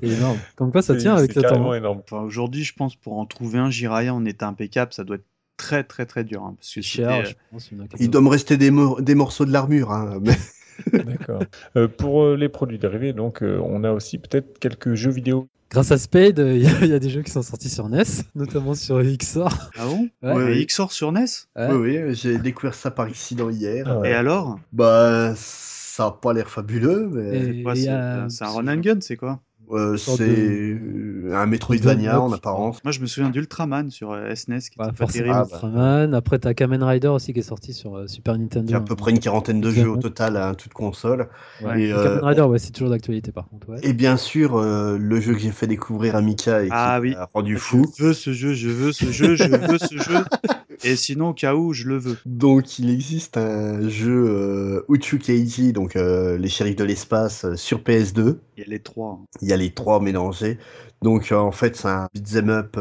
[0.00, 0.38] C'est énorme.
[0.56, 1.50] Comme quoi, ça tient avec c'est le temps.
[1.50, 2.00] carrément énorme.
[2.04, 5.26] Enfin, aujourd'hui, je pense pour en trouver un Jiraya en état impeccable, ça doit être
[5.60, 6.42] très très très dur.
[6.42, 7.70] hein, parce que Cher, c'était, je pense.
[8.00, 9.92] il doit me rester des, mor- des morceaux de l'armure.
[9.92, 10.36] Hein, mais-
[11.04, 11.42] D'accord.
[11.76, 15.46] Euh, pour euh, les produits dérivés, donc, euh, on a aussi peut-être quelques jeux vidéo.
[15.70, 17.68] Grâce à Spade, euh, il y, a- il y a des jeux qui sont sortis
[17.68, 18.02] sur NES,
[18.34, 19.52] notamment sur XOR.
[19.78, 20.08] Ah bon?
[20.22, 20.64] Ouais.
[20.66, 21.72] XOR sur NES Ouais.
[21.72, 23.84] Oui, oui, j'ai découvert ça par accident hier.
[23.86, 24.10] Ah ouais.
[24.10, 24.58] Et alors?
[24.72, 29.40] Bah, ça a pas l'air fabuleux, mais c'est un run and gun, c'est quoi?
[29.76, 32.82] Euh, c'est de- un Metroidvania de- en apparence.
[32.84, 35.34] Moi, je me souviens d'Ultraman sur euh, SNES qui Bah, était pas terrible.
[35.34, 35.48] Ah, bah.
[35.52, 36.14] Ultraman.
[36.14, 38.66] Après, t'as Kamen Rider aussi qui est sorti sur euh, Super Nintendo.
[38.68, 41.28] Il y a à peu près une quarantaine de jeux au total à toute console.
[41.62, 41.80] Ouais.
[41.82, 43.68] Et, Et euh, Kamen Rider, ouais, c'est toujours d'actualité par contre.
[43.70, 43.78] Ouais.
[43.82, 46.98] Et bien sûr, euh, le jeu que j'ai fait découvrir à Mika et qui Ah
[47.00, 47.14] oui.
[47.14, 47.86] m'a rendu fou.
[47.96, 50.24] Je veux ce jeu, je veux ce jeu, je veux ce jeu.
[50.82, 52.16] Et sinon, au cas où, je le veux.
[52.24, 57.56] Donc, il existe un jeu euh, Uchu Keiji, donc euh, les shérifs de l'espace, euh,
[57.56, 58.38] sur PS2.
[58.56, 59.18] Il y a les trois.
[59.20, 59.24] hein.
[59.42, 60.58] Il y a les trois mélangés.
[61.02, 62.76] Donc, euh, en fait, c'est un beat'em up,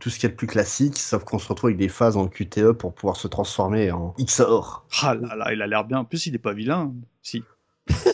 [0.00, 2.16] tout ce qu'il y a de plus classique, sauf qu'on se retrouve avec des phases
[2.16, 4.86] en QTE pour pouvoir se transformer en XOR.
[5.02, 5.98] Ah là là, il a l'air bien.
[6.00, 6.92] En plus, il est pas vilain.
[7.22, 7.42] Si.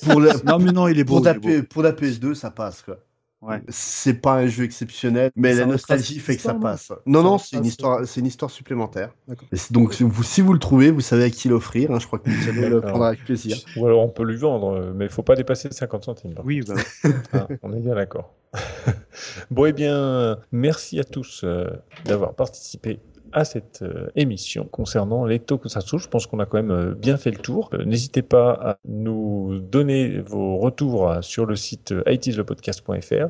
[0.05, 1.15] Pour, la- Non, mais non, il est beau.
[1.15, 1.49] pour, il la est beau.
[1.49, 2.99] P- pour la PS2, ça passe, quoi.
[3.43, 3.61] Ouais.
[3.69, 6.93] C'est pas un jeu exceptionnel, mais Ça la nostalgie fait que ça passe.
[7.07, 9.11] Non, non, c'est une histoire, c'est une histoire supplémentaire.
[9.53, 11.91] Et Donc, vous, si vous le trouvez, vous savez à qui l'offrir.
[11.91, 11.99] hein.
[11.99, 13.57] Je crois que Michel le prendra avec plaisir.
[13.77, 16.35] Ou alors on peut lui vendre, euh, mais il faut pas dépasser 50 centimes.
[16.45, 16.75] Oui, bah,
[17.33, 18.33] Ah, on est bien d'accord.
[19.51, 21.67] bon, eh bien, merci à tous euh,
[22.05, 23.01] d'avoir participé
[23.33, 25.99] à cette euh, émission concernant les tokusatsu.
[25.99, 27.71] Je pense qu'on a quand même euh, bien fait le tour.
[27.75, 33.29] Euh, N'hésitez pas à nous donner vos retours euh, sur le site itislepodcast.fr,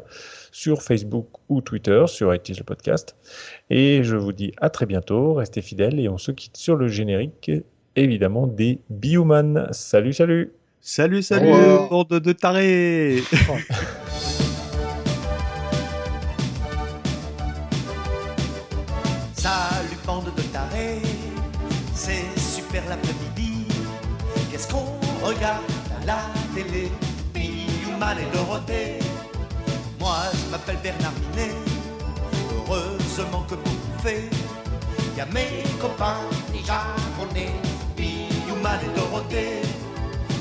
[0.50, 3.16] sur Facebook ou Twitter, sur itis le podcast.
[3.70, 5.34] Et je vous dis à très bientôt.
[5.34, 7.50] Restez fidèles et on se quitte sur le générique,
[7.96, 9.68] évidemment, des Bioman.
[9.72, 10.52] Salut, salut
[10.84, 11.52] Salut, salut,
[11.90, 13.22] bande de tarés
[25.42, 25.62] regarde
[26.06, 26.18] la
[26.54, 26.88] télé
[27.34, 28.98] Bioman et Dorothée.
[29.98, 31.50] Moi je m'appelle Bernard Minet,
[32.68, 34.30] heureusement que vous fait.
[35.16, 36.20] Y a mes copains,
[36.52, 37.50] les japonais,
[37.96, 39.62] Bioman et Dorothée.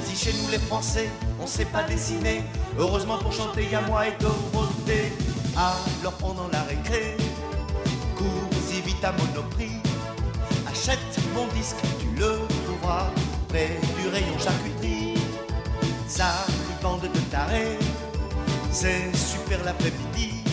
[0.06, 1.10] Si chez nous les Français,
[1.42, 2.44] on sait pas dessiner,
[2.78, 5.14] heureusement pour chanter, y a moi et Dorothée.
[5.58, 7.18] Alors pendant la récré,
[8.16, 8.28] cours
[8.72, 9.82] y vite à Monoprix.
[10.70, 11.00] Achète
[11.34, 13.08] mon disque, tu le trouveras
[13.52, 13.70] près
[14.02, 15.16] du rayon charcuterie.
[16.08, 17.78] Salut bande de tarés,
[18.72, 20.44] c'est super l'après-midi.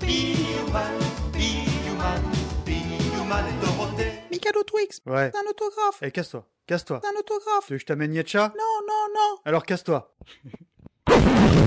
[0.00, 0.98] Bioman,
[1.32, 2.22] Bioman,
[2.64, 4.12] Bioman et Dorothée.
[4.30, 5.30] Mikado Twix, Ouais.
[5.34, 7.00] un autographe, Eh, casse-toi, casse-toi.
[7.04, 7.66] un autographe.
[7.66, 9.38] Tu veux que je t'amène Yetcha Non, non, non.
[9.44, 10.14] Alors casse-toi.